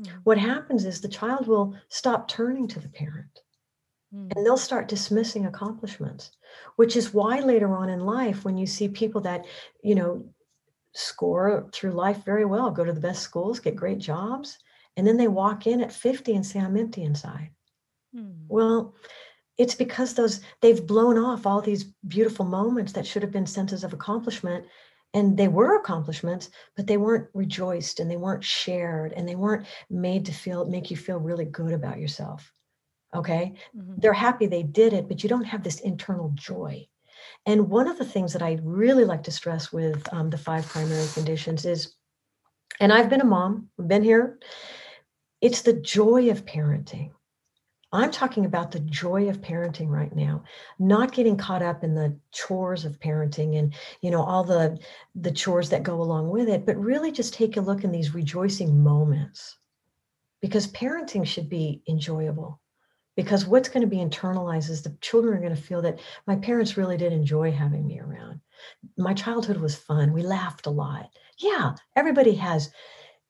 Mm-hmm. 0.00 0.18
What 0.24 0.38
happens 0.38 0.84
is 0.84 1.00
the 1.00 1.08
child 1.08 1.46
will 1.46 1.74
stop 1.88 2.28
turning 2.28 2.68
to 2.68 2.80
the 2.80 2.88
parent. 2.88 3.40
Mm. 4.14 4.32
And 4.34 4.46
they'll 4.46 4.56
start 4.56 4.88
dismissing 4.88 5.46
accomplishments, 5.46 6.30
which 6.76 6.96
is 6.96 7.12
why 7.12 7.40
later 7.40 7.74
on 7.74 7.90
in 7.90 8.00
life, 8.00 8.44
when 8.44 8.56
you 8.56 8.66
see 8.66 8.88
people 8.88 9.20
that, 9.22 9.44
you 9.82 9.94
know, 9.94 10.24
score 10.98 11.68
through 11.72 11.92
life 11.92 12.24
very 12.24 12.44
well, 12.44 12.70
go 12.70 12.84
to 12.84 12.92
the 12.92 13.00
best 13.00 13.22
schools, 13.22 13.60
get 13.60 13.76
great 13.76 13.98
jobs, 13.98 14.58
and 14.96 15.06
then 15.06 15.16
they 15.16 15.28
walk 15.28 15.66
in 15.66 15.80
at 15.80 15.92
50 15.92 16.34
and 16.34 16.44
say, 16.44 16.58
I'm 16.58 16.76
empty 16.76 17.04
inside. 17.04 17.50
Hmm. 18.12 18.32
Well, 18.48 18.94
it's 19.58 19.74
because 19.74 20.14
those 20.14 20.40
they've 20.60 20.86
blown 20.86 21.18
off 21.18 21.46
all 21.46 21.60
these 21.60 21.84
beautiful 22.06 22.44
moments 22.44 22.92
that 22.92 23.06
should 23.06 23.22
have 23.22 23.32
been 23.32 23.46
senses 23.46 23.84
of 23.84 23.92
accomplishment 23.92 24.64
and 25.14 25.36
they 25.36 25.48
were 25.48 25.76
accomplishments 25.76 26.50
but 26.76 26.86
they 26.86 26.96
weren't 26.96 27.28
rejoiced 27.34 27.98
and 27.98 28.10
they 28.10 28.16
weren't 28.16 28.44
shared 28.44 29.12
and 29.12 29.28
they 29.28 29.34
weren't 29.34 29.66
made 29.90 30.24
to 30.26 30.32
feel 30.32 30.64
make 30.64 30.90
you 30.90 30.96
feel 30.96 31.18
really 31.18 31.44
good 31.44 31.72
about 31.72 31.98
yourself 31.98 32.52
okay 33.14 33.54
mm-hmm. 33.76 33.94
they're 33.98 34.12
happy 34.12 34.46
they 34.46 34.62
did 34.62 34.92
it 34.92 35.08
but 35.08 35.22
you 35.22 35.28
don't 35.28 35.44
have 35.44 35.64
this 35.64 35.80
internal 35.80 36.30
joy 36.34 36.86
and 37.46 37.68
one 37.68 37.88
of 37.88 37.98
the 37.98 38.04
things 38.04 38.32
that 38.32 38.42
I 38.42 38.58
really 38.62 39.04
like 39.04 39.22
to 39.24 39.30
stress 39.30 39.72
with 39.72 40.06
um, 40.12 40.30
the 40.30 40.38
five 40.38 40.66
primary 40.66 41.06
conditions 41.14 41.64
is, 41.64 41.94
and 42.80 42.92
I've 42.92 43.08
been 43.08 43.20
a 43.20 43.24
mom, 43.24 43.68
been 43.78 44.02
here, 44.02 44.38
it's 45.40 45.62
the 45.62 45.72
joy 45.72 46.30
of 46.30 46.44
parenting. 46.44 47.12
I'm 47.90 48.10
talking 48.10 48.44
about 48.44 48.70
the 48.70 48.80
joy 48.80 49.30
of 49.30 49.40
parenting 49.40 49.88
right 49.88 50.14
now, 50.14 50.44
not 50.78 51.12
getting 51.12 51.38
caught 51.38 51.62
up 51.62 51.82
in 51.82 51.94
the 51.94 52.18
chores 52.32 52.84
of 52.84 53.00
parenting 53.00 53.58
and 53.58 53.74
you 54.02 54.10
know 54.10 54.22
all 54.22 54.44
the 54.44 54.78
the 55.14 55.30
chores 55.30 55.70
that 55.70 55.84
go 55.84 56.02
along 56.02 56.28
with 56.28 56.50
it, 56.50 56.66
but 56.66 56.76
really 56.76 57.10
just 57.10 57.32
take 57.32 57.56
a 57.56 57.62
look 57.62 57.84
in 57.84 57.90
these 57.90 58.14
rejoicing 58.14 58.82
moments. 58.82 59.56
Because 60.42 60.66
parenting 60.66 61.26
should 61.26 61.48
be 61.48 61.82
enjoyable 61.88 62.60
because 63.18 63.46
what's 63.46 63.68
going 63.68 63.80
to 63.80 63.88
be 63.88 63.96
internalized 63.96 64.70
is 64.70 64.80
the 64.80 64.96
children 65.00 65.36
are 65.36 65.40
going 65.40 65.54
to 65.54 65.60
feel 65.60 65.82
that 65.82 65.98
my 66.28 66.36
parents 66.36 66.76
really 66.76 66.96
did 66.96 67.12
enjoy 67.12 67.50
having 67.50 67.84
me 67.84 67.98
around. 67.98 68.40
My 68.96 69.12
childhood 69.12 69.56
was 69.56 69.74
fun. 69.74 70.12
We 70.12 70.22
laughed 70.22 70.66
a 70.66 70.70
lot. 70.70 71.10
Yeah, 71.40 71.74
everybody 71.96 72.36
has 72.36 72.70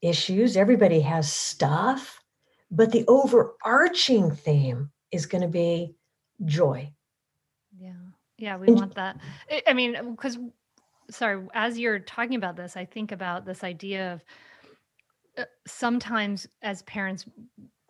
issues, 0.02 0.58
everybody 0.58 1.00
has 1.00 1.32
stuff, 1.32 2.22
but 2.70 2.92
the 2.92 3.06
overarching 3.08 4.30
theme 4.30 4.90
is 5.10 5.24
going 5.24 5.40
to 5.40 5.48
be 5.48 5.94
joy. 6.44 6.92
Yeah. 7.80 7.92
Yeah, 8.36 8.58
we 8.58 8.70
want 8.70 8.94
that. 8.96 9.16
I 9.66 9.72
mean, 9.72 9.96
because 10.10 10.36
sorry, 11.08 11.46
as 11.54 11.78
you're 11.78 11.98
talking 11.98 12.34
about 12.34 12.56
this, 12.56 12.76
I 12.76 12.84
think 12.84 13.10
about 13.10 13.46
this 13.46 13.64
idea 13.64 14.12
of 14.12 14.20
uh, 15.38 15.44
sometimes 15.66 16.46
as 16.60 16.82
parents 16.82 17.24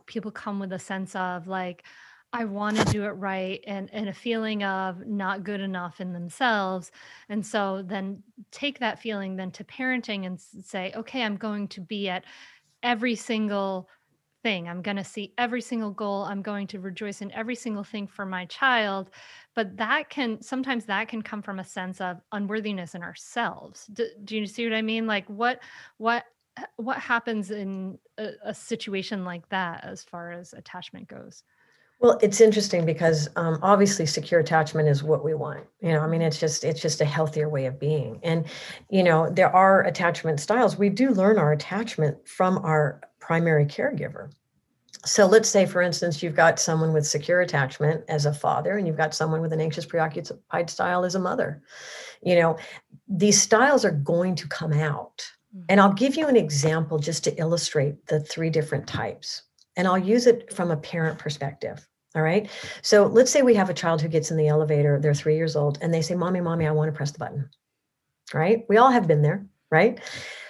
people 0.08 0.32
come 0.32 0.58
with 0.58 0.72
a 0.72 0.78
sense 0.78 1.14
of 1.14 1.46
like 1.46 1.84
I 2.32 2.44
want 2.44 2.76
to 2.76 2.84
do 2.84 3.04
it 3.04 3.10
right 3.10 3.62
and 3.66 3.88
and 3.92 4.08
a 4.08 4.12
feeling 4.12 4.62
of 4.62 5.06
not 5.06 5.44
good 5.44 5.60
enough 5.60 6.00
in 6.00 6.12
themselves. 6.12 6.90
And 7.28 7.46
so 7.46 7.82
then 7.86 8.22
take 8.50 8.80
that 8.80 8.98
feeling 8.98 9.36
then 9.36 9.50
to 9.52 9.64
parenting 9.64 10.26
and 10.26 10.38
say, 10.40 10.92
okay, 10.96 11.22
I'm 11.22 11.36
going 11.36 11.68
to 11.68 11.80
be 11.80 12.08
at 12.08 12.24
every 12.82 13.14
single 13.14 13.88
thing. 14.42 14.68
I'm 14.68 14.82
going 14.82 14.96
to 14.96 15.04
see 15.04 15.32
every 15.38 15.60
single 15.62 15.90
goal. 15.90 16.24
I'm 16.24 16.42
going 16.42 16.66
to 16.68 16.80
rejoice 16.80 17.22
in 17.22 17.32
every 17.32 17.54
single 17.54 17.82
thing 17.84 18.06
for 18.06 18.26
my 18.26 18.44
child. 18.46 19.10
But 19.54 19.76
that 19.78 20.10
can 20.10 20.42
sometimes 20.42 20.84
that 20.84 21.08
can 21.08 21.22
come 21.22 21.42
from 21.42 21.60
a 21.60 21.64
sense 21.64 22.00
of 22.00 22.18
unworthiness 22.32 22.94
in 22.94 23.02
ourselves. 23.02 23.86
Do, 23.86 24.06
do 24.24 24.36
you 24.36 24.46
see 24.46 24.64
what 24.64 24.76
I 24.76 24.82
mean? 24.82 25.06
Like 25.06 25.26
what 25.28 25.60
what 25.96 26.24
what 26.76 26.98
happens 26.98 27.50
in 27.50 27.98
a, 28.18 28.30
a 28.44 28.54
situation 28.54 29.24
like 29.24 29.48
that 29.48 29.84
as 29.84 30.02
far 30.02 30.32
as 30.32 30.52
attachment 30.52 31.08
goes? 31.08 31.42
Well, 32.00 32.18
it's 32.22 32.40
interesting 32.40 32.86
because 32.86 33.28
um, 33.34 33.58
obviously 33.60 34.06
secure 34.06 34.38
attachment 34.38 34.88
is 34.88 35.02
what 35.02 35.24
we 35.24 35.34
want. 35.34 35.64
You 35.80 35.92
know, 35.92 36.00
I 36.00 36.06
mean, 36.06 36.22
it's 36.22 36.38
just 36.38 36.62
it's 36.62 36.80
just 36.80 37.00
a 37.00 37.04
healthier 37.04 37.48
way 37.48 37.66
of 37.66 37.80
being. 37.80 38.20
And 38.22 38.46
you 38.88 39.02
know, 39.02 39.28
there 39.28 39.54
are 39.54 39.82
attachment 39.84 40.38
styles. 40.38 40.78
We 40.78 40.90
do 40.90 41.10
learn 41.10 41.38
our 41.38 41.52
attachment 41.52 42.28
from 42.28 42.58
our 42.58 43.00
primary 43.18 43.66
caregiver. 43.66 44.30
So 45.04 45.26
let's 45.26 45.48
say, 45.48 45.66
for 45.66 45.82
instance, 45.82 46.22
you've 46.22 46.34
got 46.34 46.60
someone 46.60 46.92
with 46.92 47.06
secure 47.06 47.40
attachment 47.40 48.04
as 48.08 48.26
a 48.26 48.32
father, 48.32 48.76
and 48.76 48.86
you've 48.86 48.96
got 48.96 49.14
someone 49.14 49.40
with 49.40 49.52
an 49.52 49.60
anxious 49.60 49.84
preoccupied 49.84 50.70
style 50.70 51.04
as 51.04 51.14
a 51.14 51.20
mother. 51.20 51.62
You 52.22 52.36
know, 52.36 52.58
these 53.08 53.40
styles 53.40 53.84
are 53.84 53.90
going 53.90 54.34
to 54.36 54.48
come 54.48 54.72
out. 54.72 55.28
Mm-hmm. 55.54 55.64
And 55.68 55.80
I'll 55.80 55.92
give 55.92 56.16
you 56.16 56.26
an 56.26 56.36
example 56.36 56.98
just 56.98 57.24
to 57.24 57.34
illustrate 57.38 58.06
the 58.06 58.20
three 58.20 58.50
different 58.50 58.86
types 58.86 59.42
and 59.78 59.86
I'll 59.86 59.96
use 59.96 60.26
it 60.26 60.52
from 60.52 60.70
a 60.70 60.76
parent 60.76 61.18
perspective. 61.18 61.88
All 62.14 62.22
right. 62.22 62.50
So 62.82 63.06
let's 63.06 63.30
say 63.30 63.42
we 63.42 63.54
have 63.54 63.70
a 63.70 63.74
child 63.74 64.02
who 64.02 64.08
gets 64.08 64.30
in 64.30 64.36
the 64.36 64.48
elevator, 64.48 64.98
they're 65.00 65.14
three 65.14 65.36
years 65.36 65.56
old, 65.56 65.78
and 65.80 65.94
they 65.94 66.02
say, 66.02 66.14
Mommy, 66.14 66.40
Mommy, 66.40 66.66
I 66.66 66.72
want 66.72 66.92
to 66.92 66.96
press 66.96 67.12
the 67.12 67.18
button. 67.18 67.48
Right. 68.34 68.64
We 68.68 68.76
all 68.76 68.90
have 68.90 69.06
been 69.06 69.22
there. 69.22 69.46
Right. 69.70 70.00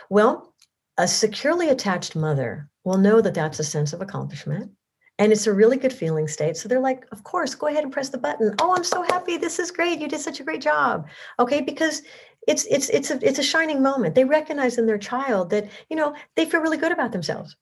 Well, 0.08 0.54
a 0.96 1.06
securely 1.06 1.68
attached 1.68 2.16
mother 2.16 2.68
will 2.84 2.96
know 2.96 3.20
that 3.20 3.34
that's 3.34 3.58
a 3.58 3.64
sense 3.64 3.92
of 3.92 4.00
accomplishment. 4.00 4.70
And 5.18 5.32
it's 5.32 5.48
a 5.48 5.52
really 5.52 5.76
good 5.76 5.92
feeling 5.92 6.28
state. 6.28 6.56
So 6.56 6.68
they're 6.68 6.80
like, 6.80 7.04
Of 7.12 7.24
course, 7.24 7.54
go 7.54 7.66
ahead 7.66 7.82
and 7.82 7.92
press 7.92 8.08
the 8.08 8.18
button. 8.18 8.54
Oh, 8.60 8.74
I'm 8.74 8.84
so 8.84 9.02
happy. 9.02 9.36
This 9.36 9.58
is 9.58 9.70
great. 9.70 10.00
You 10.00 10.08
did 10.08 10.20
such 10.20 10.40
a 10.40 10.44
great 10.44 10.62
job. 10.62 11.08
Okay. 11.38 11.60
Because 11.60 12.02
it's 12.48 12.64
it's 12.66 12.88
it's 12.88 13.10
a 13.10 13.18
it's 13.22 13.38
a 13.38 13.42
shining 13.44 13.82
moment. 13.82 14.14
They 14.16 14.24
recognize 14.24 14.78
in 14.78 14.86
their 14.86 14.98
child 14.98 15.50
that, 15.50 15.68
you 15.88 15.96
know, 15.96 16.14
they 16.34 16.46
feel 16.46 16.60
really 16.60 16.78
good 16.78 16.92
about 16.92 17.12
themselves 17.12 17.56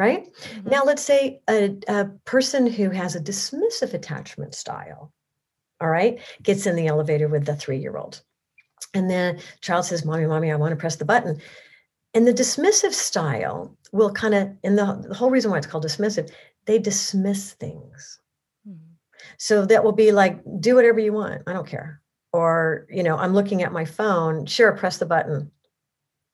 right? 0.00 0.32
Mm-hmm. 0.32 0.70
Now, 0.70 0.82
let's 0.82 1.02
say 1.02 1.42
a, 1.46 1.76
a 1.86 2.06
person 2.24 2.66
who 2.66 2.88
has 2.88 3.14
a 3.14 3.20
dismissive 3.20 3.92
attachment 3.92 4.54
style, 4.54 5.12
all 5.78 5.90
right, 5.90 6.18
gets 6.42 6.66
in 6.66 6.74
the 6.74 6.86
elevator 6.86 7.28
with 7.28 7.44
the 7.44 7.54
three 7.54 7.76
year 7.76 7.98
old. 7.98 8.22
And 8.94 9.10
the 9.10 9.38
child 9.60 9.84
says, 9.84 10.06
Mommy, 10.06 10.24
Mommy, 10.24 10.50
I 10.50 10.56
want 10.56 10.72
to 10.72 10.76
press 10.76 10.96
the 10.96 11.04
button. 11.04 11.38
And 12.14 12.26
the 12.26 12.32
dismissive 12.32 12.94
style 12.94 13.76
will 13.92 14.10
kind 14.10 14.34
of, 14.34 14.50
and 14.64 14.78
the, 14.78 15.04
the, 15.06 15.14
whole 15.14 15.30
reason 15.30 15.50
why 15.50 15.58
it's 15.58 15.66
called 15.66 15.84
dismissive, 15.84 16.30
they 16.64 16.78
dismiss 16.78 17.52
things. 17.52 18.20
Mm-hmm. 18.66 18.94
So 19.36 19.66
that 19.66 19.84
will 19.84 19.92
be 19.92 20.12
like, 20.12 20.40
do 20.60 20.76
whatever 20.76 20.98
you 20.98 21.12
want. 21.12 21.42
I 21.46 21.52
don't 21.52 21.68
care. 21.68 21.99
Or, 22.32 22.86
you 22.88 23.02
know, 23.02 23.16
I'm 23.16 23.34
looking 23.34 23.62
at 23.62 23.72
my 23.72 23.84
phone. 23.84 24.46
Sure, 24.46 24.72
press 24.72 24.98
the 24.98 25.06
button. 25.06 25.50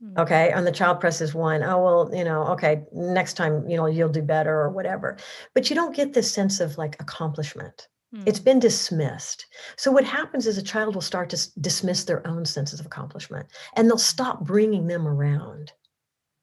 Mm. 0.03 0.19
okay 0.19 0.51
and 0.51 0.67
the 0.67 0.73
child 0.73 1.01
presses 1.01 1.35
one 1.35 1.63
oh 1.63 1.83
well 1.83 2.11
you 2.15 2.23
know 2.23 2.43
okay 2.49 2.85
next 2.93 3.33
time 3.33 3.67
you 3.67 3.79
know 3.79 3.87
you'll 3.87 4.11
do 4.11 4.21
better 4.21 4.55
or 4.61 4.69
whatever 4.69 5.17
but 5.55 5.71
you 5.71 5.77
don't 5.77 5.97
get 5.97 6.13
this 6.13 6.31
sense 6.31 6.61
of 6.61 6.77
like 6.77 7.01
accomplishment 7.01 7.89
It's 8.27 8.39
been 8.39 8.59
dismissed 8.59 9.47
so 9.77 9.91
what 9.91 10.05
happens 10.05 10.47
is 10.47 10.59
a 10.59 10.63
child 10.63 10.95
will 10.95 11.01
start 11.01 11.31
to 11.31 11.61
dismiss 11.63 12.05
their 12.05 12.27
own 12.27 12.45
senses 12.45 12.79
of 12.79 12.85
accomplishment 12.85 13.49
and 13.75 13.89
they'll 13.89 13.97
stop 13.97 14.41
bringing 14.45 14.87
them 14.87 15.09
around 15.09 15.73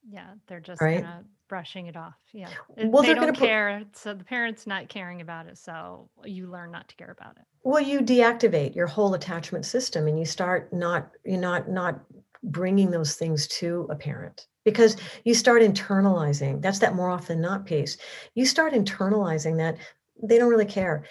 yeah 0.10 0.32
they're 0.47 0.60
just 0.60 0.82
right? 0.82 1.04
of 1.04 1.26
brushing 1.48 1.88
it 1.88 1.96
off 1.96 2.16
yeah. 2.34 2.50
Well 2.78 3.04
they 3.04 3.14
don't 3.14 3.36
care 3.36 3.84
put, 3.86 3.98
so 3.98 4.14
the 4.14 4.24
parents 4.24 4.66
not 4.66 4.89
caring 4.89 5.22
about 5.22 5.48
it 5.48 5.58
so 5.58 6.10
you 6.26 6.48
learn 6.48 6.72
not 6.72 6.88
to 6.89 6.96
care 6.96 7.16
about 7.18 7.38
it. 7.38 7.44
Well 7.64 7.82
you 7.82 8.02
deactivate 8.02 8.76
your 8.76 8.88
whole 8.88 9.14
attachment 9.14 9.66
system 9.66 10.08
and 10.08 10.18
you 10.18 10.26
start 10.26 10.74
not 10.74 11.12
you're 11.26 11.39
not 11.39 11.70
not 11.70 12.02
bringing 12.44 12.91
those 12.91 13.16
things 13.16 13.48
to 13.48 13.88
a 13.89 13.96
parent 13.96 14.48
because 14.66 14.98
you 15.24 15.34
start 15.34 15.62
internalizing 15.62 16.62
that's 16.62 16.80
that 16.80 16.96
more 16.96 17.10
often 17.10 17.39
not 17.39 17.66
piece 17.66 17.98
you 18.36 18.46
start 18.46 18.74
internalizing 18.74 19.58
that 19.58 19.78
they 20.22 20.38
don't 20.38 20.50
really 20.50 20.66
care 20.66 21.06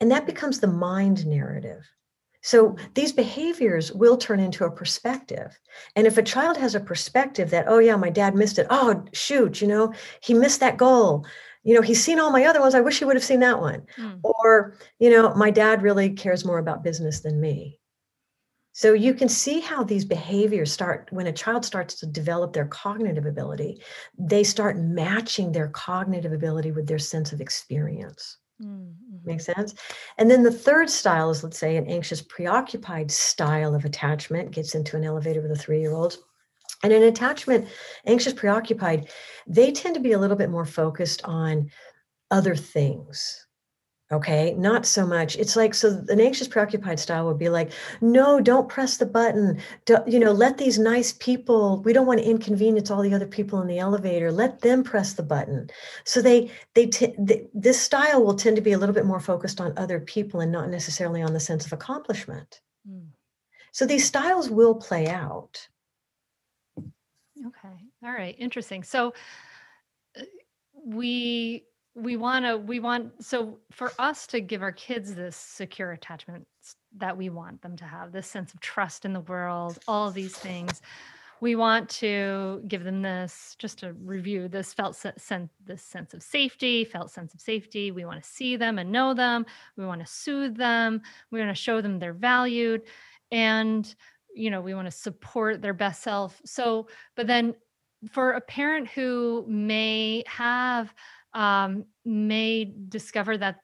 and 0.00 0.10
that 0.10 0.26
becomes 0.26 0.60
the 0.60 0.66
mind 0.66 1.26
narrative 1.26 1.82
so 2.40 2.76
these 2.94 3.12
behaviors 3.12 3.92
will 3.92 4.16
turn 4.16 4.40
into 4.40 4.64
a 4.64 4.70
perspective 4.70 5.58
and 5.96 6.06
if 6.06 6.18
a 6.18 6.22
child 6.22 6.56
has 6.56 6.74
a 6.74 6.80
perspective 6.80 7.50
that 7.50 7.66
oh 7.68 7.78
yeah 7.78 7.96
my 7.96 8.10
dad 8.10 8.34
missed 8.34 8.58
it 8.58 8.66
oh 8.70 9.04
shoot 9.12 9.60
you 9.60 9.68
know 9.68 9.92
he 10.20 10.34
missed 10.34 10.60
that 10.60 10.76
goal 10.76 11.26
you 11.62 11.74
know 11.74 11.82
he's 11.82 12.02
seen 12.02 12.18
all 12.18 12.30
my 12.30 12.44
other 12.44 12.60
ones 12.60 12.74
i 12.74 12.80
wish 12.80 12.98
he 12.98 13.04
would 13.04 13.16
have 13.16 13.24
seen 13.24 13.40
that 13.40 13.60
one 13.60 13.82
mm. 13.96 14.20
or 14.22 14.76
you 14.98 15.10
know 15.10 15.34
my 15.34 15.50
dad 15.50 15.82
really 15.82 16.10
cares 16.10 16.44
more 16.44 16.58
about 16.58 16.84
business 16.84 17.20
than 17.20 17.40
me 17.40 17.78
so 18.78 18.92
you 18.92 19.12
can 19.12 19.28
see 19.28 19.58
how 19.58 19.82
these 19.82 20.04
behaviors 20.04 20.70
start 20.70 21.08
when 21.10 21.26
a 21.26 21.32
child 21.32 21.64
starts 21.64 21.96
to 21.96 22.06
develop 22.06 22.52
their 22.52 22.66
cognitive 22.66 23.26
ability, 23.26 23.82
they 24.16 24.44
start 24.44 24.78
matching 24.78 25.50
their 25.50 25.66
cognitive 25.66 26.32
ability 26.32 26.70
with 26.70 26.86
their 26.86 27.00
sense 27.00 27.32
of 27.32 27.40
experience. 27.40 28.36
Mm-hmm. 28.62 29.26
Makes 29.26 29.44
sense? 29.44 29.74
And 30.18 30.30
then 30.30 30.42
the 30.42 30.50
third 30.50 30.90
style 30.90 31.30
is, 31.30 31.42
let's 31.44 31.58
say, 31.58 31.76
an 31.76 31.86
anxious, 31.86 32.22
preoccupied 32.22 33.10
style 33.10 33.74
of 33.74 33.84
attachment, 33.84 34.50
gets 34.50 34.74
into 34.74 34.96
an 34.96 35.04
elevator 35.04 35.42
with 35.42 35.52
a 35.52 35.56
three 35.56 35.80
year 35.80 35.92
old. 35.92 36.18
And 36.84 36.92
an 36.92 37.02
attachment, 37.02 37.68
anxious, 38.06 38.32
preoccupied, 38.32 39.10
they 39.46 39.72
tend 39.72 39.94
to 39.94 40.00
be 40.00 40.12
a 40.12 40.18
little 40.18 40.36
bit 40.36 40.50
more 40.50 40.64
focused 40.64 41.24
on 41.24 41.70
other 42.30 42.54
things 42.54 43.47
Okay, 44.10 44.54
not 44.54 44.86
so 44.86 45.06
much. 45.06 45.36
It's 45.36 45.54
like 45.54 45.74
so 45.74 46.02
an 46.08 46.18
anxious 46.18 46.48
preoccupied 46.48 46.98
style 46.98 47.26
would 47.26 47.38
be 47.38 47.50
like, 47.50 47.72
no, 48.00 48.40
don't 48.40 48.66
press 48.66 48.96
the 48.96 49.04
button. 49.04 49.60
Don't, 49.84 50.08
you 50.08 50.18
know, 50.18 50.32
let 50.32 50.56
these 50.56 50.78
nice 50.78 51.12
people, 51.12 51.82
we 51.82 51.92
don't 51.92 52.06
want 52.06 52.20
to 52.20 52.26
inconvenience 52.26 52.90
all 52.90 53.02
the 53.02 53.12
other 53.12 53.26
people 53.26 53.60
in 53.60 53.66
the 53.66 53.78
elevator. 53.78 54.32
Let 54.32 54.62
them 54.62 54.82
press 54.82 55.12
the 55.12 55.22
button. 55.22 55.68
So 56.04 56.22
they 56.22 56.50
they, 56.72 56.86
t- 56.86 57.14
they 57.18 57.48
this 57.52 57.78
style 57.78 58.24
will 58.24 58.34
tend 58.34 58.56
to 58.56 58.62
be 58.62 58.72
a 58.72 58.78
little 58.78 58.94
bit 58.94 59.04
more 59.04 59.20
focused 59.20 59.60
on 59.60 59.76
other 59.76 60.00
people 60.00 60.40
and 60.40 60.50
not 60.50 60.70
necessarily 60.70 61.20
on 61.20 61.34
the 61.34 61.40
sense 61.40 61.66
of 61.66 61.74
accomplishment. 61.74 62.62
Mm. 62.90 63.08
So 63.72 63.84
these 63.84 64.06
styles 64.06 64.48
will 64.48 64.74
play 64.74 65.08
out. 65.08 65.68
Okay. 66.78 67.76
All 68.02 68.12
right. 68.12 68.34
Interesting. 68.38 68.82
So 68.84 69.12
uh, 70.18 70.22
we 70.82 71.67
we 71.98 72.16
want 72.16 72.44
to 72.44 72.56
we 72.56 72.80
want 72.80 73.12
so 73.22 73.58
for 73.70 73.92
us 73.98 74.26
to 74.26 74.40
give 74.40 74.62
our 74.62 74.72
kids 74.72 75.14
this 75.14 75.36
secure 75.36 75.92
attachment 75.92 76.46
that 76.96 77.16
we 77.16 77.28
want 77.28 77.60
them 77.62 77.76
to 77.76 77.84
have 77.84 78.12
this 78.12 78.26
sense 78.26 78.54
of 78.54 78.60
trust 78.60 79.04
in 79.04 79.12
the 79.12 79.20
world 79.20 79.78
all 79.88 80.10
these 80.10 80.36
things 80.36 80.80
we 81.40 81.54
want 81.54 81.88
to 81.88 82.62
give 82.66 82.84
them 82.84 83.02
this 83.02 83.54
just 83.58 83.78
to 83.78 83.92
review 83.92 84.48
this 84.48 84.74
felt 84.74 84.96
sense 84.96 85.50
this 85.64 85.82
sense 85.82 86.14
of 86.14 86.22
safety 86.22 86.84
felt 86.84 87.10
sense 87.10 87.34
of 87.34 87.40
safety. 87.40 87.90
We 87.90 88.04
want 88.04 88.22
to 88.22 88.28
see 88.28 88.56
them 88.56 88.78
and 88.78 88.90
know 88.90 89.14
them. 89.14 89.46
We 89.76 89.86
want 89.86 90.00
to 90.00 90.06
soothe 90.06 90.56
them. 90.56 91.02
We 91.30 91.38
want 91.38 91.54
to 91.54 91.62
show 91.62 91.80
them 91.80 91.98
they're 91.98 92.12
valued. 92.12 92.82
And 93.30 93.92
you 94.34 94.50
know 94.50 94.60
we 94.60 94.74
want 94.74 94.86
to 94.86 94.92
support 94.92 95.62
their 95.62 95.74
best 95.74 96.02
self. 96.02 96.40
So 96.44 96.88
but 97.14 97.26
then 97.26 97.54
for 98.10 98.32
a 98.32 98.40
parent 98.40 98.88
who 98.88 99.44
may 99.48 100.24
have 100.26 100.94
um, 101.38 101.84
may 102.04 102.74
discover 102.88 103.38
that 103.38 103.60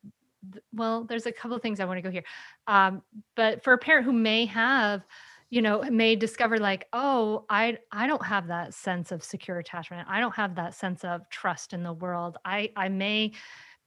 well 0.72 1.04
there's 1.04 1.26
a 1.26 1.32
couple 1.32 1.56
of 1.56 1.62
things 1.62 1.80
i 1.80 1.84
want 1.84 1.98
to 1.98 2.02
go 2.02 2.10
here. 2.10 2.24
Um, 2.66 3.02
but 3.34 3.64
for 3.64 3.72
a 3.72 3.78
parent 3.78 4.06
who 4.06 4.12
may 4.12 4.46
have 4.46 5.04
you 5.50 5.60
know 5.60 5.82
may 5.90 6.16
discover 6.16 6.58
like 6.58 6.86
oh 6.92 7.44
i 7.48 7.76
i 7.92 8.06
don't 8.06 8.24
have 8.24 8.48
that 8.48 8.74
sense 8.74 9.12
of 9.12 9.22
secure 9.24 9.58
attachment. 9.58 10.06
I 10.08 10.20
don't 10.20 10.34
have 10.34 10.54
that 10.54 10.74
sense 10.74 11.04
of 11.04 11.28
trust 11.30 11.72
in 11.72 11.82
the 11.82 11.92
world. 11.92 12.38
I 12.44 12.70
i 12.76 12.88
may 12.88 13.32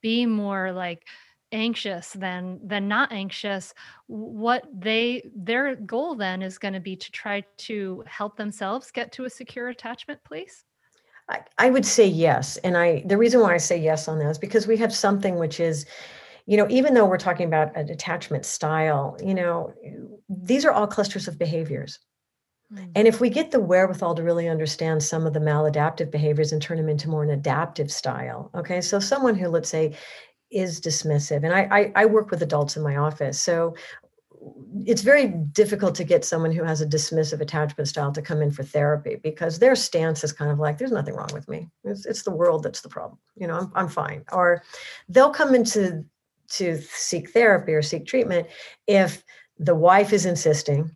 be 0.01 0.25
more 0.25 0.71
like 0.71 1.07
anxious 1.51 2.11
than 2.11 2.59
than 2.63 2.87
not 2.87 3.11
anxious. 3.11 3.73
What 4.07 4.65
they 4.73 5.23
their 5.35 5.75
goal 5.75 6.15
then 6.15 6.41
is 6.41 6.57
going 6.57 6.73
to 6.73 6.79
be 6.79 6.95
to 6.97 7.11
try 7.11 7.43
to 7.69 8.03
help 8.05 8.35
themselves 8.35 8.91
get 8.91 9.11
to 9.13 9.25
a 9.25 9.29
secure 9.29 9.69
attachment 9.69 10.23
place 10.23 10.65
I, 11.29 11.39
I 11.57 11.69
would 11.69 11.85
say 11.85 12.07
yes. 12.07 12.57
And 12.57 12.77
I 12.77 13.03
the 13.05 13.17
reason 13.17 13.41
why 13.41 13.53
I 13.53 13.57
say 13.57 13.77
yes 13.77 14.07
on 14.07 14.19
that 14.19 14.29
is 14.29 14.37
because 14.37 14.67
we 14.67 14.77
have 14.77 14.93
something 14.93 15.37
which 15.37 15.59
is, 15.59 15.85
you 16.45 16.57
know, 16.57 16.67
even 16.69 16.93
though 16.93 17.05
we're 17.05 17.17
talking 17.17 17.47
about 17.47 17.75
an 17.75 17.89
attachment 17.89 18.45
style, 18.45 19.17
you 19.23 19.33
know, 19.33 19.73
these 20.29 20.65
are 20.65 20.71
all 20.71 20.87
clusters 20.87 21.27
of 21.27 21.37
behaviors. 21.37 21.99
Mm. 22.73 22.91
And 22.95 23.07
if 23.07 23.21
we 23.21 23.29
get 23.29 23.51
the 23.51 23.59
wherewithal 23.59 24.15
to 24.15 24.23
really 24.23 24.47
understand 24.47 25.03
some 25.03 25.25
of 25.25 25.33
the 25.33 25.39
maladaptive 25.39 26.11
behaviors 26.11 26.51
and 26.51 26.61
turn 26.61 26.77
them 26.77 26.89
into 26.89 27.09
more 27.09 27.23
an 27.23 27.29
adaptive 27.29 27.91
style, 27.91 28.51
okay? 28.55 28.81
So 28.81 28.99
someone 28.99 29.35
who, 29.35 29.47
let's 29.47 29.69
say, 29.69 29.95
is 30.49 30.79
dismissive, 30.79 31.43
and 31.43 31.53
I, 31.53 31.67
I, 31.71 31.91
I 32.03 32.05
work 32.05 32.31
with 32.31 32.41
adults 32.41 32.77
in 32.77 32.83
my 32.83 32.95
office, 32.95 33.39
so 33.39 33.75
it's 34.85 35.01
very 35.01 35.27
difficult 35.27 35.95
to 35.95 36.03
get 36.03 36.25
someone 36.25 36.51
who 36.51 36.63
has 36.63 36.81
a 36.81 36.85
dismissive 36.85 37.41
attachment 37.41 37.87
style 37.87 38.11
to 38.11 38.21
come 38.21 38.41
in 38.41 38.51
for 38.51 38.63
therapy 38.63 39.17
because 39.21 39.59
their 39.59 39.75
stance 39.75 40.23
is 40.23 40.31
kind 40.31 40.51
of 40.51 40.59
like 40.59 40.77
there's 40.77 40.91
nothing 40.91 41.15
wrong 41.15 41.29
with 41.33 41.47
me. 41.47 41.69
It's, 41.83 42.05
it's 42.05 42.23
the 42.23 42.31
world 42.31 42.63
that's 42.63 42.81
the 42.81 42.89
problem. 42.89 43.19
You 43.35 43.47
know 43.47 43.57
I'm, 43.57 43.71
I'm 43.75 43.87
fine. 43.89 44.23
Or 44.31 44.63
they'll 45.09 45.31
come 45.31 45.55
into 45.55 46.05
to 46.49 46.77
seek 46.81 47.31
therapy 47.31 47.73
or 47.73 47.81
seek 47.81 48.05
treatment 48.05 48.47
if 48.87 49.23
the 49.59 49.75
wife 49.75 50.13
is 50.13 50.25
insisting 50.25 50.95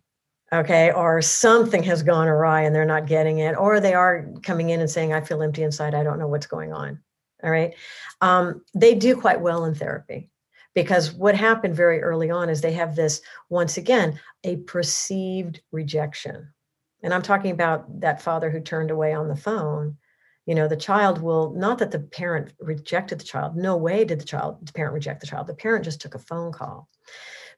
okay 0.52 0.90
or 0.92 1.20
something 1.20 1.82
has 1.82 2.02
gone 2.02 2.28
awry 2.28 2.62
and 2.62 2.74
they're 2.74 2.84
not 2.84 3.06
getting 3.06 3.38
it 3.38 3.56
or 3.56 3.78
they 3.80 3.94
are 3.94 4.28
coming 4.42 4.70
in 4.70 4.80
and 4.80 4.90
saying 4.90 5.12
i 5.12 5.20
feel 5.20 5.42
empty 5.42 5.62
inside. 5.62 5.94
I 5.94 6.02
don't 6.02 6.18
know 6.18 6.28
what's 6.28 6.46
going 6.46 6.72
on. 6.72 7.00
All 7.42 7.50
right? 7.50 7.74
Um, 8.20 8.64
they 8.74 8.94
do 8.94 9.16
quite 9.16 9.40
well 9.40 9.64
in 9.64 9.74
therapy 9.74 10.30
because 10.74 11.12
what 11.12 11.34
happened 11.34 11.76
very 11.76 12.00
early 12.02 12.30
on 12.30 12.48
is 12.48 12.60
they 12.60 12.72
have 12.72 12.96
this 12.96 13.20
once 13.48 13.76
again 13.76 14.18
a 14.44 14.56
perceived 14.56 15.60
rejection. 15.70 16.52
And 17.02 17.12
i'm 17.12 17.22
talking 17.22 17.50
about 17.50 18.00
that 18.00 18.22
father 18.22 18.50
who 18.50 18.60
turned 18.60 18.90
away 18.90 19.12
on 19.12 19.28
the 19.28 19.36
phone. 19.36 19.96
You 20.46 20.54
know 20.54 20.68
the 20.68 20.76
child 20.76 21.22
will 21.22 21.52
not 21.54 21.78
that 21.78 21.90
the 21.90 22.00
parent 22.00 22.52
rejected 22.58 23.20
the 23.20 23.24
child 23.24 23.56
no 23.56 23.76
way 23.76 24.04
did 24.04 24.20
the 24.20 24.24
child 24.24 24.66
the 24.66 24.72
parent 24.72 24.94
reject 24.94 25.20
the 25.20 25.26
child. 25.26 25.46
The 25.46 25.54
parent 25.54 25.84
just 25.84 26.00
took 26.00 26.14
a 26.14 26.18
phone 26.18 26.52
call. 26.52 26.88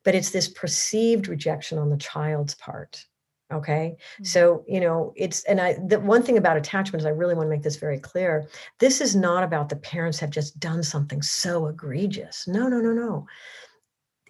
But 0.05 0.15
it's 0.15 0.31
this 0.31 0.49
perceived 0.49 1.29
rejection 1.29 1.79
on 1.79 1.89
the 1.89 1.97
child's 1.97 2.55
part 2.55 3.07
okay? 3.55 3.97
Mm-hmm. 4.15 4.25
so 4.25 4.65
you 4.69 4.81
know 4.81 5.13
it's 5.17 5.45
and 5.45 5.61
i 5.61 5.75
the 5.87 6.01
one 6.01 6.23
thing 6.23 6.39
about 6.39 6.57
attachment 6.57 7.03
is 7.03 7.07
i 7.07 7.11
really 7.11 7.35
want 7.35 7.47
to 7.47 7.51
make 7.51 7.63
this 7.63 7.77
very 7.77 7.99
clear. 7.99 8.49
This 8.79 9.01
is 9.01 9.15
not 9.15 9.45
about 9.45 9.69
the 9.69 9.77
parents 9.77 10.19
have 10.21 10.31
just 10.31 10.59
done 10.59 10.83
something 10.83 11.23
so 11.23 11.67
egregious. 11.67 12.47
No 12.47 12.69
no 12.69 12.81
no 12.81 12.93
no. 12.93 13.27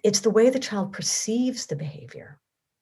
It's 0.03 0.19
the 0.19 0.29
way 0.29 0.49
the 0.49 0.59
child 0.59 0.93
perceives 0.93 1.65
the 1.65 1.75
behavior 1.75 2.39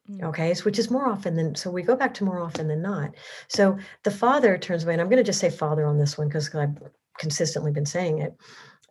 mm. 0.09 0.23
okay? 0.23 0.53
So 0.53 0.63
which 0.63 0.79
is 0.79 0.91
more 0.91 1.07
often 1.07 1.35
than 1.35 1.55
so 1.55 1.71
we 1.71 1.83
go 1.83 1.95
back 1.95 2.13
to 2.15 2.23
more 2.23 2.39
often 2.39 2.67
than 2.67 2.81
not. 2.81 3.11
So 3.47 3.77
the 4.03 4.11
father 4.11 4.57
turns 4.57 4.83
away 4.83 4.93
and 4.93 5.01
i'm 5.01 5.09
going 5.09 5.23
to 5.23 5.31
just 5.31 5.39
say 5.39 5.49
father 5.49 5.85
on 5.85 5.97
this 5.97 6.17
one 6.17 6.27
because 6.27 6.53
i've 6.55 6.77
consistently 7.17 7.71
been 7.71 7.85
saying 7.85 8.19
it. 8.19 8.35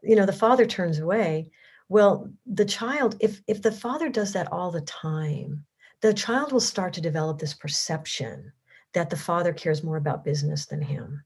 You 0.02 0.16
know 0.16 0.26
the 0.26 0.32
father 0.32 0.66
turns 0.66 0.98
away. 0.98 1.50
Well 1.88 2.30
the 2.46 2.64
child 2.64 3.16
if 3.20 3.40
if 3.46 3.62
the 3.62 3.72
father 3.72 4.08
does 4.08 4.32
that 4.32 4.52
all 4.52 4.70
the 4.70 4.80
time 4.82 5.64
the 6.02 6.12
child 6.12 6.52
will 6.52 6.60
start 6.60 6.92
to 6.94 7.00
develop 7.00 7.38
this 7.38 7.54
perception 7.54 8.52
that 8.92 9.08
the 9.08 9.16
father 9.16 9.52
cares 9.52 9.82
more 9.82 9.96
about 9.96 10.24
business 10.24 10.66
than 10.66 10.82
him. 10.82 11.24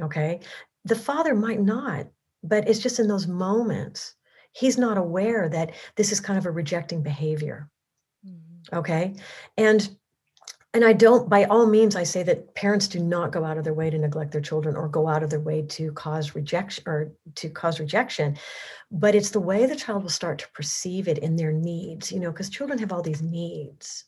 Okay. 0.00 0.40
The 0.84 0.96
father 0.96 1.34
might 1.34 1.60
not, 1.60 2.06
but 2.42 2.68
it's 2.68 2.78
just 2.78 3.00
in 3.00 3.08
those 3.08 3.26
moments, 3.26 4.14
he's 4.52 4.78
not 4.78 4.96
aware 4.96 5.48
that 5.48 5.72
this 5.96 6.12
is 6.12 6.20
kind 6.20 6.38
of 6.38 6.46
a 6.46 6.50
rejecting 6.50 7.02
behavior. 7.02 7.68
Mm-hmm. 8.26 8.78
Okay. 8.78 9.14
And 9.56 9.96
and 10.74 10.84
I 10.84 10.92
don't, 10.92 11.30
by 11.30 11.44
all 11.44 11.66
means, 11.66 11.96
I 11.96 12.02
say 12.02 12.22
that 12.24 12.54
parents 12.54 12.88
do 12.88 13.00
not 13.00 13.32
go 13.32 13.42
out 13.42 13.56
of 13.56 13.64
their 13.64 13.72
way 13.72 13.88
to 13.88 13.98
neglect 13.98 14.32
their 14.32 14.40
children 14.40 14.76
or 14.76 14.86
go 14.86 15.08
out 15.08 15.22
of 15.22 15.30
their 15.30 15.40
way 15.40 15.62
to 15.62 15.92
cause 15.92 16.34
rejection 16.34 16.84
or 16.86 17.12
to 17.36 17.48
cause 17.48 17.80
rejection. 17.80 18.36
But 18.90 19.14
it's 19.14 19.30
the 19.30 19.40
way 19.40 19.64
the 19.64 19.76
child 19.76 20.02
will 20.02 20.10
start 20.10 20.38
to 20.40 20.50
perceive 20.52 21.08
it 21.08 21.18
in 21.18 21.36
their 21.36 21.52
needs, 21.52 22.12
you 22.12 22.20
know, 22.20 22.30
because 22.30 22.50
children 22.50 22.78
have 22.80 22.92
all 22.92 23.02
these 23.02 23.22
needs. 23.22 24.04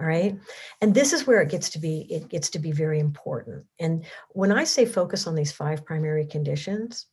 All 0.00 0.06
right. 0.06 0.38
And 0.80 0.94
this 0.94 1.12
is 1.12 1.26
where 1.26 1.42
it 1.42 1.50
gets 1.50 1.68
to 1.70 1.78
be, 1.78 2.06
it 2.08 2.28
gets 2.28 2.48
to 2.50 2.58
be 2.58 2.72
very 2.72 3.00
important. 3.00 3.66
And 3.78 4.06
when 4.30 4.52
I 4.52 4.64
say 4.64 4.86
focus 4.86 5.26
on 5.26 5.34
these 5.34 5.52
five 5.52 5.84
primary 5.84 6.24
conditions, 6.24 7.06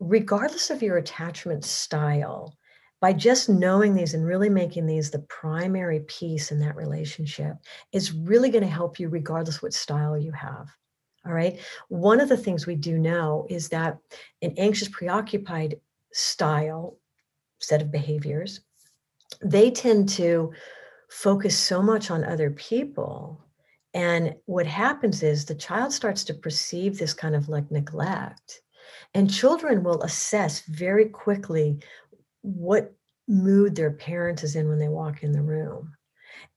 regardless 0.00 0.70
of 0.70 0.82
your 0.82 0.96
attachment 0.96 1.64
style, 1.64 2.56
by 3.04 3.12
just 3.12 3.50
knowing 3.50 3.94
these 3.94 4.14
and 4.14 4.24
really 4.24 4.48
making 4.48 4.86
these 4.86 5.10
the 5.10 5.18
primary 5.18 6.00
piece 6.00 6.50
in 6.50 6.58
that 6.58 6.74
relationship 6.74 7.54
is 7.92 8.14
really 8.14 8.48
going 8.48 8.64
to 8.64 8.70
help 8.70 8.98
you 8.98 9.10
regardless 9.10 9.60
what 9.60 9.74
style 9.74 10.16
you 10.16 10.32
have 10.32 10.70
all 11.26 11.34
right? 11.34 11.60
One 11.88 12.18
of 12.18 12.30
the 12.30 12.36
things 12.38 12.66
we 12.66 12.76
do 12.76 12.96
know 12.96 13.46
is 13.50 13.68
that 13.68 13.98
an 14.40 14.54
anxious 14.56 14.88
preoccupied 14.88 15.78
style 16.14 16.96
set 17.58 17.82
of 17.82 17.92
behaviors 17.92 18.60
they 19.42 19.70
tend 19.70 20.08
to 20.20 20.54
focus 21.10 21.58
so 21.58 21.82
much 21.82 22.10
on 22.10 22.24
other 22.24 22.52
people 22.52 23.38
and 23.92 24.34
what 24.46 24.66
happens 24.66 25.22
is 25.22 25.44
the 25.44 25.54
child 25.54 25.92
starts 25.92 26.24
to 26.24 26.32
perceive 26.32 26.96
this 26.96 27.12
kind 27.12 27.36
of 27.36 27.50
like 27.50 27.70
neglect 27.70 28.62
and 29.14 29.32
children 29.32 29.82
will 29.82 30.02
assess 30.02 30.62
very 30.62 31.06
quickly 31.06 31.78
what 32.44 32.92
mood 33.26 33.74
their 33.74 33.90
parent 33.90 34.44
is 34.44 34.54
in 34.54 34.68
when 34.68 34.78
they 34.78 34.88
walk 34.88 35.22
in 35.22 35.32
the 35.32 35.42
room. 35.42 35.94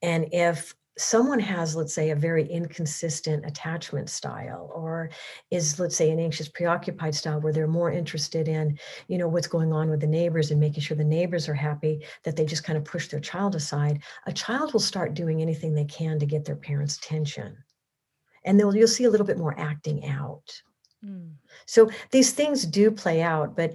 And 0.01 0.27
if 0.33 0.75
someone 0.97 1.39
has 1.39 1.75
let's 1.75 1.93
say 1.93 2.09
a 2.09 2.15
very 2.15 2.45
inconsistent 2.47 3.45
attachment 3.45 4.09
style 4.09 4.71
or 4.73 5.09
is 5.51 5.79
let's 5.79 5.95
say 5.95 6.09
an 6.09 6.19
anxious 6.19 6.49
preoccupied 6.49 7.13
style 7.13 7.39
where 7.39 7.53
they're 7.53 7.67
more 7.67 7.91
interested 7.91 8.47
in 8.47 8.77
you 9.07 9.17
know 9.17 9.27
what's 9.27 9.45
going 9.45 9.71
on 9.71 9.91
with 9.91 9.99
the 9.99 10.07
neighbors 10.07 10.49
and 10.49 10.59
making 10.59 10.81
sure 10.81 10.97
the 10.97 11.03
neighbors 11.03 11.47
are 11.47 11.53
happy 11.53 12.03
that 12.23 12.35
they 12.35 12.45
just 12.45 12.63
kind 12.63 12.77
of 12.77 12.83
push 12.83 13.07
their 13.09 13.19
child 13.19 13.53
aside 13.53 14.01
a 14.25 14.33
child 14.33 14.73
will 14.73 14.79
start 14.79 15.13
doing 15.13 15.39
anything 15.39 15.73
they 15.73 15.85
can 15.85 16.17
to 16.17 16.25
get 16.25 16.43
their 16.43 16.55
parents 16.55 16.97
attention 16.97 17.55
and 18.43 18.59
they'll 18.59 18.75
you'll 18.75 18.87
see 18.87 19.03
a 19.03 19.09
little 19.09 19.27
bit 19.27 19.37
more 19.37 19.57
acting 19.59 20.03
out 20.07 20.51
mm. 21.05 21.31
so 21.67 21.87
these 22.09 22.33
things 22.33 22.65
do 22.65 22.89
play 22.89 23.21
out 23.21 23.55
but 23.55 23.73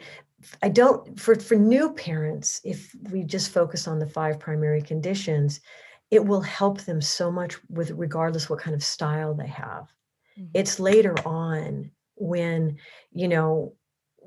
I 0.62 0.68
don't 0.68 1.18
for 1.18 1.34
for 1.34 1.55
new 1.55 1.93
parents 1.93 2.61
if 2.64 2.95
we 3.11 3.22
just 3.24 3.51
focus 3.51 3.86
on 3.86 3.99
the 3.99 4.07
five 4.07 4.38
primary 4.38 4.82
conditions 4.82 5.61
it 6.11 6.24
will 6.24 6.43
help 6.43 6.82
them 6.82 7.01
so 7.01 7.32
much 7.32 7.57
with 7.70 7.90
regardless 7.93 8.51
what 8.51 8.59
kind 8.59 8.74
of 8.74 8.84
style 8.84 9.32
they 9.32 9.47
have. 9.47 9.90
Mm-hmm. 10.38 10.51
it's 10.55 10.80
later 10.80 11.14
on 11.26 11.90
when 12.14 12.78
you 13.11 13.28
know 13.28 13.74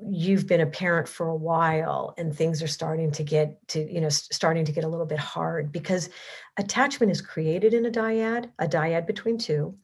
you've 0.08 0.46
been 0.46 0.60
a 0.60 0.66
parent 0.66 1.08
for 1.08 1.28
a 1.28 1.34
while 1.34 2.14
and 2.18 2.34
things 2.34 2.62
are 2.62 2.68
starting 2.68 3.10
to 3.12 3.24
get 3.24 3.56
to 3.68 3.92
you 3.92 4.00
know 4.00 4.08
starting 4.08 4.64
to 4.64 4.72
get 4.72 4.84
a 4.84 4.88
little 4.88 5.06
bit 5.06 5.18
hard 5.18 5.72
because 5.72 6.10
attachment 6.58 7.10
is 7.10 7.20
created 7.20 7.74
in 7.74 7.86
a 7.86 7.90
dyad 7.90 8.50
a 8.58 8.66
dyad 8.66 9.06
between 9.06 9.38
two. 9.38 9.76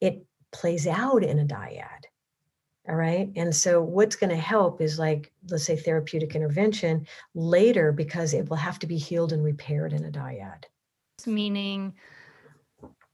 It 0.00 0.24
plays 0.52 0.86
out 0.86 1.22
in 1.24 1.38
a 1.38 1.44
dyad 1.44 1.97
all 2.88 2.96
right. 2.96 3.30
And 3.36 3.54
so, 3.54 3.82
what's 3.82 4.16
going 4.16 4.30
to 4.30 4.36
help 4.36 4.80
is 4.80 4.98
like, 4.98 5.32
let's 5.50 5.64
say, 5.64 5.76
therapeutic 5.76 6.34
intervention 6.34 7.06
later 7.34 7.92
because 7.92 8.32
it 8.32 8.48
will 8.48 8.56
have 8.56 8.78
to 8.78 8.86
be 8.86 8.96
healed 8.96 9.32
and 9.32 9.44
repaired 9.44 9.92
in 9.92 10.04
a 10.04 10.10
dyad. 10.10 10.64
Meaning, 11.26 11.94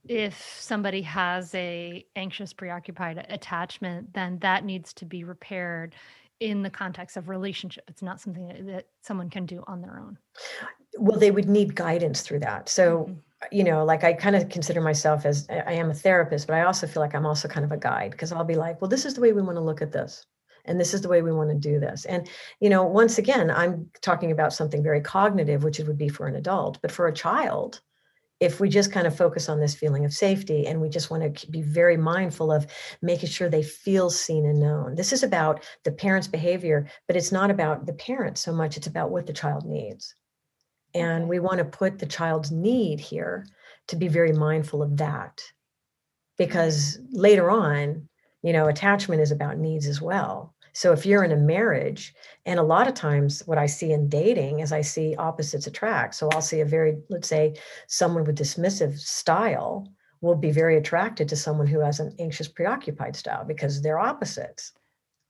if 0.06 0.38
somebody 0.60 1.02
has 1.02 1.54
a 1.54 2.04
anxious 2.14 2.52
preoccupied 2.52 3.24
attachment 3.30 4.12
then 4.12 4.38
that 4.40 4.64
needs 4.64 4.92
to 4.92 5.06
be 5.06 5.24
repaired 5.24 5.94
in 6.40 6.62
the 6.62 6.68
context 6.68 7.16
of 7.16 7.30
relationship 7.30 7.84
it's 7.88 8.02
not 8.02 8.20
something 8.20 8.66
that 8.66 8.86
someone 9.00 9.30
can 9.30 9.46
do 9.46 9.64
on 9.66 9.80
their 9.80 9.98
own 9.98 10.18
well 10.98 11.18
they 11.18 11.30
would 11.30 11.48
need 11.48 11.74
guidance 11.74 12.20
through 12.20 12.38
that 12.38 12.68
so 12.68 13.04
mm-hmm 13.04 13.14
you 13.50 13.64
know, 13.64 13.84
like 13.84 14.04
I 14.04 14.12
kind 14.12 14.36
of 14.36 14.48
consider 14.48 14.80
myself 14.80 15.24
as 15.26 15.46
I 15.50 15.72
am 15.72 15.90
a 15.90 15.94
therapist, 15.94 16.46
but 16.46 16.54
I 16.54 16.62
also 16.62 16.86
feel 16.86 17.02
like 17.02 17.14
I'm 17.14 17.26
also 17.26 17.48
kind 17.48 17.64
of 17.64 17.72
a 17.72 17.76
guide 17.76 18.10
because 18.10 18.32
I'll 18.32 18.44
be 18.44 18.54
like, 18.54 18.80
well, 18.80 18.88
this 18.88 19.04
is 19.04 19.14
the 19.14 19.20
way 19.20 19.32
we 19.32 19.42
want 19.42 19.56
to 19.56 19.62
look 19.62 19.82
at 19.82 19.92
this. 19.92 20.26
And 20.66 20.80
this 20.80 20.94
is 20.94 21.02
the 21.02 21.08
way 21.08 21.20
we 21.20 21.32
want 21.32 21.50
to 21.50 21.56
do 21.56 21.78
this. 21.78 22.06
And, 22.06 22.28
you 22.60 22.70
know, 22.70 22.84
once 22.84 23.18
again, 23.18 23.50
I'm 23.50 23.90
talking 24.00 24.30
about 24.30 24.52
something 24.52 24.82
very 24.82 25.00
cognitive, 25.00 25.62
which 25.62 25.78
it 25.78 25.86
would 25.86 25.98
be 25.98 26.08
for 26.08 26.26
an 26.26 26.36
adult, 26.36 26.80
but 26.80 26.90
for 26.90 27.06
a 27.06 27.12
child, 27.12 27.82
if 28.40 28.60
we 28.60 28.68
just 28.68 28.92
kind 28.92 29.06
of 29.06 29.16
focus 29.16 29.48
on 29.48 29.60
this 29.60 29.74
feeling 29.74 30.04
of 30.04 30.12
safety 30.12 30.66
and 30.66 30.80
we 30.80 30.88
just 30.88 31.10
want 31.10 31.36
to 31.36 31.50
be 31.50 31.62
very 31.62 31.96
mindful 31.96 32.50
of 32.50 32.66
making 33.00 33.28
sure 33.28 33.48
they 33.48 33.62
feel 33.62 34.10
seen 34.10 34.44
and 34.46 34.60
known. 34.60 34.94
This 34.94 35.12
is 35.12 35.22
about 35.22 35.64
the 35.84 35.92
parent's 35.92 36.28
behavior, 36.28 36.86
but 37.06 37.16
it's 37.16 37.32
not 37.32 37.50
about 37.50 37.86
the 37.86 37.92
parent 37.92 38.38
so 38.38 38.52
much, 38.52 38.76
it's 38.76 38.86
about 38.86 39.10
what 39.10 39.26
the 39.26 39.32
child 39.32 39.64
needs. 39.64 40.14
And 40.94 41.28
we 41.28 41.40
want 41.40 41.58
to 41.58 41.64
put 41.64 41.98
the 41.98 42.06
child's 42.06 42.50
need 42.50 43.00
here 43.00 43.46
to 43.88 43.96
be 43.96 44.08
very 44.08 44.32
mindful 44.32 44.82
of 44.82 44.96
that. 44.98 45.36
Mm-hmm. 45.36 46.44
Because 46.44 46.98
later 47.10 47.50
on, 47.50 48.08
you 48.42 48.52
know, 48.52 48.66
attachment 48.66 49.20
is 49.20 49.30
about 49.30 49.58
needs 49.58 49.86
as 49.86 50.00
well. 50.00 50.54
So 50.74 50.92
if 50.92 51.06
you're 51.06 51.22
in 51.22 51.30
a 51.30 51.36
marriage, 51.36 52.14
and 52.46 52.58
a 52.58 52.64
lot 52.64 52.88
of 52.88 52.94
times 52.94 53.42
what 53.46 53.58
I 53.58 53.66
see 53.66 53.92
in 53.92 54.08
dating 54.08 54.58
is 54.58 54.72
I 54.72 54.80
see 54.80 55.14
opposites 55.14 55.68
attract. 55.68 56.16
So 56.16 56.28
I'll 56.32 56.40
see 56.40 56.60
a 56.60 56.64
very, 56.64 56.98
let's 57.08 57.28
say, 57.28 57.54
someone 57.86 58.24
with 58.24 58.36
dismissive 58.36 58.98
style 58.98 59.88
will 60.20 60.34
be 60.34 60.50
very 60.50 60.76
attracted 60.76 61.28
to 61.28 61.36
someone 61.36 61.68
who 61.68 61.78
has 61.78 62.00
an 62.00 62.12
anxious 62.18 62.48
preoccupied 62.48 63.14
style 63.14 63.44
because 63.44 63.82
they're 63.82 64.00
opposites. 64.00 64.72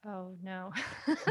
Oh 0.06 0.36
no. 0.42 0.72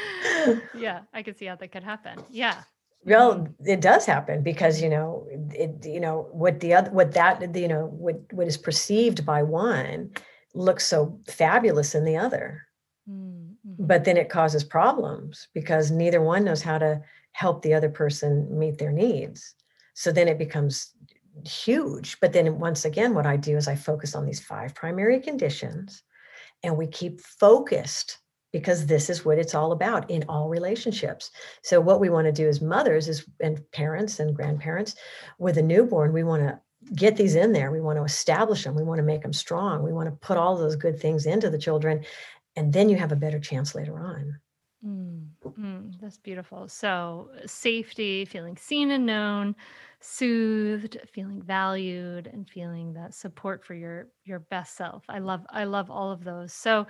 yeah, 0.74 1.00
I 1.12 1.22
can 1.22 1.34
see 1.34 1.46
how 1.46 1.56
that 1.56 1.72
could 1.72 1.84
happen. 1.84 2.18
Yeah. 2.30 2.62
well 3.04 3.46
it 3.64 3.80
does 3.80 4.04
happen 4.06 4.42
because 4.42 4.82
you 4.82 4.88
know 4.88 5.24
it 5.54 5.86
you 5.86 6.00
know 6.00 6.26
what 6.32 6.58
the 6.60 6.74
other 6.74 6.90
what 6.90 7.12
that 7.12 7.54
you 7.54 7.68
know 7.68 7.86
what 7.86 8.16
what 8.32 8.48
is 8.48 8.56
perceived 8.58 9.24
by 9.24 9.40
one 9.42 10.10
looks 10.52 10.84
so 10.84 11.18
fabulous 11.28 11.94
in 11.94 12.04
the 12.04 12.16
other 12.16 12.68
Mm-hmm. 13.08 13.86
but 13.86 14.04
then 14.04 14.18
it 14.18 14.28
causes 14.28 14.62
problems 14.64 15.48
because 15.54 15.90
neither 15.90 16.20
one 16.20 16.44
knows 16.44 16.60
how 16.60 16.76
to 16.76 17.00
help 17.32 17.62
the 17.62 17.72
other 17.72 17.88
person 17.88 18.46
meet 18.58 18.76
their 18.76 18.92
needs 18.92 19.54
so 19.94 20.12
then 20.12 20.28
it 20.28 20.36
becomes 20.36 20.92
huge 21.46 22.18
but 22.20 22.32
then 22.34 22.58
once 22.58 22.84
again 22.84 23.14
what 23.14 23.24
i 23.26 23.36
do 23.36 23.56
is 23.56 23.66
i 23.66 23.74
focus 23.74 24.14
on 24.14 24.26
these 24.26 24.40
five 24.40 24.74
primary 24.74 25.20
conditions 25.20 26.02
and 26.62 26.76
we 26.76 26.86
keep 26.86 27.20
focused 27.20 28.18
because 28.52 28.86
this 28.86 29.10
is 29.10 29.24
what 29.24 29.38
it's 29.38 29.54
all 29.54 29.72
about 29.72 30.10
in 30.10 30.24
all 30.28 30.48
relationships. 30.48 31.30
So 31.62 31.80
what 31.80 32.00
we 32.00 32.08
want 32.08 32.26
to 32.26 32.32
do 32.32 32.48
as 32.48 32.60
mothers 32.60 33.08
is 33.08 33.26
and 33.40 33.60
parents 33.72 34.20
and 34.20 34.34
grandparents 34.34 34.94
with 35.38 35.58
a 35.58 35.62
newborn 35.62 36.12
we 36.12 36.24
want 36.24 36.42
to 36.42 36.58
get 36.94 37.16
these 37.16 37.34
in 37.34 37.52
there. 37.52 37.70
We 37.70 37.80
want 37.80 37.98
to 37.98 38.04
establish 38.04 38.64
them 38.64 38.74
we 38.74 38.84
want 38.84 38.98
to 38.98 39.04
make 39.04 39.22
them 39.22 39.32
strong. 39.32 39.82
We 39.82 39.92
want 39.92 40.08
to 40.08 40.26
put 40.26 40.38
all 40.38 40.56
those 40.56 40.76
good 40.76 40.98
things 40.98 41.26
into 41.26 41.50
the 41.50 41.58
children 41.58 42.04
and 42.56 42.72
then 42.72 42.88
you 42.88 42.96
have 42.96 43.12
a 43.12 43.16
better 43.16 43.38
chance 43.38 43.74
later 43.74 43.98
on. 43.98 44.40
Mm, 44.84 45.26
mm, 45.44 46.00
that's 46.00 46.18
beautiful. 46.18 46.68
So, 46.68 47.30
safety, 47.46 48.24
feeling 48.24 48.56
seen 48.56 48.92
and 48.92 49.06
known, 49.06 49.56
soothed, 50.00 50.98
feeling 51.12 51.42
valued, 51.42 52.26
and 52.26 52.48
feeling 52.48 52.92
that 52.94 53.14
support 53.14 53.64
for 53.64 53.74
your 53.74 54.08
your 54.24 54.40
best 54.40 54.76
self. 54.76 55.04
I 55.08 55.18
love 55.18 55.44
I 55.50 55.64
love 55.64 55.90
all 55.90 56.10
of 56.12 56.24
those. 56.24 56.52
So, 56.52 56.86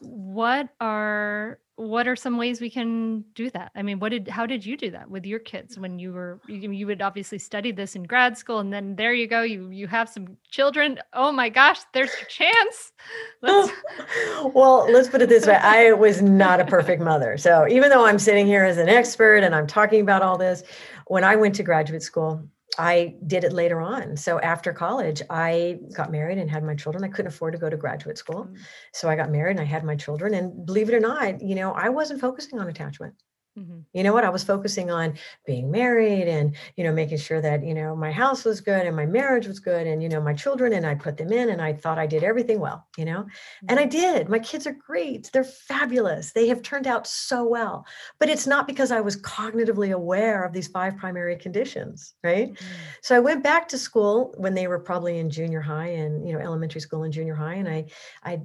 what 0.00 0.68
are 0.80 1.58
what 1.76 2.08
are 2.08 2.16
some 2.16 2.38
ways 2.38 2.58
we 2.58 2.70
can 2.70 3.22
do 3.34 3.50
that? 3.50 3.70
I 3.74 3.82
mean, 3.82 3.98
what 3.98 4.08
did 4.08 4.28
how 4.28 4.46
did 4.46 4.64
you 4.64 4.78
do 4.78 4.90
that 4.92 5.10
with 5.10 5.26
your 5.26 5.38
kids 5.38 5.76
mm. 5.76 5.82
when 5.82 5.98
you 5.98 6.12
were 6.12 6.40
you, 6.48 6.70
you 6.70 6.86
would 6.86 7.02
obviously 7.02 7.38
study 7.38 7.70
this 7.70 7.96
in 7.96 8.04
grad 8.04 8.38
school 8.38 8.60
and 8.60 8.72
then 8.72 8.96
there 8.96 9.12
you 9.12 9.26
go, 9.26 9.42
you 9.42 9.68
you 9.68 9.86
have 9.86 10.08
some 10.08 10.36
children. 10.50 10.98
Oh 11.12 11.32
my 11.32 11.48
gosh, 11.48 11.80
there's 11.92 12.12
your 12.18 12.28
chance. 12.28 12.92
Let's 13.42 13.72
well, 14.54 14.90
let's 14.90 15.08
put 15.08 15.22
it 15.22 15.28
this 15.28 15.46
way. 15.46 15.56
I 15.56 15.92
was 15.92 16.22
not 16.22 16.60
a 16.60 16.64
perfect 16.64 17.02
mother. 17.02 17.36
So 17.36 17.68
even 17.68 17.90
though 17.90 18.06
I'm 18.06 18.18
sitting 18.18 18.46
here 18.46 18.64
as 18.64 18.78
an 18.78 18.88
expert 18.88 19.38
and 19.38 19.54
I'm 19.54 19.66
talking 19.66 20.00
about 20.00 20.22
all 20.22 20.38
this, 20.38 20.62
when 21.06 21.24
I 21.24 21.36
went 21.36 21.54
to 21.56 21.62
graduate 21.62 22.02
school, 22.02 22.48
I 22.78 23.14
did 23.26 23.44
it 23.44 23.52
later 23.52 23.80
on. 23.80 24.16
So 24.16 24.38
after 24.40 24.72
college, 24.72 25.22
I 25.30 25.78
got 25.94 26.10
married 26.10 26.38
and 26.38 26.50
had 26.50 26.64
my 26.64 26.74
children. 26.74 27.04
I 27.04 27.08
couldn't 27.08 27.28
afford 27.28 27.52
to 27.52 27.58
go 27.58 27.70
to 27.70 27.76
graduate 27.76 28.18
school. 28.18 28.44
Mm. 28.44 28.58
So 28.92 29.08
I 29.08 29.16
got 29.16 29.30
married 29.30 29.52
and 29.52 29.60
I 29.60 29.64
had 29.64 29.84
my 29.84 29.96
children. 29.96 30.34
And 30.34 30.66
believe 30.66 30.88
it 30.88 30.94
or 30.94 31.00
not, 31.00 31.40
you 31.40 31.54
know, 31.54 31.72
I 31.72 31.88
wasn't 31.88 32.20
focusing 32.20 32.58
on 32.58 32.68
attachment. 32.68 33.14
Mhm. 33.56 33.86
You 33.92 34.02
know 34.02 34.12
what? 34.12 34.24
I 34.24 34.28
was 34.28 34.44
focusing 34.44 34.90
on 34.90 35.14
being 35.46 35.70
married 35.70 36.28
and, 36.28 36.54
you 36.76 36.84
know, 36.84 36.92
making 36.92 37.16
sure 37.16 37.40
that, 37.40 37.64
you 37.64 37.72
know, 37.72 37.96
my 37.96 38.12
house 38.12 38.44
was 38.44 38.60
good 38.60 38.84
and 38.84 38.94
my 38.94 39.06
marriage 39.06 39.46
was 39.46 39.58
good 39.58 39.86
and, 39.86 40.02
you 40.02 40.08
know, 40.10 40.20
my 40.20 40.34
children 40.34 40.74
and 40.74 40.84
I 40.84 40.94
put 40.94 41.16
them 41.16 41.32
in 41.32 41.48
and 41.48 41.62
I 41.62 41.72
thought 41.72 41.98
I 41.98 42.06
did 42.06 42.22
everything 42.22 42.60
well, 42.60 42.86
you 42.98 43.06
know, 43.06 43.26
and 43.68 43.80
I 43.80 43.86
did. 43.86 44.28
My 44.28 44.38
kids 44.38 44.66
are 44.66 44.74
great. 44.74 45.30
They're 45.32 45.44
fabulous. 45.44 46.32
They 46.32 46.46
have 46.48 46.60
turned 46.60 46.86
out 46.86 47.06
so 47.06 47.46
well. 47.48 47.86
But 48.18 48.28
it's 48.28 48.46
not 48.46 48.66
because 48.66 48.90
I 48.92 49.00
was 49.00 49.16
cognitively 49.22 49.92
aware 49.92 50.44
of 50.44 50.52
these 50.52 50.68
five 50.68 50.98
primary 50.98 51.36
conditions, 51.36 52.14
right? 52.22 52.50
Mhm. 52.60 52.94
So 53.00 53.16
I 53.16 53.20
went 53.20 53.42
back 53.42 53.66
to 53.68 53.78
school 53.78 54.34
when 54.36 54.52
they 54.52 54.68
were 54.68 54.78
probably 54.78 55.16
in 55.18 55.30
junior 55.30 55.62
high 55.62 55.88
and, 55.88 56.28
you 56.28 56.34
know, 56.34 56.40
elementary 56.40 56.82
school 56.82 57.02
and 57.02 57.12
junior 57.14 57.34
high. 57.34 57.54
And 57.54 57.68
I, 57.68 57.86
I, 58.22 58.42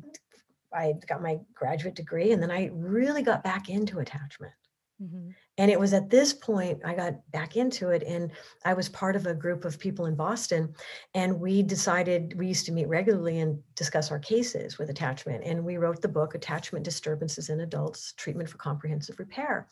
I 0.74 0.94
got 1.08 1.22
my 1.22 1.40
graduate 1.56 1.96
degree 1.96 2.32
and 2.32 2.42
then 2.44 2.52
I 2.52 2.70
really 2.74 3.24
got 3.24 3.44
back 3.44 3.70
into 3.70 4.00
attachment. 4.00 4.54
Mhm. 5.02 5.34
And 5.58 5.72
it 5.72 5.80
was 5.80 5.94
at 5.94 6.10
this 6.10 6.34
point 6.34 6.82
I 6.86 6.94
got 6.94 7.30
back 7.32 7.58
into 7.58 7.90
it. 7.90 8.04
And 8.04 8.32
I 8.66 8.74
was 8.74 8.90
part 8.90 9.16
of 9.16 9.26
a 9.26 9.34
group 9.34 9.66
of 9.66 9.80
people 9.80 10.06
in 10.06 10.16
Boston. 10.16 10.74
And 11.14 11.40
we 11.40 11.64
decided 11.64 12.38
we 12.38 12.48
used 12.48 12.66
to 12.68 12.72
meet 12.72 12.88
regularly 12.88 13.40
and 13.40 13.62
discuss 13.76 14.12
our 14.12 14.20
cases 14.20 14.78
with 14.78 14.90
attachment. 14.90 15.44
And 15.44 15.66
we 15.66 15.78
wrote 15.78 16.02
the 16.02 16.08
book, 16.08 16.36
Attachment 16.36 16.86
Disturbances 16.86 17.50
in 17.50 17.62
Adults 17.62 18.14
Treatment 18.14 18.50
for 18.50 18.58
Comprehensive 18.58 19.20
Repair. 19.20 19.68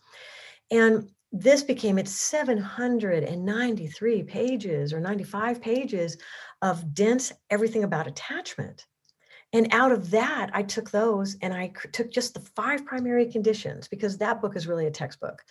And 0.71 1.09
this 1.32 1.61
became 1.61 1.99
its 1.99 2.11
793 2.11 4.23
pages 4.23 4.93
or 4.93 4.99
95 4.99 5.61
pages 5.61 6.17
of 6.61 6.93
dense 6.93 7.32
everything 7.51 7.84
about 7.84 8.07
attachment. 8.07 8.88
And 9.52 9.68
out 9.72 9.91
of 9.91 10.12
that, 10.12 10.52
I 10.54 10.62
took 10.62 10.91
those 10.91 11.36
and 11.41 11.54
I 11.54 11.72
took 11.91 12.12
just 12.12 12.34
the 12.34 12.39
five 12.56 12.86
primary 12.86 13.26
conditions 13.26 13.88
because 13.88 14.18
that 14.18 14.41
book 14.41 14.56
is 14.56 14.68
really 14.68 14.86
a 14.86 14.91
textbook. 14.91 15.41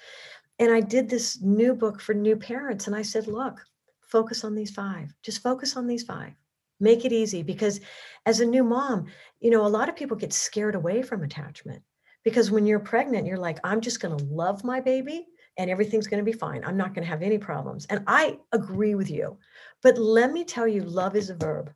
And 0.61 0.73
I 0.73 0.81
did 0.81 1.09
this 1.09 1.41
new 1.41 1.75
book 1.75 2.01
for 2.01 2.15
new 2.15 2.37
parents. 2.37 2.87
And 2.87 2.95
I 2.95 3.03
said, 3.03 3.27
look, 3.27 3.61
focus 4.01 4.45
on 4.45 4.55
these 4.55 4.71
five, 4.71 5.13
just 5.23 5.43
focus 5.43 5.77
on 5.77 5.87
these 5.87 6.05
five. 6.05 6.33
Make 6.81 7.05
it 7.05 7.13
easy 7.13 7.43
because 7.43 7.81
as 8.25 8.39
a 8.39 8.47
new 8.47 8.63
mom, 8.63 9.07
you 9.41 9.51
know, 9.51 9.67
a 9.67 9.69
lot 9.69 9.89
of 9.89 9.97
people 9.97 10.17
get 10.17 10.33
scared 10.33 10.77
away 10.77 11.03
from 11.03 11.25
attachment 11.25 11.83
because 12.23 12.53
when 12.53 12.67
you're 12.67 12.79
pregnant, 12.79 13.27
you're 13.27 13.37
like, 13.37 13.59
I'm 13.65 13.81
just 13.81 14.01
going 14.01 14.17
to 14.17 14.25
love 14.27 14.63
my 14.63 14.81
baby 14.81 15.27
and 15.57 15.71
everything's 15.71 16.07
going 16.07 16.25
to 16.25 16.31
be 16.31 16.37
fine. 16.37 16.63
I'm 16.65 16.77
not 16.77 16.95
going 16.95 17.03
to 17.03 17.11
have 17.11 17.23
any 17.23 17.37
problems. 17.37 17.85
And 17.87 18.05
I 18.07 18.39
agree 18.53 18.95
with 18.95 19.11
you. 19.11 19.39
But 19.83 19.99
let 19.99 20.33
me 20.33 20.45
tell 20.45 20.69
you, 20.69 20.83
love 20.83 21.17
is 21.17 21.31
a 21.31 21.35
verb. 21.35 21.73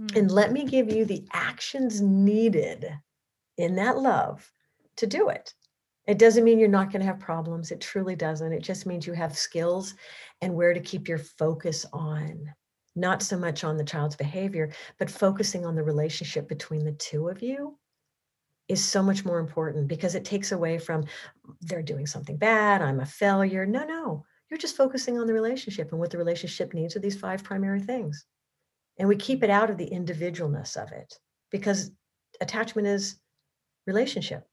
Mm. 0.00 0.16
And 0.16 0.30
let 0.30 0.52
me 0.52 0.64
give 0.64 0.90
you 0.90 1.04
the 1.04 1.26
actions 1.32 2.00
needed 2.00 2.90
in 3.56 3.74
that 3.76 3.98
love 3.98 4.50
to 4.96 5.06
do 5.06 5.28
it. 5.28 5.54
It 6.06 6.18
doesn't 6.18 6.44
mean 6.44 6.58
you're 6.58 6.68
not 6.68 6.90
going 6.90 7.00
to 7.00 7.06
have 7.06 7.20
problems. 7.20 7.70
It 7.70 7.80
truly 7.80 8.16
doesn't. 8.16 8.52
It 8.52 8.62
just 8.62 8.86
means 8.86 9.06
you 9.06 9.12
have 9.12 9.36
skills 9.36 9.94
and 10.40 10.54
where 10.54 10.74
to 10.74 10.80
keep 10.80 11.06
your 11.06 11.18
focus 11.18 11.86
on, 11.92 12.52
not 12.96 13.22
so 13.22 13.38
much 13.38 13.62
on 13.62 13.76
the 13.76 13.84
child's 13.84 14.16
behavior, 14.16 14.72
but 14.98 15.10
focusing 15.10 15.64
on 15.64 15.74
the 15.74 15.82
relationship 15.82 16.48
between 16.48 16.84
the 16.84 16.92
two 16.92 17.28
of 17.28 17.42
you 17.42 17.78
is 18.68 18.84
so 18.84 19.02
much 19.02 19.24
more 19.24 19.38
important 19.38 19.88
because 19.88 20.14
it 20.14 20.24
takes 20.24 20.52
away 20.52 20.78
from 20.78 21.04
they're 21.60 21.82
doing 21.82 22.06
something 22.06 22.36
bad, 22.36 22.80
I'm 22.80 23.00
a 23.00 23.06
failure. 23.06 23.66
No, 23.66 23.84
no. 23.84 24.24
You're 24.48 24.58
just 24.58 24.76
focusing 24.76 25.18
on 25.18 25.26
the 25.26 25.34
relationship 25.34 25.92
and 25.92 26.00
what 26.00 26.10
the 26.10 26.18
relationship 26.18 26.72
needs 26.72 26.96
are 26.96 27.00
these 27.00 27.18
five 27.18 27.44
primary 27.44 27.80
things. 27.80 28.24
And 29.00 29.08
we 29.08 29.16
keep 29.16 29.42
it 29.42 29.48
out 29.48 29.70
of 29.70 29.78
the 29.78 29.88
individualness 29.88 30.76
of 30.76 30.92
it 30.92 31.18
because 31.50 31.90
attachment 32.42 32.86
is 32.86 33.16
relationship. 33.86 34.46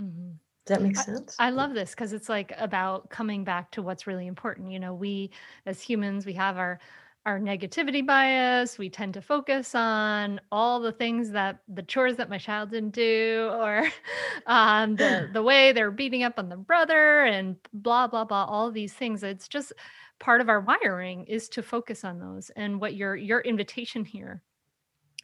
Mhm. 0.00 0.38
Does 0.64 0.78
that 0.78 0.82
make 0.82 0.96
sense? 0.96 1.36
I 1.38 1.50
love 1.50 1.74
this 1.74 1.90
because 1.90 2.14
it's 2.14 2.30
like 2.30 2.54
about 2.56 3.10
coming 3.10 3.44
back 3.44 3.70
to 3.72 3.82
what's 3.82 4.06
really 4.06 4.26
important. 4.26 4.70
You 4.70 4.80
know, 4.80 4.94
we 4.94 5.30
as 5.66 5.82
humans, 5.82 6.24
we 6.24 6.32
have 6.32 6.56
our 6.56 6.80
our 7.26 7.38
negativity 7.38 8.06
bias. 8.06 8.78
We 8.78 8.88
tend 8.88 9.12
to 9.14 9.20
focus 9.20 9.74
on 9.74 10.40
all 10.50 10.80
the 10.80 10.92
things 10.92 11.30
that 11.32 11.58
the 11.68 11.82
chores 11.82 12.16
that 12.16 12.30
my 12.30 12.38
child 12.38 12.70
didn't 12.70 12.94
do, 12.94 13.50
or 13.52 13.90
um, 14.46 14.96
the 14.96 15.28
the 15.34 15.42
way 15.42 15.72
they're 15.72 15.90
beating 15.90 16.22
up 16.22 16.38
on 16.38 16.48
the 16.48 16.56
brother, 16.56 17.24
and 17.24 17.56
blah 17.74 18.06
blah 18.06 18.24
blah. 18.24 18.46
All 18.46 18.70
these 18.70 18.94
things. 18.94 19.22
It's 19.22 19.48
just 19.48 19.74
part 20.18 20.40
of 20.40 20.48
our 20.48 20.60
wiring 20.60 21.24
is 21.26 21.48
to 21.50 21.62
focus 21.62 22.04
on 22.04 22.18
those. 22.18 22.50
And 22.50 22.80
what 22.80 22.94
your 22.94 23.16
your 23.16 23.40
invitation 23.40 24.04
here 24.04 24.42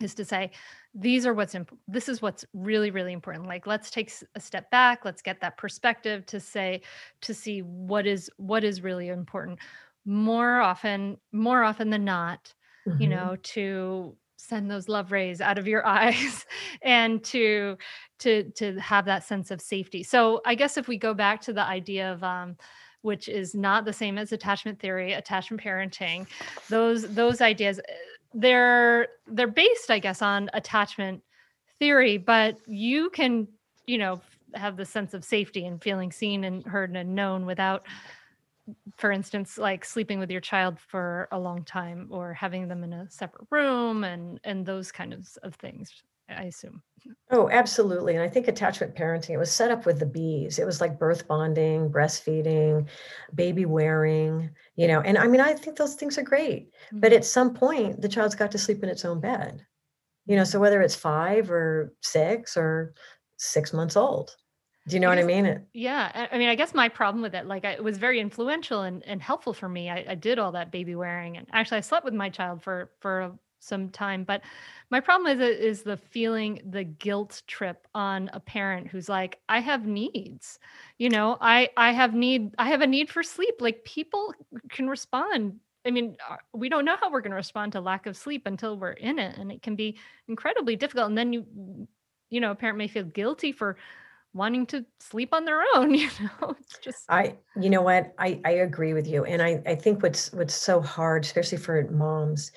is 0.00 0.14
to 0.16 0.24
say 0.24 0.50
these 0.94 1.26
are 1.26 1.34
what's 1.34 1.54
imp- 1.54 1.78
this 1.86 2.08
is 2.08 2.20
what's 2.22 2.44
really 2.54 2.90
really 2.90 3.12
important 3.12 3.46
like 3.46 3.66
let's 3.66 3.90
take 3.90 4.12
a 4.34 4.40
step 4.40 4.70
back 4.70 5.04
let's 5.04 5.22
get 5.22 5.40
that 5.40 5.56
perspective 5.56 6.26
to 6.26 6.40
say 6.40 6.82
to 7.20 7.32
see 7.34 7.60
what 7.62 8.06
is 8.06 8.30
what 8.36 8.64
is 8.64 8.80
really 8.82 9.08
important 9.08 9.58
more 10.04 10.60
often 10.60 11.18
more 11.30 11.62
often 11.62 11.90
than 11.90 12.04
not 12.04 12.54
you 12.98 13.06
Mhm. 13.06 13.06
know 13.06 13.36
to 13.42 14.16
send 14.36 14.68
those 14.70 14.88
love 14.88 15.12
rays 15.12 15.40
out 15.40 15.58
of 15.58 15.68
your 15.68 15.86
eyes 15.86 16.46
and 16.82 17.22
to 17.22 17.76
to 18.18 18.50
to 18.52 18.78
have 18.80 19.04
that 19.04 19.22
sense 19.22 19.50
of 19.50 19.60
safety 19.60 20.02
so 20.02 20.40
i 20.44 20.54
guess 20.54 20.76
if 20.76 20.88
we 20.88 20.96
go 20.98 21.14
back 21.14 21.40
to 21.40 21.52
the 21.52 21.62
idea 21.62 22.12
of 22.12 22.24
um 22.24 22.56
which 23.02 23.28
is 23.28 23.54
not 23.54 23.84
the 23.84 23.92
same 23.92 24.18
as 24.18 24.32
attachment 24.32 24.80
theory 24.80 25.12
attachment 25.12 25.62
parenting 25.62 26.26
those 26.68 27.14
those 27.14 27.40
ideas 27.40 27.78
eh, 27.78 27.92
they're 28.34 29.08
they're 29.26 29.46
based 29.46 29.90
i 29.90 29.98
guess 29.98 30.22
on 30.22 30.48
attachment 30.54 31.22
theory 31.78 32.16
but 32.16 32.56
you 32.66 33.10
can 33.10 33.46
you 33.86 33.98
know 33.98 34.20
have 34.54 34.76
the 34.76 34.84
sense 34.84 35.14
of 35.14 35.24
safety 35.24 35.66
and 35.66 35.82
feeling 35.82 36.12
seen 36.12 36.44
and 36.44 36.64
heard 36.64 36.94
and 36.96 37.14
known 37.14 37.46
without 37.46 37.86
for 38.96 39.10
instance 39.10 39.58
like 39.58 39.84
sleeping 39.84 40.18
with 40.18 40.30
your 40.30 40.40
child 40.40 40.78
for 40.78 41.28
a 41.32 41.38
long 41.38 41.64
time 41.64 42.06
or 42.10 42.32
having 42.32 42.68
them 42.68 42.84
in 42.84 42.92
a 42.92 43.10
separate 43.10 43.46
room 43.50 44.04
and 44.04 44.40
and 44.44 44.64
those 44.64 44.92
kinds 44.92 45.36
of, 45.42 45.48
of 45.48 45.54
things 45.56 46.02
i 46.38 46.44
assume 46.44 46.82
Oh, 47.32 47.48
absolutely. 47.50 48.14
And 48.14 48.22
I 48.22 48.28
think 48.28 48.46
attachment 48.46 48.94
parenting, 48.94 49.30
it 49.30 49.38
was 49.38 49.50
set 49.50 49.72
up 49.72 49.86
with 49.86 49.98
the 49.98 50.06
bees. 50.06 50.58
It 50.60 50.66
was 50.66 50.80
like 50.80 50.98
birth 51.00 51.26
bonding, 51.26 51.90
breastfeeding, 51.90 52.86
baby 53.34 53.64
wearing, 53.64 54.50
you 54.76 54.86
know, 54.86 55.00
and 55.00 55.18
I 55.18 55.26
mean, 55.26 55.40
I 55.40 55.54
think 55.54 55.76
those 55.76 55.94
things 55.94 56.16
are 56.16 56.22
great. 56.22 56.68
But 57.00 57.10
mm-hmm. 57.10 57.16
at 57.16 57.24
some 57.24 57.54
point, 57.54 58.00
the 58.00 58.08
child's 58.08 58.36
got 58.36 58.52
to 58.52 58.58
sleep 58.58 58.82
in 58.84 58.88
its 58.88 59.04
own 59.04 59.20
bed, 59.20 59.66
you 60.26 60.36
know, 60.36 60.44
so 60.44 60.60
whether 60.60 60.80
it's 60.80 60.94
five 60.94 61.50
or 61.50 61.92
six 62.02 62.56
or 62.56 62.94
six 63.36 63.72
months 63.72 63.96
old, 63.96 64.36
Do 64.88 64.94
you 64.96 65.00
know 65.00 65.08
what 65.08 65.18
I 65.18 65.24
mean? 65.24 65.46
It- 65.46 65.62
Yeah, 65.72 66.10
I- 66.14 66.36
I 66.36 66.38
mean, 66.38 66.48
I 66.48 66.54
guess 66.54 66.74
my 66.74 66.88
problem 66.88 67.22
with 67.22 67.34
it, 67.34 67.46
like, 67.46 67.64
I, 67.64 67.72
it 67.72 67.84
was 67.84 67.98
very 67.98 68.20
influential 68.20 68.82
and, 68.82 69.02
and 69.06 69.22
helpful 69.22 69.54
for 69.54 69.68
me. 69.68 69.90
I, 69.90 70.04
I 70.08 70.14
did 70.14 70.38
all 70.38 70.52
that 70.52 70.70
baby 70.70 70.94
wearing, 70.94 71.36
and 71.36 71.46
actually, 71.52 71.78
I 71.78 71.82
slept 71.82 72.04
with 72.04 72.14
my 72.14 72.30
child 72.30 72.62
for 72.62 72.90
for 73.00 73.38
some 73.62 73.88
time. 73.88 74.24
But 74.24 74.42
my 74.90 75.00
problem 75.00 75.40
is 75.40 75.58
is 75.58 75.82
the 75.82 75.96
feeling, 75.96 76.60
the 76.68 76.84
guilt 76.84 77.42
trip 77.46 77.86
on 77.94 78.30
a 78.32 78.40
parent 78.40 78.88
who's 78.88 79.08
like, 79.08 79.38
I 79.48 79.60
have 79.60 79.86
needs, 79.86 80.58
you 80.98 81.08
know, 81.08 81.38
I 81.40 81.70
I 81.76 81.92
have 81.92 82.14
need, 82.14 82.54
I 82.58 82.68
have 82.68 82.80
a 82.80 82.86
need 82.86 83.10
for 83.10 83.22
sleep. 83.22 83.54
Like 83.60 83.84
people 83.84 84.34
can 84.70 84.88
respond. 84.88 85.60
I 85.86 85.90
mean, 85.90 86.16
uh, 86.28 86.36
we 86.52 86.68
don't 86.68 86.84
know 86.84 86.96
how 87.00 87.10
we're 87.10 87.22
going 87.22 87.32
to 87.32 87.36
respond 87.36 87.72
to 87.72 87.80
lack 87.80 88.06
of 88.06 88.16
sleep 88.16 88.46
until 88.46 88.78
we're 88.78 88.92
in 88.92 89.18
it, 89.18 89.36
and 89.36 89.50
it 89.50 89.62
can 89.62 89.74
be 89.74 89.98
incredibly 90.28 90.76
difficult. 90.76 91.08
And 91.08 91.18
then 91.18 91.32
you, 91.32 91.46
you 92.30 92.40
know, 92.40 92.52
a 92.52 92.54
parent 92.54 92.78
may 92.78 92.86
feel 92.88 93.04
guilty 93.04 93.50
for 93.50 93.76
wanting 94.34 94.64
to 94.66 94.84
sleep 94.98 95.34
on 95.34 95.44
their 95.44 95.60
own 95.74 95.94
you 95.94 96.08
know 96.20 96.56
it's 96.58 96.78
just 96.78 97.04
I, 97.08 97.36
you 97.60 97.68
know 97.68 97.82
what, 97.82 98.14
I, 98.18 98.40
I 98.44 98.50
agree 98.50 98.94
with 98.94 99.06
you. 99.06 99.24
And 99.24 99.42
I, 99.42 99.62
I 99.66 99.74
think 99.74 100.02
what's 100.02 100.32
what's 100.32 100.54
so 100.54 100.80
hard, 100.80 101.24
especially 101.24 101.58
for 101.58 101.86
moms, 101.90 102.52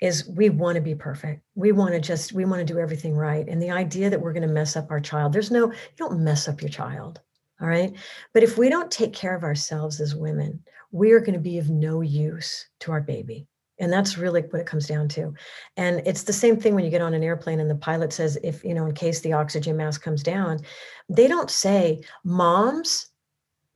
is 0.00 0.28
we 0.28 0.48
want 0.48 0.76
to 0.76 0.80
be 0.80 0.94
perfect. 0.94 1.42
We 1.54 1.72
want 1.72 1.94
to 1.94 2.00
just, 2.00 2.32
we 2.32 2.44
want 2.44 2.60
to 2.60 2.72
do 2.72 2.78
everything 2.78 3.14
right. 3.14 3.46
And 3.48 3.60
the 3.60 3.70
idea 3.70 4.10
that 4.10 4.20
we're 4.20 4.32
going 4.32 4.46
to 4.46 4.52
mess 4.52 4.76
up 4.76 4.90
our 4.90 5.00
child, 5.00 5.32
there's 5.32 5.50
no, 5.50 5.72
you 5.72 5.96
don't 5.96 6.20
mess 6.20 6.48
up 6.48 6.60
your 6.62 6.70
child. 6.70 7.20
All 7.60 7.68
right. 7.68 7.92
But 8.32 8.44
if 8.44 8.56
we 8.56 8.68
don't 8.68 8.90
take 8.90 9.12
care 9.12 9.34
of 9.34 9.42
ourselves 9.42 10.00
as 10.00 10.14
women, 10.14 10.62
we 10.92 11.10
are 11.12 11.20
going 11.20 11.34
to 11.34 11.40
be 11.40 11.58
of 11.58 11.68
no 11.68 12.00
use 12.00 12.68
to 12.80 12.92
our 12.92 13.00
baby. 13.00 13.48
And 13.80 13.92
that's 13.92 14.18
really 14.18 14.42
what 14.42 14.60
it 14.60 14.66
comes 14.66 14.86
down 14.86 15.08
to. 15.10 15.34
And 15.76 16.02
it's 16.04 16.24
the 16.24 16.32
same 16.32 16.56
thing 16.56 16.74
when 16.74 16.84
you 16.84 16.90
get 16.90 17.02
on 17.02 17.14
an 17.14 17.22
airplane 17.22 17.60
and 17.60 17.70
the 17.70 17.76
pilot 17.76 18.12
says, 18.12 18.38
if, 18.42 18.64
you 18.64 18.74
know, 18.74 18.86
in 18.86 18.94
case 18.94 19.20
the 19.20 19.32
oxygen 19.32 19.76
mask 19.76 20.02
comes 20.02 20.22
down, 20.22 20.60
they 21.08 21.28
don't 21.28 21.50
say, 21.50 22.00
moms, 22.24 23.08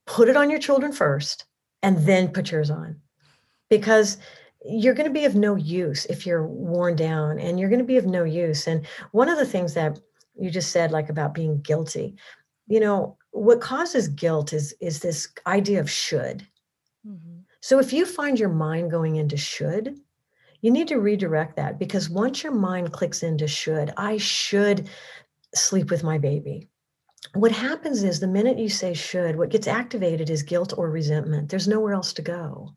put 0.07 0.29
it 0.29 0.37
on 0.37 0.51
your 0.51 0.59
children 0.59 0.93
first 0.93 1.47
and 1.83 1.99
then 1.99 2.29
put 2.29 2.51
yours 2.51 2.71
on. 2.71 3.01
Because 3.71 4.19
you're 4.65 4.95
going 4.95 5.09
to 5.09 5.13
be 5.13 5.25
of 5.25 5.35
no 5.35 5.57
use 5.57 6.07
if 6.07 6.27
you're 6.27 6.47
worn 6.47 6.97
down 6.97 7.39
and 7.39 7.59
you're 7.59 7.69
going 7.69 7.79
to 7.81 7.85
be 7.85 7.97
of 7.97 8.07
no 8.07 8.25
use. 8.25 8.67
And 8.67 8.87
one 9.11 9.29
of 9.29 9.39
the 9.39 9.47
things 9.47 9.75
that 9.75 9.99
you 10.39 10.51
just 10.51 10.71
said, 10.71 10.93
like 10.93 11.09
about 11.09 11.35
being 11.35 11.61
guilty, 11.61 12.17
you 12.67 12.81
know, 12.81 13.17
what 13.33 13.61
causes 13.61 14.09
guilt 14.09 14.53
is 14.53 14.75
is 14.81 15.01
this 15.01 15.29
idea 15.47 15.81
of 15.81 15.91
should. 15.91 16.47
Mhm. 17.07 17.45
So 17.61 17.79
if 17.79 17.93
you 17.93 18.07
find 18.07 18.39
your 18.39 18.49
mind 18.49 18.91
going 18.91 19.17
into 19.17 19.37
should, 19.37 19.99
you 20.61 20.71
need 20.71 20.89
to 20.89 21.01
redirect 21.01 21.57
that 21.57 21.79
because 21.79 22.09
once 22.09 22.43
your 22.43 22.53
mind 22.53 22.93
clicks 22.93 23.23
into 23.23 23.49
should, 23.49 23.93
I 23.97 24.17
should 24.17 24.89
sleep 25.55 25.91
with 25.91 26.05
my 26.05 26.19
baby. 26.19 26.69
What 27.35 27.53
happens 27.53 28.03
is 28.03 28.21
the 28.21 28.27
minute 28.27 28.59
you 28.59 28.69
say 28.69 28.95
should, 28.95 29.37
what 29.37 29.51
gets 29.51 29.67
activated 29.67 30.29
is 30.31 30.43
guilt 30.43 30.75
or 30.77 30.91
resentment. 30.91 31.49
There's 31.49 31.69
nowhere 31.69 31.95
else 31.95 32.13
to 32.15 32.23
go. 32.23 32.75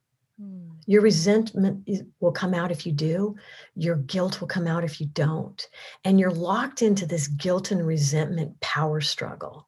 Your 0.88 1.02
resentment 1.02 1.90
will 2.20 2.32
come 2.32 2.54
out 2.54 2.72
if 2.72 2.86
you 2.86 2.92
do. 2.92 3.36
Your 3.76 3.96
guilt 3.96 4.40
will 4.40 4.48
come 4.48 4.68
out 4.68 4.84
if 4.84 5.02
you 5.02 5.08
don't. 5.08 5.68
And 6.04 6.20
you're 6.20 6.32
locked 6.32 6.82
into 6.82 7.06
this 7.06 7.28
guilt 7.28 7.72
and 7.72 7.86
resentment 7.86 8.60
power 8.62 9.02
struggle. 9.02 9.68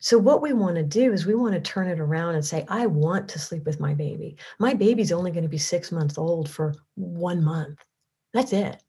So, 0.00 0.18
what 0.18 0.42
we 0.42 0.52
want 0.52 0.76
to 0.76 0.82
do 0.82 1.12
is 1.12 1.26
we 1.26 1.34
want 1.34 1.54
to 1.54 1.60
turn 1.60 1.88
it 1.88 2.00
around 2.00 2.34
and 2.34 2.44
say, 2.44 2.64
I 2.68 2.86
want 2.86 3.28
to 3.30 3.38
sleep 3.38 3.64
with 3.64 3.80
my 3.80 3.94
baby. 3.94 4.36
My 4.58 4.74
baby's 4.74 5.12
only 5.12 5.30
going 5.30 5.44
to 5.44 5.48
be 5.48 5.58
six 5.58 5.92
months 5.92 6.18
old 6.18 6.50
for 6.50 6.74
one 6.94 7.42
month. 7.42 7.84
That's 8.32 8.52
it. 8.52 8.82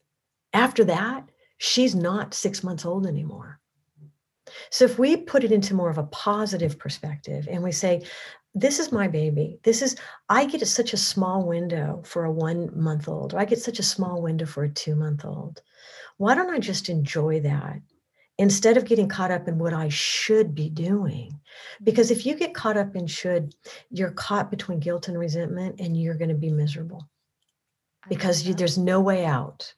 After 0.54 0.84
that, 0.86 1.30
she's 1.58 1.96
not 1.96 2.34
six 2.34 2.64
months 2.64 2.86
old 2.86 3.06
anymore. 3.06 3.60
So, 4.70 4.86
if 4.86 5.00
we 5.00 5.18
put 5.18 5.44
it 5.44 5.52
into 5.52 5.74
more 5.74 5.90
of 5.90 5.98
a 5.98 6.04
positive 6.04 6.78
perspective 6.78 7.48
and 7.50 7.64
we 7.64 7.72
say, 7.72 8.04
this 8.60 8.80
is 8.80 8.92
my 8.92 9.08
baby. 9.08 9.60
This 9.64 9.82
is, 9.82 9.96
I 10.30 10.46
get 10.46 10.66
such 10.68 10.94
a 10.94 10.98
small 10.98 11.46
window 11.46 12.02
for 12.06 12.26
a 12.26 12.32
one 12.32 12.70
month 12.74 13.08
old, 13.08 13.34
or 13.34 13.40
I 13.40 13.46
get 13.46 13.60
such 13.60 13.80
a 13.80 13.84
small 13.84 14.22
window 14.22 14.46
for 14.46 14.64
a 14.64 14.70
two 14.70 14.96
month 14.96 15.26
old. 15.26 15.62
Why 16.18 16.34
don't 16.34 16.50
I 16.50 16.60
just 16.60 16.90
enjoy 16.90 17.42
that 17.42 17.80
instead 18.40 18.78
of 18.78 18.86
getting 18.86 19.08
caught 19.08 19.32
up 19.32 19.48
in 19.48 19.60
what 19.60 19.74
I 19.74 19.90
should 19.90 20.56
be 20.56 20.70
doing? 20.70 21.40
Because 21.84 22.10
if 22.10 22.26
you 22.26 22.36
get 22.36 22.56
caught 22.56 22.78
up 22.78 22.96
in 22.96 23.06
should, 23.06 23.54
you're 23.92 24.12
caught 24.12 24.50
between 24.50 24.80
guilt 24.80 25.08
and 25.08 25.20
resentment 25.20 25.80
and 25.80 25.96
you're 25.96 26.16
going 26.16 26.30
to 26.30 26.36
be 26.36 26.52
miserable 26.52 27.08
because 28.10 28.48
you, 28.48 28.56
there's 28.56 28.78
no 28.78 29.00
way 29.00 29.26
out. 29.26 29.74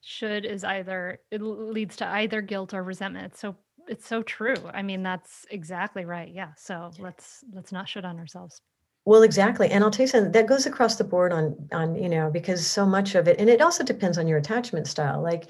should 0.00 0.44
is 0.44 0.62
either 0.62 1.18
it 1.32 1.42
leads 1.42 1.96
to 1.96 2.06
either 2.06 2.42
guilt 2.42 2.74
or 2.74 2.82
resentment 2.82 3.32
it's 3.32 3.40
so 3.40 3.56
it's 3.92 4.08
so 4.08 4.22
true 4.22 4.56
i 4.72 4.82
mean 4.82 5.02
that's 5.02 5.44
exactly 5.50 6.04
right 6.04 6.30
yeah 6.34 6.52
so 6.56 6.90
let's 6.98 7.44
let's 7.52 7.72
not 7.72 7.88
should 7.88 8.04
on 8.04 8.18
ourselves 8.18 8.62
Well, 9.04 9.24
exactly. 9.24 9.68
And 9.68 9.82
I'll 9.82 9.90
tell 9.90 10.04
you 10.04 10.12
something 10.12 10.30
that 10.32 10.46
goes 10.46 10.64
across 10.66 10.94
the 10.96 11.04
board 11.12 11.32
on 11.32 11.44
on, 11.72 11.96
you 11.96 12.08
know, 12.08 12.30
because 12.30 12.60
so 12.64 12.86
much 12.86 13.16
of 13.16 13.26
it, 13.30 13.36
and 13.40 13.50
it 13.50 13.60
also 13.60 13.82
depends 13.84 14.16
on 14.18 14.28
your 14.28 14.38
attachment 14.38 14.86
style. 14.86 15.20
Like, 15.30 15.44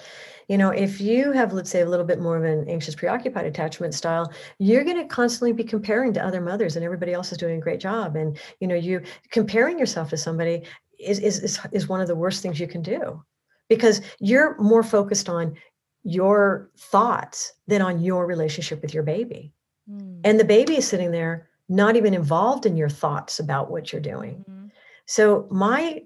you 0.48 0.56
know, 0.56 0.70
if 0.86 0.92
you 1.02 1.32
have, 1.32 1.52
let's 1.52 1.70
say, 1.70 1.82
a 1.82 1.90
little 1.92 2.06
bit 2.06 2.18
more 2.26 2.36
of 2.38 2.44
an 2.44 2.66
anxious, 2.74 2.94
preoccupied 2.94 3.46
attachment 3.46 3.92
style, 3.94 4.32
you're 4.58 4.84
going 4.84 4.96
to 5.02 5.14
constantly 5.18 5.52
be 5.52 5.64
comparing 5.64 6.14
to 6.14 6.24
other 6.28 6.40
mothers 6.40 6.76
and 6.76 6.84
everybody 6.84 7.12
else 7.12 7.30
is 7.32 7.38
doing 7.38 7.58
a 7.58 7.66
great 7.66 7.80
job. 7.88 8.16
And, 8.16 8.38
you 8.60 8.66
know, 8.68 8.78
you 8.88 9.02
comparing 9.38 9.78
yourself 9.78 10.08
to 10.10 10.16
somebody 10.16 10.56
is 10.98 11.18
is 11.18 11.36
is, 11.40 11.60
is 11.72 11.88
one 11.88 12.00
of 12.00 12.08
the 12.08 12.20
worst 12.22 12.42
things 12.42 12.58
you 12.58 12.68
can 12.68 12.82
do 12.82 13.22
because 13.68 14.00
you're 14.18 14.56
more 14.72 14.82
focused 14.82 15.28
on 15.28 15.56
your 16.04 16.70
thoughts 16.76 17.52
than 17.66 17.82
on 17.82 18.00
your 18.00 18.26
relationship 18.26 18.82
with 18.82 18.92
your 18.92 19.02
baby. 19.02 19.52
Mm. 19.90 20.20
And 20.24 20.40
the 20.40 20.44
baby 20.44 20.76
is 20.76 20.86
sitting 20.86 21.10
there 21.10 21.48
not 21.68 21.96
even 21.96 22.14
involved 22.14 22.66
in 22.66 22.76
your 22.76 22.88
thoughts 22.88 23.38
about 23.38 23.70
what 23.70 23.92
you're 23.92 24.00
doing. 24.00 24.44
Mhm. 24.48 24.70
So, 25.06 25.46
my 25.50 26.04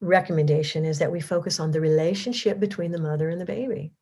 recommendation 0.00 0.84
is 0.84 0.98
that 0.98 1.12
we 1.12 1.20
focus 1.20 1.60
on 1.60 1.70
the 1.70 1.80
relationship 1.80 2.58
between 2.58 2.90
the 2.90 3.00
mother 3.00 3.28
and 3.28 3.40
the 3.40 3.44
baby. 3.44 3.92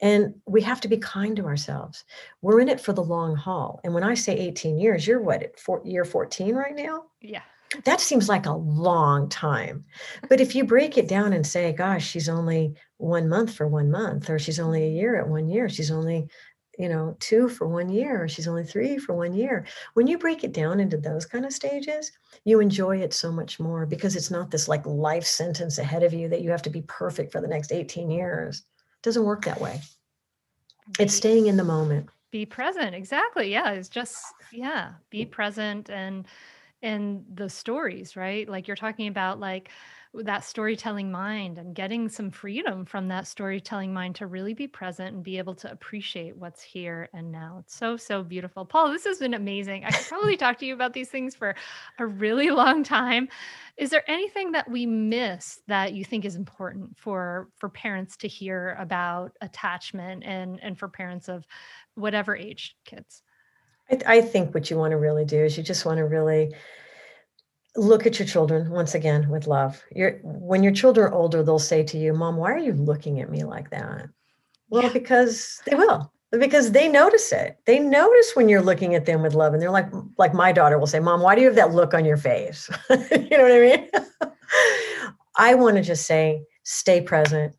And 0.00 0.34
we 0.46 0.60
have 0.62 0.80
to 0.82 0.88
be 0.88 0.98
kind 0.98 1.36
to 1.36 1.46
ourselves. 1.46 2.04
We're 2.42 2.60
in 2.60 2.68
it 2.68 2.80
for 2.80 2.92
the 2.92 3.02
long 3.02 3.34
haul. 3.36 3.80
And 3.84 3.94
when 3.94 4.04
I 4.04 4.14
say 4.14 4.36
18 4.36 4.78
years, 4.78 5.06
you're 5.06 5.22
what, 5.22 5.42
at 5.42 5.58
four, 5.58 5.80
year 5.84 6.04
14 6.04 6.54
right 6.54 6.74
now? 6.74 7.04
yeah 7.20 7.42
That 7.84 8.00
seems 8.00 8.28
like 8.28 8.46
a 8.46 8.52
long 8.52 9.28
time. 9.28 9.84
But 10.28 10.40
if 10.40 10.54
you 10.54 10.64
break 10.64 10.96
it 10.96 11.08
down 11.08 11.32
and 11.32 11.46
say, 11.46 11.72
gosh, 11.72 12.06
she's 12.06 12.28
only 12.28 12.74
one 12.98 13.28
month 13.28 13.54
for 13.54 13.66
one 13.66 13.90
month, 13.90 14.30
or 14.30 14.38
she's 14.38 14.60
only 14.60 14.84
a 14.84 14.86
mm-hmm. 14.86 14.96
year 14.96 15.16
at 15.16 15.28
one 15.28 15.48
year, 15.48 15.68
she's 15.68 15.90
only, 15.90 16.28
you 16.78 16.88
know, 16.88 17.16
two 17.20 17.48
for 17.48 17.66
one 17.66 17.88
year, 17.88 18.24
or 18.24 18.28
she's 18.28 18.48
only 18.48 18.64
three 18.64 18.98
for 18.98 19.14
one 19.14 19.34
year. 19.34 19.66
When 19.94 20.06
you 20.06 20.18
break 20.18 20.44
it 20.44 20.52
down 20.52 20.80
into 20.80 20.96
those 20.96 21.26
kind 21.26 21.44
of 21.44 21.52
stages, 21.52 22.12
you 22.44 22.60
enjoy 22.60 22.98
it 22.98 23.12
so 23.12 23.32
much 23.32 23.58
more 23.58 23.86
because 23.86 24.16
it's 24.16 24.30
not 24.30 24.50
this 24.50 24.68
like 24.68 24.86
life 24.86 25.26
sentence 25.26 25.78
ahead 25.78 26.02
of 26.02 26.12
you 26.12 26.28
that 26.28 26.42
you 26.42 26.50
have 26.50 26.62
to 26.62 26.70
be 26.70 26.82
perfect 26.82 27.32
for 27.32 27.40
the 27.40 27.48
next 27.48 27.72
18 27.72 28.10
years. 28.10 28.58
It 28.58 29.02
doesn't 29.02 29.24
work 29.24 29.44
that 29.44 29.60
way. 29.60 29.80
It's 30.98 31.14
staying 31.14 31.46
in 31.46 31.56
the 31.56 31.64
moment. 31.64 32.08
be 32.30 32.44
present 32.44 32.96
exactly 32.96 33.48
yeah 33.48 33.70
it's 33.70 33.88
just 33.88 34.18
yeah 34.52 34.94
be 35.08 35.24
present 35.24 35.88
and 35.88 36.26
and 36.84 37.24
the 37.34 37.48
stories 37.48 38.16
right? 38.16 38.48
Like 38.48 38.68
you're 38.68 38.76
talking 38.76 39.08
about 39.08 39.40
like 39.40 39.70
that 40.22 40.44
storytelling 40.44 41.10
mind 41.10 41.58
and 41.58 41.74
getting 41.74 42.08
some 42.08 42.30
freedom 42.30 42.84
from 42.84 43.08
that 43.08 43.26
storytelling 43.26 43.92
mind 43.92 44.14
to 44.14 44.26
really 44.28 44.54
be 44.54 44.68
present 44.68 45.12
and 45.12 45.24
be 45.24 45.38
able 45.38 45.56
to 45.56 45.70
appreciate 45.70 46.36
what's 46.36 46.62
here 46.62 47.08
and 47.12 47.32
now. 47.32 47.56
It's 47.60 47.74
so 47.74 47.96
so 47.96 48.22
beautiful. 48.22 48.64
Paula 48.64 48.92
this 48.92 49.04
has 49.04 49.18
been 49.18 49.34
amazing. 49.34 49.84
I 49.84 49.90
could 49.90 50.06
probably 50.06 50.36
talk 50.36 50.58
to 50.58 50.66
you 50.66 50.74
about 50.74 50.92
these 50.92 51.08
things 51.08 51.34
for 51.34 51.56
a 51.98 52.06
really 52.06 52.50
long 52.62 52.84
time. 52.84 53.28
Is 53.76 53.90
there 53.90 54.08
anything 54.08 54.52
that 54.52 54.70
we 54.70 54.86
miss 54.86 55.60
that 55.66 55.94
you 55.94 56.04
think 56.04 56.24
is 56.24 56.36
important 56.36 56.96
for 56.96 57.48
for 57.56 57.68
parents 57.68 58.16
to 58.18 58.28
hear 58.28 58.76
about 58.78 59.32
attachment 59.40 60.22
and 60.24 60.60
and 60.62 60.78
for 60.78 60.88
parents 60.88 61.28
of 61.28 61.44
whatever 61.96 62.36
age 62.36 62.76
kids 62.84 63.23
I, 63.90 63.98
I 64.06 64.20
think 64.20 64.54
what 64.54 64.70
you 64.70 64.78
want 64.78 64.92
to 64.92 64.96
really 64.98 65.24
do 65.24 65.44
is 65.44 65.56
you 65.56 65.62
just 65.62 65.84
want 65.84 65.98
to 65.98 66.04
really 66.04 66.54
look 67.76 68.06
at 68.06 68.18
your 68.18 68.28
children 68.28 68.70
once 68.70 68.94
again 68.94 69.28
with 69.28 69.46
love. 69.46 69.82
Your 69.94 70.18
when 70.22 70.62
your 70.62 70.72
children 70.72 71.08
are 71.08 71.12
older, 71.14 71.42
they'll 71.42 71.58
say 71.58 71.82
to 71.84 71.98
you, 71.98 72.12
"Mom, 72.12 72.36
why 72.36 72.52
are 72.52 72.58
you 72.58 72.72
looking 72.72 73.20
at 73.20 73.30
me 73.30 73.44
like 73.44 73.70
that?" 73.70 74.08
Well, 74.68 74.82
Yeah. 74.84 74.92
because 74.92 75.60
they 75.66 75.76
will. 75.76 76.10
Because 76.30 76.72
they 76.72 76.88
notice 76.88 77.30
it. 77.30 77.58
They 77.64 77.78
notice 77.78 78.32
when 78.34 78.48
you're 78.48 78.62
looking 78.62 78.96
at 78.96 79.06
them 79.06 79.22
with 79.22 79.34
love, 79.34 79.52
and 79.52 79.62
they're 79.62 79.70
like, 79.70 79.88
like 80.18 80.34
my 80.34 80.50
daughter 80.50 80.78
will 80.78 80.86
say, 80.88 80.98
"Mom, 81.00 81.20
why 81.20 81.34
do 81.34 81.40
you 81.40 81.46
have 81.46 81.56
that 81.56 81.74
look 81.74 81.94
on 81.94 82.04
your 82.04 82.16
face?" 82.16 82.68
you 82.90 82.96
know 83.30 83.42
what 83.42 83.52
I 83.52 83.60
mean? 83.60 83.88
I 85.36 85.54
want 85.54 85.76
to 85.76 85.82
just 85.82 86.06
say, 86.06 86.44
stay 86.62 87.00
present, 87.00 87.54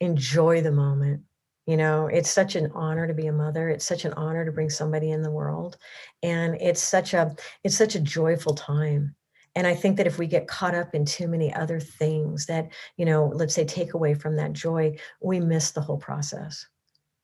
enjoy 0.00 0.60
the 0.62 0.72
moment. 0.72 1.22
You 1.70 1.76
know, 1.76 2.08
it's 2.08 2.28
such 2.30 2.56
an 2.56 2.72
honor 2.74 3.06
to 3.06 3.14
be 3.14 3.28
a 3.28 3.32
mother. 3.32 3.68
It's 3.68 3.86
such 3.86 4.04
an 4.04 4.12
honor 4.14 4.44
to 4.44 4.50
bring 4.50 4.70
somebody 4.70 5.12
in 5.12 5.22
the 5.22 5.30
world, 5.30 5.76
and 6.20 6.56
it's 6.60 6.82
such 6.82 7.14
a 7.14 7.32
it's 7.62 7.76
such 7.76 7.94
a 7.94 8.00
joyful 8.00 8.54
time. 8.56 9.14
And 9.54 9.68
I 9.68 9.74
think 9.76 9.96
that 9.96 10.06
if 10.08 10.18
we 10.18 10.26
get 10.26 10.48
caught 10.48 10.74
up 10.74 10.96
in 10.96 11.04
too 11.04 11.28
many 11.28 11.54
other 11.54 11.78
things 11.78 12.46
that, 12.46 12.72
you 12.96 13.04
know, 13.04 13.26
let's 13.26 13.54
say 13.54 13.64
take 13.64 13.94
away 13.94 14.14
from 14.14 14.34
that 14.36 14.52
joy, 14.52 14.96
we 15.22 15.38
miss 15.38 15.70
the 15.70 15.80
whole 15.80 15.98
process. 15.98 16.66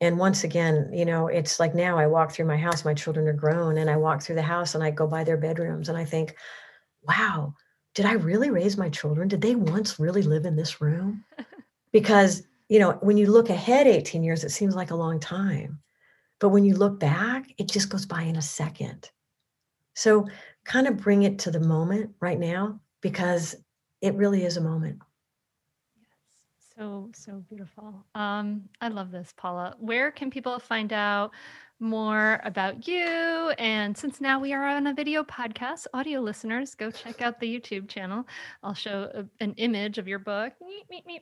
and 0.01 0.19
once 0.19 0.45
again 0.45 0.91
you 0.93 1.07
know 1.07 1.27
it's 1.39 1.59
like 1.59 1.75
now 1.75 1.99
i 1.99 2.07
walk 2.07 2.31
through 2.31 2.45
my 2.45 2.57
house 2.57 2.85
my 2.85 2.95
children 2.95 3.27
are 3.29 3.33
grown 3.45 3.79
and 3.79 3.89
i 3.91 3.97
walk 3.97 4.23
through 4.23 4.35
the 4.37 4.43
house 4.55 4.75
and 4.75 4.85
i 4.85 4.91
go 4.91 5.07
by 5.07 5.25
their 5.25 5.39
bedrooms 5.39 5.89
and 5.89 5.99
i 5.99 6.05
think 6.05 6.37
wow 7.09 7.55
did 7.95 8.05
i 8.05 8.13
really 8.13 8.51
raise 8.51 8.77
my 8.77 8.91
children 8.91 9.29
did 9.29 9.41
they 9.41 9.55
once 9.55 9.99
really 9.99 10.23
live 10.23 10.45
in 10.45 10.57
this 10.57 10.81
room 10.81 11.25
because 11.93 12.43
you 12.69 12.79
know 12.79 12.93
when 13.03 13.17
you 13.17 13.31
look 13.31 13.51
ahead 13.51 13.87
18 13.87 14.23
years 14.23 14.45
it 14.45 14.51
seems 14.51 14.75
like 14.75 14.91
a 14.91 14.97
long 14.97 15.21
time 15.21 15.81
but 16.41 16.49
when 16.51 16.65
you 16.65 16.75
look 16.75 16.99
back 16.99 17.47
it 17.59 17.69
just 17.69 17.89
goes 17.89 18.07
by 18.07 18.23
in 18.23 18.37
a 18.37 18.43
second 18.43 19.11
so 19.95 20.27
kind 20.65 20.87
of 20.87 20.97
bring 20.97 21.23
it 21.23 21.39
to 21.39 21.51
the 21.51 21.61
moment 21.61 22.11
right 22.21 22.39
now 22.39 22.81
because 23.01 23.57
it 24.01 24.15
really 24.15 24.45
is 24.45 24.57
a 24.57 24.61
moment 24.61 24.99
Yes. 25.97 26.75
so, 26.77 27.11
so 27.15 27.43
beautiful. 27.49 28.05
Um, 28.15 28.69
I 28.81 28.89
love 28.89 29.11
this, 29.11 29.33
Paula. 29.37 29.75
Where 29.79 30.11
can 30.11 30.31
people 30.31 30.59
find 30.59 30.93
out 30.93 31.33
more 31.81 32.41
about 32.45 32.87
you? 32.89 33.53
And 33.59 33.97
since 33.97 34.21
now 34.21 34.41
we 34.41 34.53
are 34.53 34.67
on 34.67 34.87
a 34.87 34.95
video 34.95 35.23
podcast, 35.23 35.87
audio 35.95 36.21
listeners, 36.21 36.75
go 36.75 36.91
check 36.91 37.23
out 37.23 37.41
the 37.41 37.47
YouTube 37.47 37.89
channel. 37.89 38.27
I'll 38.63 38.75
show 38.75 39.11
a, 39.15 39.25
an 39.43 39.55
image 39.55 39.97
of 39.99 40.07
your 40.09 40.19
book. 40.19 40.53
Meep, 40.63 40.85
meep, 40.91 41.05
meep. 41.07 41.21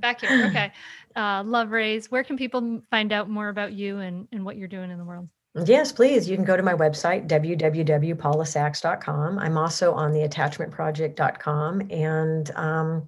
Back 0.00 0.20
here. 0.20 0.46
Okay. 0.46 0.72
Uh, 1.16 1.42
Love 1.44 1.70
Rays, 1.70 2.10
Where 2.10 2.24
can 2.24 2.36
people 2.36 2.82
find 2.90 3.10
out 3.12 3.30
more 3.30 3.48
about 3.48 3.72
you 3.72 3.98
and, 3.98 4.28
and 4.32 4.44
what 4.44 4.56
you're 4.56 4.68
doing 4.68 4.90
in 4.90 4.98
the 4.98 5.04
world? 5.04 5.28
Yes, 5.64 5.90
please. 5.90 6.28
You 6.28 6.36
can 6.36 6.44
go 6.44 6.56
to 6.56 6.62
my 6.62 6.74
website, 6.74 7.26
www.paulasacks.com. 7.26 9.38
I'm 9.38 9.58
also 9.58 9.92
on 9.92 10.12
the 10.12 10.20
attachmentproject.com. 10.20 11.82
And 11.90 12.50
um, 12.54 13.04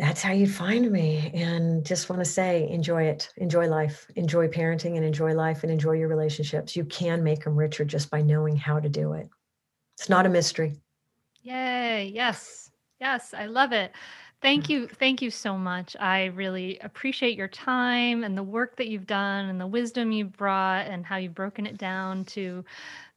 that's 0.00 0.22
how 0.22 0.32
you'd 0.32 0.50
find 0.50 0.90
me. 0.90 1.30
And 1.34 1.84
just 1.84 2.08
want 2.08 2.20
to 2.20 2.30
say, 2.30 2.66
enjoy 2.70 3.02
it, 3.04 3.28
enjoy 3.36 3.68
life, 3.68 4.06
enjoy 4.16 4.48
parenting, 4.48 4.96
and 4.96 5.04
enjoy 5.04 5.34
life 5.34 5.62
and 5.62 5.70
enjoy 5.70 5.92
your 5.92 6.08
relationships. 6.08 6.74
You 6.74 6.86
can 6.86 7.22
make 7.22 7.44
them 7.44 7.54
richer 7.54 7.84
just 7.84 8.10
by 8.10 8.22
knowing 8.22 8.56
how 8.56 8.80
to 8.80 8.88
do 8.88 9.12
it. 9.12 9.28
It's 9.98 10.08
not 10.08 10.24
a 10.24 10.30
mystery. 10.30 10.76
Yay. 11.42 12.10
Yes. 12.14 12.70
Yes. 12.98 13.34
I 13.34 13.44
love 13.44 13.72
it. 13.72 13.92
Thank 14.40 14.70
you. 14.70 14.88
Thank 14.88 15.20
you 15.20 15.30
so 15.30 15.58
much. 15.58 15.94
I 16.00 16.26
really 16.26 16.78
appreciate 16.78 17.36
your 17.36 17.48
time 17.48 18.24
and 18.24 18.38
the 18.38 18.42
work 18.42 18.76
that 18.76 18.88
you've 18.88 19.06
done 19.06 19.50
and 19.50 19.60
the 19.60 19.66
wisdom 19.66 20.12
you've 20.12 20.32
brought 20.32 20.86
and 20.86 21.04
how 21.04 21.18
you've 21.18 21.34
broken 21.34 21.66
it 21.66 21.76
down 21.76 22.24
to 22.26 22.64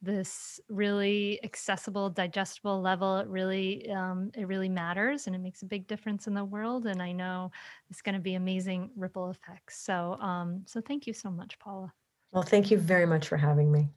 this 0.03 0.59
really 0.69 1.39
accessible, 1.43 2.09
digestible 2.09 2.81
level. 2.81 3.17
It 3.17 3.27
really, 3.27 3.89
um, 3.89 4.31
it 4.35 4.47
really 4.47 4.69
matters 4.69 5.27
and 5.27 5.35
it 5.35 5.39
makes 5.39 5.61
a 5.61 5.65
big 5.65 5.87
difference 5.87 6.27
in 6.27 6.33
the 6.33 6.43
world. 6.43 6.85
And 6.85 7.01
I 7.01 7.11
know 7.11 7.51
it's 7.89 8.01
going 8.01 8.15
to 8.15 8.21
be 8.21 8.35
amazing 8.35 8.91
ripple 8.95 9.29
effects. 9.29 9.79
So, 9.79 10.17
um, 10.19 10.63
so 10.65 10.81
thank 10.81 11.07
you 11.07 11.13
so 11.13 11.31
much, 11.31 11.57
Paula. 11.59 11.91
Well, 12.31 12.43
thank 12.43 12.69
you 12.69 12.77
very 12.77 13.05
much 13.05 13.27
for 13.27 13.37
having 13.37 13.71
me. 13.71 13.89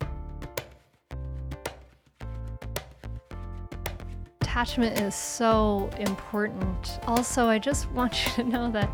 attachment 4.57 4.99
is 5.03 5.15
so 5.15 5.91
important. 5.99 6.99
Also, 7.07 7.47
I 7.47 7.59
just 7.59 7.91
want 7.93 8.25
you 8.25 8.33
to 8.43 8.45
know 8.45 8.71
that 8.71 8.91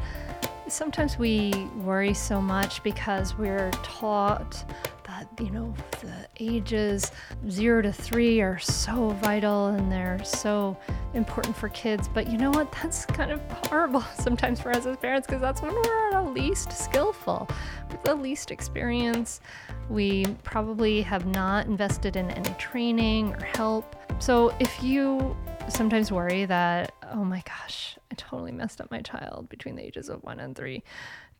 sometimes 0.67 1.19
we 1.19 1.53
worry 1.77 2.15
so 2.15 2.41
much 2.41 2.83
because 2.83 3.39
we're 3.39 3.71
taught 3.85 4.69
you 5.41 5.51
know, 5.51 5.75
the 6.01 6.27
ages 6.41 7.11
zero 7.49 7.83
to 7.83 7.93
three 7.93 8.41
are 8.41 8.59
so 8.59 9.11
vital 9.23 9.69
and 9.69 9.91
they're 9.91 10.23
so 10.25 10.77
important 11.15 11.57
for 11.57 11.69
kids. 11.71 12.09
But 12.09 12.31
you 12.31 12.39
know 12.39 12.51
what? 12.51 12.71
That's 12.73 13.05
kind 13.07 13.31
of 13.31 13.41
horrible 13.67 14.03
sometimes 14.19 14.61
for 14.61 14.71
us 14.71 14.87
as 14.87 14.97
parents 14.97 15.27
because 15.27 15.41
that's 15.41 15.63
when 15.63 15.75
we're 15.75 16.11
the 16.13 16.23
least 16.23 16.73
skillful, 16.73 17.49
with 17.91 18.03
the 18.03 18.15
least 18.15 18.51
experience. 18.51 19.41
We 19.89 20.27
probably 20.43 21.03
have 21.03 21.27
not 21.27 21.67
invested 21.67 22.17
in 22.17 22.31
any 22.31 22.55
training 22.55 23.35
or 23.35 23.45
help. 23.45 23.97
So 24.19 24.55
if 24.61 24.83
you 24.83 25.37
sometimes 25.69 26.11
worry 26.13 26.45
that, 26.47 26.95
oh 27.13 27.25
my 27.25 27.43
gosh, 27.47 27.99
I 28.11 28.15
totally 28.17 28.53
messed 28.53 28.81
up 28.81 28.91
my 28.91 29.01
child 29.01 29.49
between 29.49 29.77
the 29.77 29.85
ages 29.85 30.09
of 30.09 30.23
one 30.23 30.41
and 30.41 30.57
three. 30.57 30.83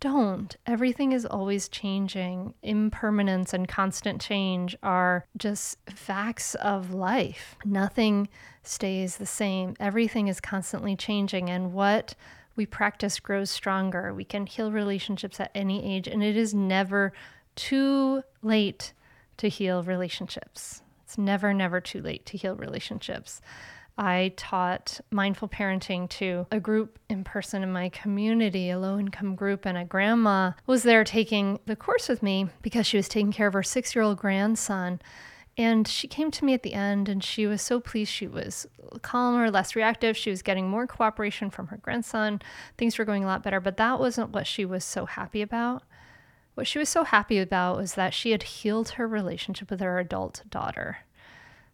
Don't. 0.03 0.57
Everything 0.67 1.13
is 1.13 1.25
always 1.25 1.69
changing. 1.69 2.55
Impermanence 2.61 3.55
and 3.55 3.69
constant 3.69 4.21
change 4.21 4.77
are 4.83 5.27
just 5.37 5.79
facts 5.89 6.57
of 6.57 6.93
life. 6.93 7.55
Nothing 7.65 8.29
stays 8.65 9.19
the 9.19 9.27
same. 9.27 9.77
Everything 9.79 10.27
is 10.27 10.41
constantly 10.41 10.97
changing. 10.97 11.49
And 11.49 11.73
what 11.73 12.17
we 12.57 12.67
practice 12.67 13.21
grows 13.21 13.49
stronger. 13.49 14.13
We 14.13 14.25
can 14.25 14.47
heal 14.47 14.73
relationships 14.73 15.39
at 15.39 15.53
any 15.55 15.95
age, 15.95 16.09
and 16.09 16.21
it 16.21 16.37
is 16.37 16.53
never 16.53 17.13
too 17.55 18.25
late 18.43 18.95
to 19.37 19.49
heal 19.49 19.85
relationships. 19.85 20.83
It's 21.05 21.17
never, 21.17 21.55
never 21.55 21.81
too 21.81 22.03
late 22.03 22.27
to 22.27 22.37
heal 22.37 22.57
relationships. 22.57 23.41
I 23.99 24.33
taught 24.37 25.01
mindful 25.11 25.49
parenting 25.49 26.09
to 26.11 26.47
a 26.51 26.59
group 26.59 26.99
in 27.09 27.25
person 27.25 27.63
in 27.63 27.73
my 27.73 27.89
community, 27.91 28.71
a 28.71 28.79
low 28.79 28.99
income 28.99 29.35
group, 29.35 29.67
and 29.67 29.77
a 29.77 29.85
grandma 29.85 30.53
was 30.67 30.83
there 30.83 31.05
taking 31.05 31.61
the 31.67 31.77
course 31.77 32.09
with 32.09 32.23
me 32.23 32.49
because 32.63 32.87
she 32.87 32.97
was 32.97 33.09
taking 33.09 33.33
care 33.33 33.49
of 33.49 33.55
her 33.55 33.63
six 33.63 33.95
year 33.95 34.03
old 34.03 34.19
grandson. 34.19 35.01
And 35.59 35.87
she 35.87 36.09
came 36.09 36.31
to 36.31 36.45
me 36.47 36.55
at 36.55 36.63
the 36.63 36.73
end 36.73 37.11
and 37.11 37.23
she 37.23 37.47
was 37.47 37.61
so 37.61 37.79
pleased. 37.79 38.11
She 38.11 38.27
was 38.27 38.67
calmer, 39.03 39.51
less 39.51 39.77
reactive. 39.77 40.17
She 40.17 40.31
was 40.31 40.43
getting 40.43 40.69
more 40.69 40.87
cooperation 40.87 41.51
from 41.51 41.67
her 41.67 41.77
grandson. 41.77 42.41
Things 42.79 42.97
were 42.97 43.05
going 43.05 43.25
a 43.25 43.27
lot 43.27 43.43
better, 43.43 43.61
but 43.61 43.77
that 43.77 44.01
wasn't 44.01 44.31
what 44.31 44.47
she 44.47 44.65
was 44.65 44.85
so 44.85 45.05
happy 45.05 45.43
about. 45.43 45.83
What 46.55 46.67
she 46.67 46.79
was 46.79 46.89
so 46.89 47.05
happy 47.05 47.39
about 47.39 47.77
was 47.77 47.95
that 47.95 48.15
she 48.15 48.31
had 48.31 48.43
healed 48.43 48.91
her 48.91 49.07
relationship 49.07 49.71
with 49.71 49.81
her 49.81 49.99
adult 49.99 50.43
daughter. 50.49 50.99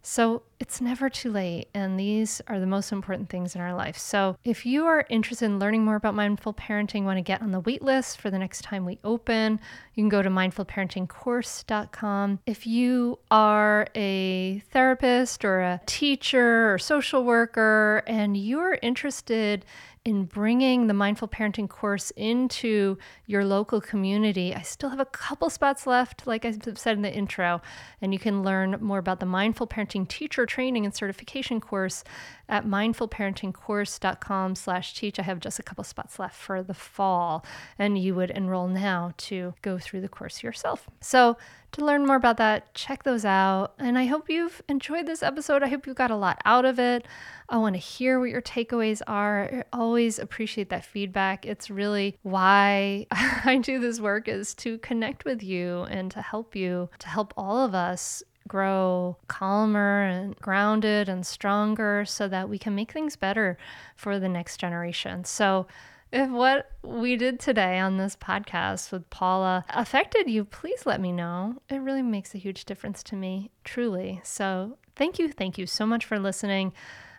So 0.02 0.42
it's 0.60 0.80
never 0.80 1.10
too 1.10 1.30
late, 1.30 1.68
and 1.74 2.00
these 2.00 2.40
are 2.48 2.58
the 2.58 2.66
most 2.66 2.90
important 2.92 3.28
things 3.28 3.54
in 3.54 3.60
our 3.60 3.74
life. 3.74 3.98
So 3.98 4.36
if 4.44 4.64
you 4.64 4.86
are 4.86 5.04
interested 5.10 5.44
in 5.46 5.58
learning 5.58 5.84
more 5.84 5.96
about 5.96 6.14
mindful 6.14 6.54
parenting, 6.54 7.04
want 7.04 7.18
to 7.18 7.22
get 7.22 7.42
on 7.42 7.52
the 7.52 7.60
wait 7.60 7.82
list 7.82 8.20
for 8.20 8.30
the 8.30 8.38
next 8.38 8.62
time 8.62 8.84
we 8.84 8.98
open, 9.04 9.60
you 9.94 10.02
can 10.02 10.08
go 10.08 10.22
to 10.22 10.30
mindfulparentingcourse.com. 10.30 12.38
If 12.46 12.66
you 12.66 13.18
are 13.30 13.86
a 13.94 14.60
therapist 14.70 15.44
or 15.44 15.60
a 15.60 15.80
teacher 15.86 16.72
or 16.72 16.78
social 16.78 17.24
worker 17.24 18.02
and 18.06 18.36
you're 18.36 18.78
interested 18.82 19.64
in 20.04 20.24
bringing 20.24 20.86
the 20.86 20.94
mindful 20.94 21.28
parenting 21.28 21.68
course 21.68 22.10
into 22.12 22.98
your 23.26 23.44
local 23.44 23.80
community. 23.80 24.54
I 24.54 24.62
still 24.62 24.90
have 24.90 25.00
a 25.00 25.04
couple 25.04 25.50
spots 25.50 25.86
left, 25.86 26.26
like 26.26 26.44
I 26.44 26.52
said 26.74 26.96
in 26.96 27.02
the 27.02 27.12
intro, 27.12 27.60
and 28.00 28.12
you 28.12 28.18
can 28.18 28.42
learn 28.42 28.76
more 28.80 28.98
about 28.98 29.20
the 29.20 29.26
mindful 29.26 29.66
parenting 29.66 30.08
teacher 30.08 30.46
training 30.46 30.84
and 30.84 30.94
certification 30.94 31.60
course 31.60 32.04
at 32.48 32.64
mindfulparentingcourse.com 32.64 34.54
slash 34.54 34.94
teach. 34.94 35.18
I 35.18 35.22
have 35.22 35.40
just 35.40 35.58
a 35.58 35.62
couple 35.62 35.84
spots 35.84 36.18
left 36.18 36.36
for 36.36 36.62
the 36.62 36.74
fall, 36.74 37.44
and 37.78 37.98
you 37.98 38.14
would 38.14 38.30
enroll 38.30 38.68
now 38.68 39.12
to 39.18 39.54
go 39.62 39.78
through 39.78 40.00
the 40.00 40.08
course 40.08 40.42
yourself. 40.42 40.88
So 41.00 41.36
to 41.72 41.84
learn 41.84 42.06
more 42.06 42.16
about 42.16 42.38
that, 42.38 42.74
check 42.74 43.02
those 43.02 43.24
out. 43.24 43.74
And 43.78 43.98
I 43.98 44.06
hope 44.06 44.30
you've 44.30 44.62
enjoyed 44.68 45.06
this 45.06 45.22
episode. 45.22 45.62
I 45.62 45.68
hope 45.68 45.86
you 45.86 45.94
got 45.94 46.10
a 46.10 46.16
lot 46.16 46.40
out 46.44 46.64
of 46.64 46.78
it. 46.78 47.06
I 47.48 47.58
want 47.58 47.74
to 47.74 47.80
hear 47.80 48.18
what 48.18 48.30
your 48.30 48.42
takeaways 48.42 49.02
are. 49.06 49.50
I 49.52 49.64
always 49.72 50.18
appreciate 50.18 50.70
that 50.70 50.84
feedback. 50.84 51.46
It's 51.46 51.70
really 51.70 52.18
why 52.22 53.06
I 53.10 53.58
do 53.62 53.78
this 53.78 54.00
work 54.00 54.28
is 54.28 54.54
to 54.56 54.78
connect 54.78 55.24
with 55.24 55.42
you 55.42 55.82
and 55.84 56.10
to 56.12 56.22
help 56.22 56.56
you, 56.56 56.88
to 56.98 57.08
help 57.08 57.34
all 57.36 57.64
of 57.64 57.74
us 57.74 58.22
grow 58.48 59.16
calmer 59.28 60.02
and 60.02 60.34
grounded 60.36 61.08
and 61.08 61.26
stronger 61.26 62.04
so 62.06 62.26
that 62.28 62.48
we 62.48 62.58
can 62.58 62.74
make 62.74 62.90
things 62.90 63.14
better 63.14 63.58
for 63.94 64.18
the 64.18 64.28
next 64.28 64.56
generation. 64.56 65.24
So 65.24 65.66
if 66.12 66.30
what 66.30 66.70
we 66.82 67.16
did 67.16 67.38
today 67.38 67.78
on 67.78 67.96
this 67.96 68.16
podcast 68.16 68.92
with 68.92 69.08
Paula 69.10 69.64
affected 69.70 70.28
you, 70.28 70.44
please 70.44 70.86
let 70.86 71.00
me 71.00 71.12
know. 71.12 71.60
It 71.68 71.76
really 71.76 72.02
makes 72.02 72.34
a 72.34 72.38
huge 72.38 72.64
difference 72.64 73.02
to 73.04 73.16
me, 73.16 73.50
truly. 73.64 74.20
So, 74.24 74.78
thank 74.96 75.18
you. 75.18 75.30
Thank 75.30 75.58
you 75.58 75.66
so 75.66 75.86
much 75.86 76.04
for 76.04 76.18
listening. 76.18 76.72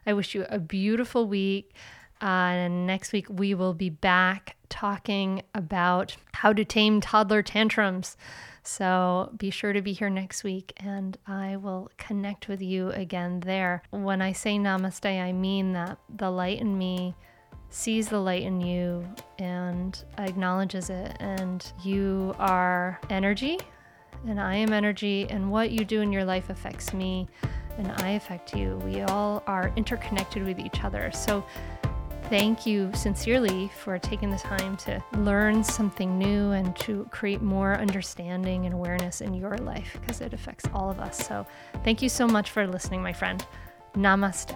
I 0.05 0.13
wish 0.13 0.33
you 0.33 0.45
a 0.49 0.59
beautiful 0.59 1.27
week. 1.27 1.73
Uh, 2.21 2.25
and 2.25 2.85
next 2.85 3.13
week, 3.13 3.27
we 3.29 3.53
will 3.53 3.73
be 3.73 3.89
back 3.89 4.57
talking 4.67 5.41
about 5.55 6.17
how 6.33 6.53
to 6.53 6.65
tame 6.65 7.01
toddler 7.01 7.41
tantrums. 7.41 8.17
So 8.63 9.33
be 9.37 9.49
sure 9.49 9.73
to 9.73 9.81
be 9.81 9.93
here 9.93 10.09
next 10.09 10.43
week 10.43 10.73
and 10.77 11.17
I 11.25 11.57
will 11.57 11.89
connect 11.97 12.47
with 12.47 12.61
you 12.61 12.89
again 12.91 13.39
there. 13.39 13.81
When 13.89 14.21
I 14.21 14.31
say 14.31 14.57
namaste, 14.57 15.05
I 15.05 15.31
mean 15.31 15.73
that 15.73 15.97
the 16.07 16.29
light 16.29 16.59
in 16.59 16.77
me 16.77 17.15
sees 17.69 18.09
the 18.09 18.19
light 18.19 18.43
in 18.43 18.61
you 18.61 19.07
and 19.37 20.03
acknowledges 20.17 20.89
it. 20.89 21.15
And 21.19 21.71
you 21.83 22.35
are 22.39 22.99
energy, 23.09 23.59
and 24.27 24.39
I 24.39 24.55
am 24.55 24.73
energy, 24.73 25.27
and 25.29 25.51
what 25.51 25.71
you 25.71 25.85
do 25.85 26.01
in 26.01 26.11
your 26.11 26.25
life 26.25 26.49
affects 26.49 26.93
me, 26.93 27.27
and 27.77 27.91
I 28.03 28.11
affect 28.11 28.55
you. 28.55 28.77
We 28.83 29.01
all 29.01 29.43
are 29.47 29.71
interconnected 29.75 30.45
with 30.45 30.59
each 30.59 30.83
other. 30.83 31.11
So 31.11 31.45
thank 32.23 32.65
you 32.65 32.91
sincerely 32.93 33.71
for 33.81 33.97
taking 33.97 34.29
the 34.29 34.37
time 34.37 34.77
to 34.77 35.03
learn 35.17 35.63
something 35.63 36.17
new 36.17 36.51
and 36.51 36.75
to 36.77 37.07
create 37.09 37.41
more 37.41 37.75
understanding 37.75 38.65
and 38.65 38.75
awareness 38.75 39.21
in 39.21 39.33
your 39.33 39.57
life 39.57 39.97
because 39.99 40.21
it 40.21 40.33
affects 40.33 40.65
all 40.73 40.91
of 40.91 40.99
us. 40.99 41.25
So, 41.25 41.45
thank 41.83 42.01
you 42.01 42.09
so 42.09 42.27
much 42.27 42.51
for 42.51 42.67
listening, 42.67 43.01
my 43.01 43.13
friend. 43.13 43.43
Namaste. 43.95 44.55